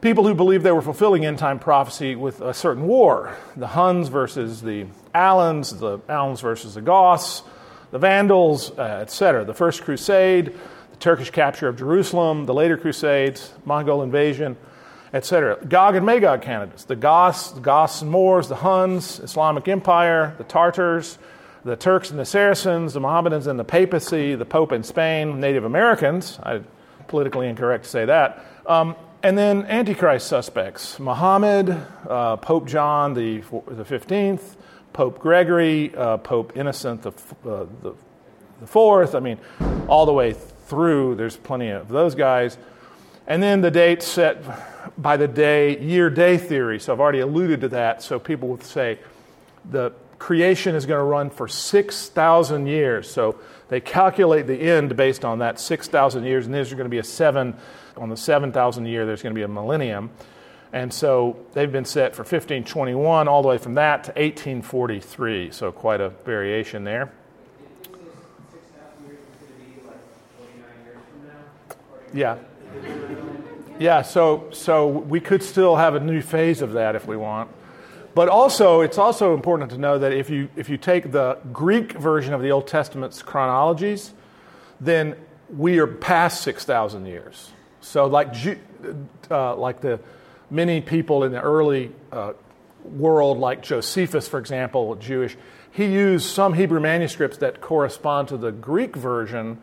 People 0.00 0.26
who 0.26 0.34
believed 0.34 0.64
they 0.64 0.72
were 0.72 0.80
fulfilling 0.80 1.26
end 1.26 1.38
time 1.38 1.58
prophecy 1.58 2.16
with 2.16 2.40
a 2.40 2.54
certain 2.54 2.86
war 2.86 3.36
the 3.56 3.66
Huns 3.66 4.08
versus 4.08 4.62
the 4.62 4.86
Alans, 5.14 5.78
the 5.78 5.98
Alans 6.08 6.40
versus 6.40 6.74
the 6.74 6.80
Goths, 6.80 7.42
the 7.90 7.98
Vandals, 7.98 8.70
uh, 8.78 9.00
etc. 9.02 9.44
The 9.44 9.54
First 9.54 9.82
Crusade, 9.82 10.46
the 10.46 10.96
Turkish 10.98 11.30
capture 11.30 11.68
of 11.68 11.76
Jerusalem, 11.76 12.46
the 12.46 12.54
later 12.54 12.76
Crusades, 12.76 13.52
Mongol 13.64 14.02
invasion, 14.02 14.56
etc. 15.12 15.64
Gog 15.66 15.96
and 15.96 16.06
Magog 16.06 16.42
candidates 16.42 16.84
the 16.84 16.96
Goths, 16.96 17.50
the 17.50 17.60
Goths 17.60 18.02
and 18.02 18.10
Moors, 18.10 18.48
the 18.48 18.56
Huns, 18.56 19.20
Islamic 19.20 19.66
Empire, 19.68 20.34
the 20.38 20.44
Tartars, 20.44 21.18
the 21.64 21.76
Turks 21.76 22.10
and 22.10 22.18
the 22.18 22.24
Saracens, 22.24 22.94
the 22.94 23.00
Mohammedans 23.00 23.46
and 23.46 23.58
the 23.58 23.64
papacy, 23.64 24.34
the 24.34 24.44
Pope 24.44 24.72
in 24.72 24.82
Spain, 24.82 25.40
Native 25.40 25.64
Americans. 25.64 26.38
I 26.42 26.62
politically 27.08 27.48
incorrect 27.48 27.84
to 27.84 27.90
say 27.90 28.04
that. 28.06 28.44
Um, 28.66 28.96
and 29.22 29.36
then 29.36 29.66
Antichrist 29.66 30.28
suspects 30.28 30.98
Muhammad, 30.98 31.76
uh, 32.08 32.36
Pope 32.36 32.66
John 32.66 33.12
the, 33.12 33.40
the 33.40 33.84
15th, 33.84 34.56
Pope 34.92 35.18
Gregory, 35.18 35.94
uh, 35.94 36.18
Pope 36.18 36.56
Innocent 36.56 37.02
the, 37.02 37.10
uh, 37.48 37.66
the, 37.82 37.94
the 38.60 38.66
fourth. 38.66 39.14
I 39.14 39.20
mean, 39.20 39.38
all 39.88 40.06
the 40.06 40.12
way 40.12 40.32
through, 40.32 41.16
there's 41.16 41.36
plenty 41.36 41.70
of 41.70 41.88
those 41.88 42.14
guys. 42.14 42.58
And 43.26 43.42
then 43.42 43.60
the 43.60 43.70
date 43.70 44.02
set 44.02 44.42
by 44.98 45.16
the 45.16 45.28
day, 45.28 45.78
year 45.78 46.10
day 46.10 46.36
theory. 46.36 46.80
So 46.80 46.92
I've 46.92 47.00
already 47.00 47.20
alluded 47.20 47.60
to 47.62 47.68
that. 47.68 48.02
So 48.02 48.18
people 48.18 48.48
would 48.48 48.64
say 48.64 48.98
the 49.70 49.92
creation 50.18 50.74
is 50.74 50.86
going 50.86 50.98
to 50.98 51.04
run 51.04 51.30
for 51.30 51.48
6,000 51.48 52.66
years. 52.66 53.10
So 53.10 53.40
they 53.68 53.80
calculate 53.80 54.46
the 54.46 54.60
end 54.60 54.96
based 54.96 55.24
on 55.24 55.38
that 55.38 55.58
6,000 55.58 56.24
years, 56.24 56.46
and 56.46 56.54
there's 56.54 56.72
going 56.72 56.84
to 56.84 56.90
be 56.90 56.98
a 56.98 57.04
seven, 57.04 57.56
on 57.96 58.08
the 58.08 58.16
7,000 58.16 58.86
year, 58.86 59.06
there's 59.06 59.22
going 59.22 59.34
to 59.34 59.38
be 59.38 59.44
a 59.44 59.48
millennium. 59.48 60.10
And 60.72 60.92
so 60.92 61.36
they've 61.52 61.70
been 61.70 61.84
set 61.84 62.14
for 62.14 62.22
1521 62.22 63.26
all 63.26 63.42
the 63.42 63.48
way 63.48 63.58
from 63.58 63.74
that 63.74 64.04
to 64.04 64.10
1843. 64.10 65.50
So 65.50 65.72
quite 65.72 66.00
a 66.00 66.10
variation 66.10 66.84
there. 66.84 67.12
Yeah. 72.12 72.38
Yeah, 73.78 74.02
so, 74.02 74.48
so 74.52 74.88
we 74.88 75.20
could 75.20 75.42
still 75.42 75.76
have 75.76 75.94
a 75.94 76.00
new 76.00 76.20
phase 76.20 76.60
of 76.60 76.72
that 76.74 76.94
if 76.96 77.06
we 77.06 77.16
want. 77.16 77.50
But 78.14 78.28
also, 78.28 78.80
it's 78.80 78.98
also 78.98 79.34
important 79.34 79.70
to 79.70 79.78
know 79.78 79.98
that 79.98 80.12
if 80.12 80.28
you, 80.28 80.48
if 80.56 80.68
you 80.68 80.76
take 80.76 81.12
the 81.12 81.38
Greek 81.52 81.92
version 81.92 82.34
of 82.34 82.42
the 82.42 82.50
Old 82.50 82.66
Testament's 82.66 83.22
chronologies, 83.22 84.12
then 84.80 85.16
we 85.48 85.78
are 85.78 85.86
past 85.86 86.42
6,000 86.42 87.06
years. 87.06 87.52
So, 87.80 88.06
like, 88.06 88.34
uh, 89.30 89.56
like 89.56 89.80
the 89.80 90.00
many 90.50 90.80
people 90.80 91.24
in 91.24 91.32
the 91.32 91.40
early 91.40 91.92
uh, 92.12 92.32
world, 92.84 93.38
like 93.38 93.62
Josephus, 93.62 94.28
for 94.28 94.38
example, 94.38 94.94
Jewish, 94.96 95.36
he 95.70 95.86
used 95.86 96.26
some 96.26 96.54
Hebrew 96.54 96.80
manuscripts 96.80 97.38
that 97.38 97.60
correspond 97.60 98.28
to 98.28 98.36
the 98.36 98.50
Greek 98.50 98.96
version 98.96 99.60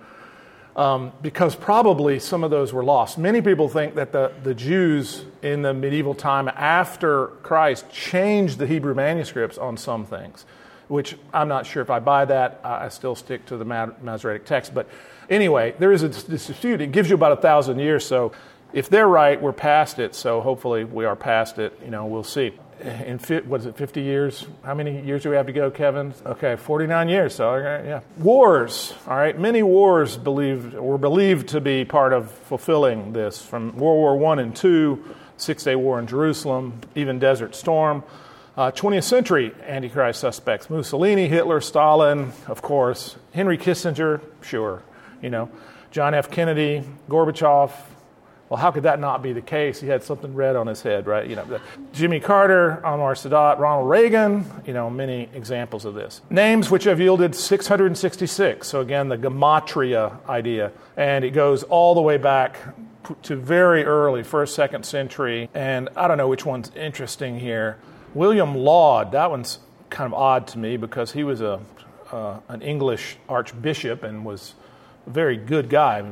um, 0.77 1.11
because 1.21 1.55
probably 1.55 2.19
some 2.19 2.43
of 2.43 2.51
those 2.51 2.71
were 2.71 2.83
lost. 2.83 3.17
Many 3.17 3.41
people 3.41 3.67
think 3.67 3.95
that 3.95 4.11
the, 4.11 4.31
the 4.43 4.53
Jews 4.53 5.25
in 5.41 5.63
the 5.63 5.73
medieval 5.73 6.13
time 6.13 6.47
after 6.47 7.27
Christ 7.41 7.89
changed 7.89 8.59
the 8.59 8.67
Hebrew 8.67 8.93
manuscripts 8.93 9.57
on 9.57 9.75
some 9.75 10.05
things, 10.05 10.45
which 10.87 11.17
I'm 11.33 11.47
not 11.47 11.65
sure 11.65 11.81
if 11.81 11.89
I 11.89 11.99
buy 11.99 12.25
that. 12.25 12.61
I 12.63 12.89
still 12.89 13.15
stick 13.15 13.47
to 13.47 13.57
the 13.57 13.65
Masoretic 13.65 14.45
text. 14.45 14.73
But 14.73 14.87
anyway, 15.31 15.73
there 15.79 15.91
is 15.91 16.03
a 16.03 16.09
dispute. 16.09 16.79
It 16.79 16.91
gives 16.91 17.09
you 17.09 17.15
about 17.15 17.31
a 17.31 17.41
thousand 17.41 17.79
years. 17.79 18.05
So 18.05 18.31
if 18.73 18.89
they're 18.89 19.07
right, 19.07 19.41
we're 19.41 19.53
past 19.53 19.99
it. 19.99 20.15
So 20.15 20.41
hopefully 20.41 20.83
we 20.83 21.05
are 21.05 21.15
past 21.15 21.59
it. 21.59 21.77
You 21.83 21.91
know, 21.91 22.05
we'll 22.05 22.23
see. 22.23 22.53
In 22.79 23.17
what 23.47 23.61
is 23.61 23.65
it 23.65 23.75
50 23.75 24.01
years? 24.01 24.45
How 24.63 24.75
many 24.75 25.01
years 25.01 25.23
do 25.23 25.31
we 25.31 25.35
have 25.35 25.47
to 25.47 25.51
go 25.51 25.71
kevin? 25.71 26.13
Okay 26.23 26.55
49 26.55 27.09
years 27.09 27.33
so 27.33 27.55
yeah. 27.55 28.01
Wars 28.19 28.93
all 29.07 29.17
right? 29.17 29.37
Many 29.37 29.63
wars 29.63 30.15
believed 30.15 30.75
were 30.75 30.99
believed 30.99 31.49
to 31.49 31.59
be 31.59 31.85
part 31.85 32.13
of 32.13 32.29
fulfilling 32.29 33.13
this 33.13 33.43
from 33.43 33.75
world 33.77 33.97
war 33.97 34.15
one 34.15 34.37
and 34.37 34.55
two 34.55 35.03
six 35.37 35.63
day 35.63 35.75
war 35.75 35.97
in 35.97 36.05
jerusalem 36.05 36.79
even 36.93 37.17
desert 37.17 37.55
storm. 37.55 38.03
Uh, 38.55 38.71
20th 38.71 39.03
century 39.03 39.55
antichrist 39.65 40.19
suspects 40.19 40.69
mussolini 40.69 41.27
hitler 41.27 41.59
stalin 41.59 42.31
of 42.47 42.61
course 42.61 43.15
henry 43.33 43.57
kissinger 43.57 44.21
sure 44.41 44.83
you 45.21 45.31
know 45.31 45.49
john 45.89 46.13
f. 46.13 46.29
Kennedy 46.29 46.83
gorbachev 47.09 47.71
well, 48.49 48.57
how 48.57 48.71
could 48.71 48.83
that 48.83 48.99
not 48.99 49.21
be 49.21 49.33
the 49.33 49.41
case? 49.41 49.81
He 49.81 49.87
had 49.87 50.03
something 50.03 50.33
red 50.33 50.55
on 50.55 50.67
his 50.67 50.81
head, 50.81 51.05
right? 51.05 51.27
You 51.27 51.35
know, 51.35 51.59
Jimmy 51.91 52.21
Carter, 52.21 52.81
Anwar 52.83 53.13
Sadat, 53.13 53.59
Ronald 53.59 53.89
Reagan, 53.89 54.45
you 54.65 54.73
know, 54.73 54.89
many 54.89 55.29
examples 55.33 55.83
of 55.83 55.95
this. 55.95 56.21
Names 56.29 56.71
which 56.71 56.85
have 56.85 57.01
yielded 57.01 57.35
666. 57.35 58.65
So 58.65 58.79
again, 58.79 59.09
the 59.09 59.17
gematria 59.17 60.25
idea. 60.29 60.71
And 60.95 61.25
it 61.25 61.31
goes 61.31 61.63
all 61.63 61.93
the 61.93 62.01
way 62.01 62.17
back 62.17 62.57
to 63.23 63.35
very 63.35 63.83
early, 63.83 64.23
first, 64.23 64.55
second 64.55 64.85
century. 64.85 65.49
And 65.53 65.89
I 65.97 66.07
don't 66.07 66.17
know 66.17 66.29
which 66.29 66.45
one's 66.45 66.71
interesting 66.73 67.39
here. 67.39 67.77
William 68.13 68.55
Laud, 68.55 69.11
that 69.11 69.29
one's 69.29 69.59
kind 69.89 70.11
of 70.11 70.13
odd 70.13 70.47
to 70.47 70.59
me 70.59 70.77
because 70.77 71.11
he 71.11 71.25
was 71.25 71.41
a, 71.41 71.59
uh, 72.13 72.39
an 72.47 72.61
English 72.61 73.17
archbishop 73.27 74.03
and 74.03 74.23
was 74.23 74.53
a 75.05 75.09
very 75.09 75.35
good 75.35 75.69
guy, 75.69 76.03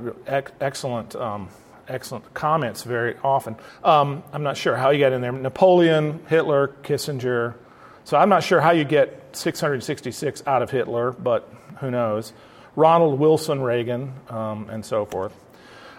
excellent. 0.60 1.16
Um, 1.16 1.48
excellent 1.88 2.34
comments 2.34 2.84
very 2.84 3.16
often. 3.24 3.56
Um, 3.84 4.24
I'm 4.34 4.44
not 4.44 4.58
sure 4.58 4.76
how 4.76 4.90
you 4.90 5.00
get 5.00 5.14
in 5.14 5.22
there. 5.22 5.32
Napoleon, 5.32 6.24
Hitler, 6.28 6.76
Kissinger. 6.84 7.56
So 8.04 8.18
I'm 8.18 8.30
not 8.30 8.44
sure 8.44 8.62
how 8.62 8.72
you 8.72 8.84
get 8.84 9.36
666 9.36 10.44
out 10.46 10.62
of 10.62 10.72
Hitler, 10.72 11.12
but 11.12 11.52
who 11.80 11.92
knows. 11.92 12.34
Ronald 12.76 13.20
Wilson 13.20 13.62
Reagan, 13.62 14.14
um, 14.30 14.70
and 14.70 14.86
so 14.86 15.06
forth. 15.06 15.34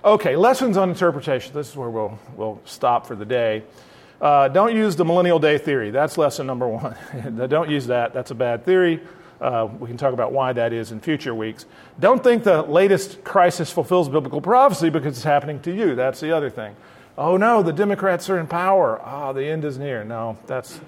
Okay, 0.04 0.36
lessons 0.36 0.76
on 0.76 0.90
interpretation. 0.90 1.52
This 1.52 1.70
is 1.70 1.76
where 1.76 1.90
we'll, 1.90 2.18
we'll 2.36 2.60
stop 2.64 3.06
for 3.06 3.16
the 3.16 3.24
day. 3.24 3.64
Uh, 4.20 4.48
don't 4.48 4.74
use 4.74 4.96
the 4.96 5.04
millennial 5.04 5.38
day 5.38 5.58
theory. 5.58 5.90
That's 5.90 6.16
lesson 6.16 6.46
number 6.46 6.68
one. 6.68 6.96
don't 7.48 7.70
use 7.70 7.88
that. 7.88 8.14
That's 8.14 8.30
a 8.30 8.34
bad 8.34 8.64
theory. 8.64 9.00
Uh, 9.40 9.68
we 9.78 9.86
can 9.88 9.96
talk 9.96 10.14
about 10.14 10.32
why 10.32 10.52
that 10.52 10.72
is 10.72 10.92
in 10.92 11.00
future 11.00 11.34
weeks. 11.34 11.66
Don't 12.00 12.24
think 12.24 12.44
the 12.44 12.62
latest 12.62 13.22
crisis 13.22 13.70
fulfills 13.70 14.08
biblical 14.08 14.40
prophecy 14.40 14.88
because 14.88 15.16
it's 15.16 15.24
happening 15.24 15.60
to 15.60 15.72
you. 15.72 15.94
That's 15.94 16.20
the 16.20 16.34
other 16.34 16.48
thing. 16.48 16.74
Oh 17.18 17.36
no, 17.36 17.62
the 17.62 17.72
Democrats 17.72 18.28
are 18.30 18.38
in 18.38 18.46
power. 18.46 19.00
Ah, 19.02 19.28
oh, 19.28 19.32
the 19.32 19.44
end 19.44 19.64
is 19.64 19.78
near. 19.78 20.04
No, 20.04 20.38
that's. 20.46 20.80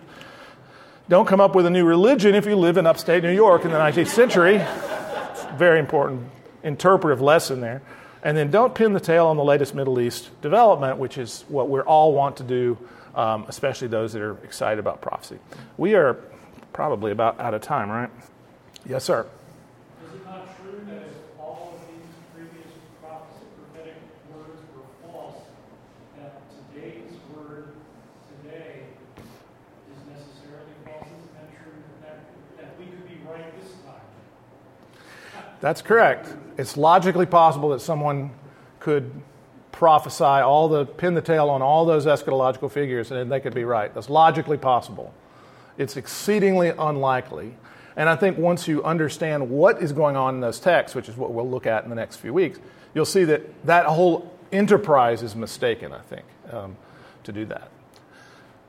Don't 1.09 1.27
come 1.27 1.41
up 1.41 1.55
with 1.55 1.65
a 1.65 1.71
new 1.71 1.87
religion 1.87 2.35
if 2.35 2.45
you 2.45 2.55
live 2.55 2.77
in 2.77 2.87
upstate 2.87 3.23
New 3.23 3.33
York 3.33 3.65
in 3.65 3.71
the 3.71 3.79
19th 3.79 4.09
century. 4.09 4.59
Very 5.57 5.79
important 5.79 6.29
interpretive 6.63 7.23
lesson 7.23 7.61
there. 7.61 7.83
And 8.23 8.37
then 8.37 8.51
don't 8.51 8.75
pin 8.75 8.93
the 8.93 9.01
tail 9.01 9.27
on 9.27 9.37
the 9.37 9.45
latest 9.45 9.75
Middle 9.75 10.01
East 10.01 10.29
development, 10.43 10.99
which 10.99 11.19
is 11.19 11.45
what 11.49 11.71
we 11.71 11.81
all 11.81 12.13
want 12.13 12.37
to 12.39 12.43
do, 12.43 12.77
um, 13.15 13.47
especially 13.49 13.89
those 13.89 14.13
that 14.13 14.23
are 14.23 14.37
excited 14.45 14.79
about 14.79 15.01
prophecy. 15.01 15.39
We 15.77 15.95
are 15.95 16.19
probably 16.73 17.13
about 17.13 17.41
out 17.41 17.55
of 17.55 17.63
time, 17.63 17.91
right? 17.91 18.11
Yes, 18.89 19.05
sir. 19.05 19.26
Is 20.07 20.14
it 20.14 20.24
not 20.24 20.49
true 20.57 20.80
that 20.86 21.03
if 21.03 21.39
all 21.39 21.74
of 21.74 21.80
these 21.89 22.09
previous 22.34 22.72
prophetic 23.03 23.97
words 24.34 24.62
were 24.74 25.11
false, 25.12 25.43
that 26.16 26.41
today's 26.72 27.12
word 27.36 27.74
today 28.43 28.84
is 29.93 30.09
necessarily 30.09 30.72
false? 30.86 31.07
Is 31.07 31.34
that 31.34 31.51
true? 31.62 31.72
That, 32.01 32.24
that 32.57 32.78
we 32.78 32.86
could 32.86 33.07
be 33.07 33.18
right 33.30 33.61
this 33.61 33.72
time? 33.84 35.45
That's 35.61 35.82
correct. 35.82 36.34
It's 36.57 36.78
logically 36.78 37.26
possible 37.26 37.68
that 37.70 37.80
someone 37.80 38.30
could 38.80 39.12
prophesy 39.70 40.24
all 40.24 40.66
the 40.70 40.86
pin 40.86 41.12
the 41.12 41.20
tail 41.20 41.51
on 41.51 41.61
all 41.61 41.84
those 41.84 42.07
eschatological 42.07 42.70
figures 42.70 43.11
and 43.11 43.30
they 43.30 43.41
could 43.41 43.55
be 43.55 43.64
right. 43.64 43.93
That's 43.93 44.09
logically 44.09 44.57
possible. 44.57 45.12
It's 45.76 45.99
exceedingly 45.99 46.70
unlikely 46.70 47.55
and 47.99 48.09
I 48.09 48.17
think 48.17 48.39
once 48.39 48.67
you 48.67 48.83
understand 48.85 49.51
what 49.51 49.83
is 49.83 49.93
going 49.93 50.17
on 50.17 50.37
in 50.37 50.41
those 50.41 50.61
texts, 50.61 50.95
which 50.95 51.09
is 51.09 51.17
what 51.17 51.33
we'll 51.33 51.49
look 51.49 51.67
at 51.67 51.83
in 51.85 51.91
the 51.91 51.97
next 51.97 52.17
few 52.17 52.33
weeks, 52.33 52.59
you'll 52.95 53.05
see 53.05 53.25
that 53.25 53.43
that 53.67 53.85
whole 53.85 54.33
enterprise 54.53 55.23
is 55.23 55.37
mistaken, 55.37 55.93
I 55.93 56.01
think. 56.01 56.25
Um, 56.51 56.77
to 57.25 57.33
do 57.33 57.45
that. 57.47 57.69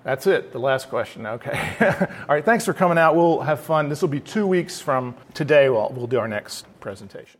That's 0.03 0.27
it, 0.27 0.51
the 0.51 0.59
last 0.59 0.89
question. 0.89 1.25
Okay. 1.25 1.75
All 1.81 2.35
right, 2.35 2.43
thanks 2.43 2.65
for 2.65 2.73
coming 2.73 2.97
out. 2.97 3.15
We'll 3.15 3.41
have 3.41 3.59
fun. 3.59 3.89
This 3.89 4.01
will 4.01 4.09
be 4.09 4.19
two 4.19 4.47
weeks 4.47 4.79
from 4.79 5.15
today. 5.33 5.69
We'll, 5.69 5.89
we'll 5.89 6.07
do 6.07 6.19
our 6.19 6.27
next 6.27 6.65
presentation. 6.79 7.39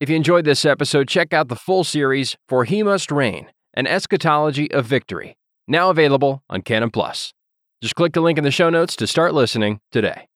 If 0.00 0.08
you 0.08 0.16
enjoyed 0.16 0.44
this 0.44 0.64
episode, 0.64 1.08
check 1.08 1.32
out 1.32 1.48
the 1.48 1.56
full 1.56 1.84
series, 1.84 2.36
For 2.48 2.64
He 2.64 2.82
Must 2.82 3.10
Reign 3.10 3.48
An 3.74 3.86
Eschatology 3.86 4.70
of 4.72 4.86
Victory, 4.86 5.36
now 5.68 5.90
available 5.90 6.42
on 6.50 6.62
Canon 6.62 6.90
Plus. 6.90 7.32
Just 7.82 7.94
click 7.94 8.14
the 8.14 8.20
link 8.20 8.36
in 8.36 8.44
the 8.44 8.50
show 8.50 8.70
notes 8.70 8.96
to 8.96 9.06
start 9.06 9.32
listening 9.32 9.80
today. 9.92 10.26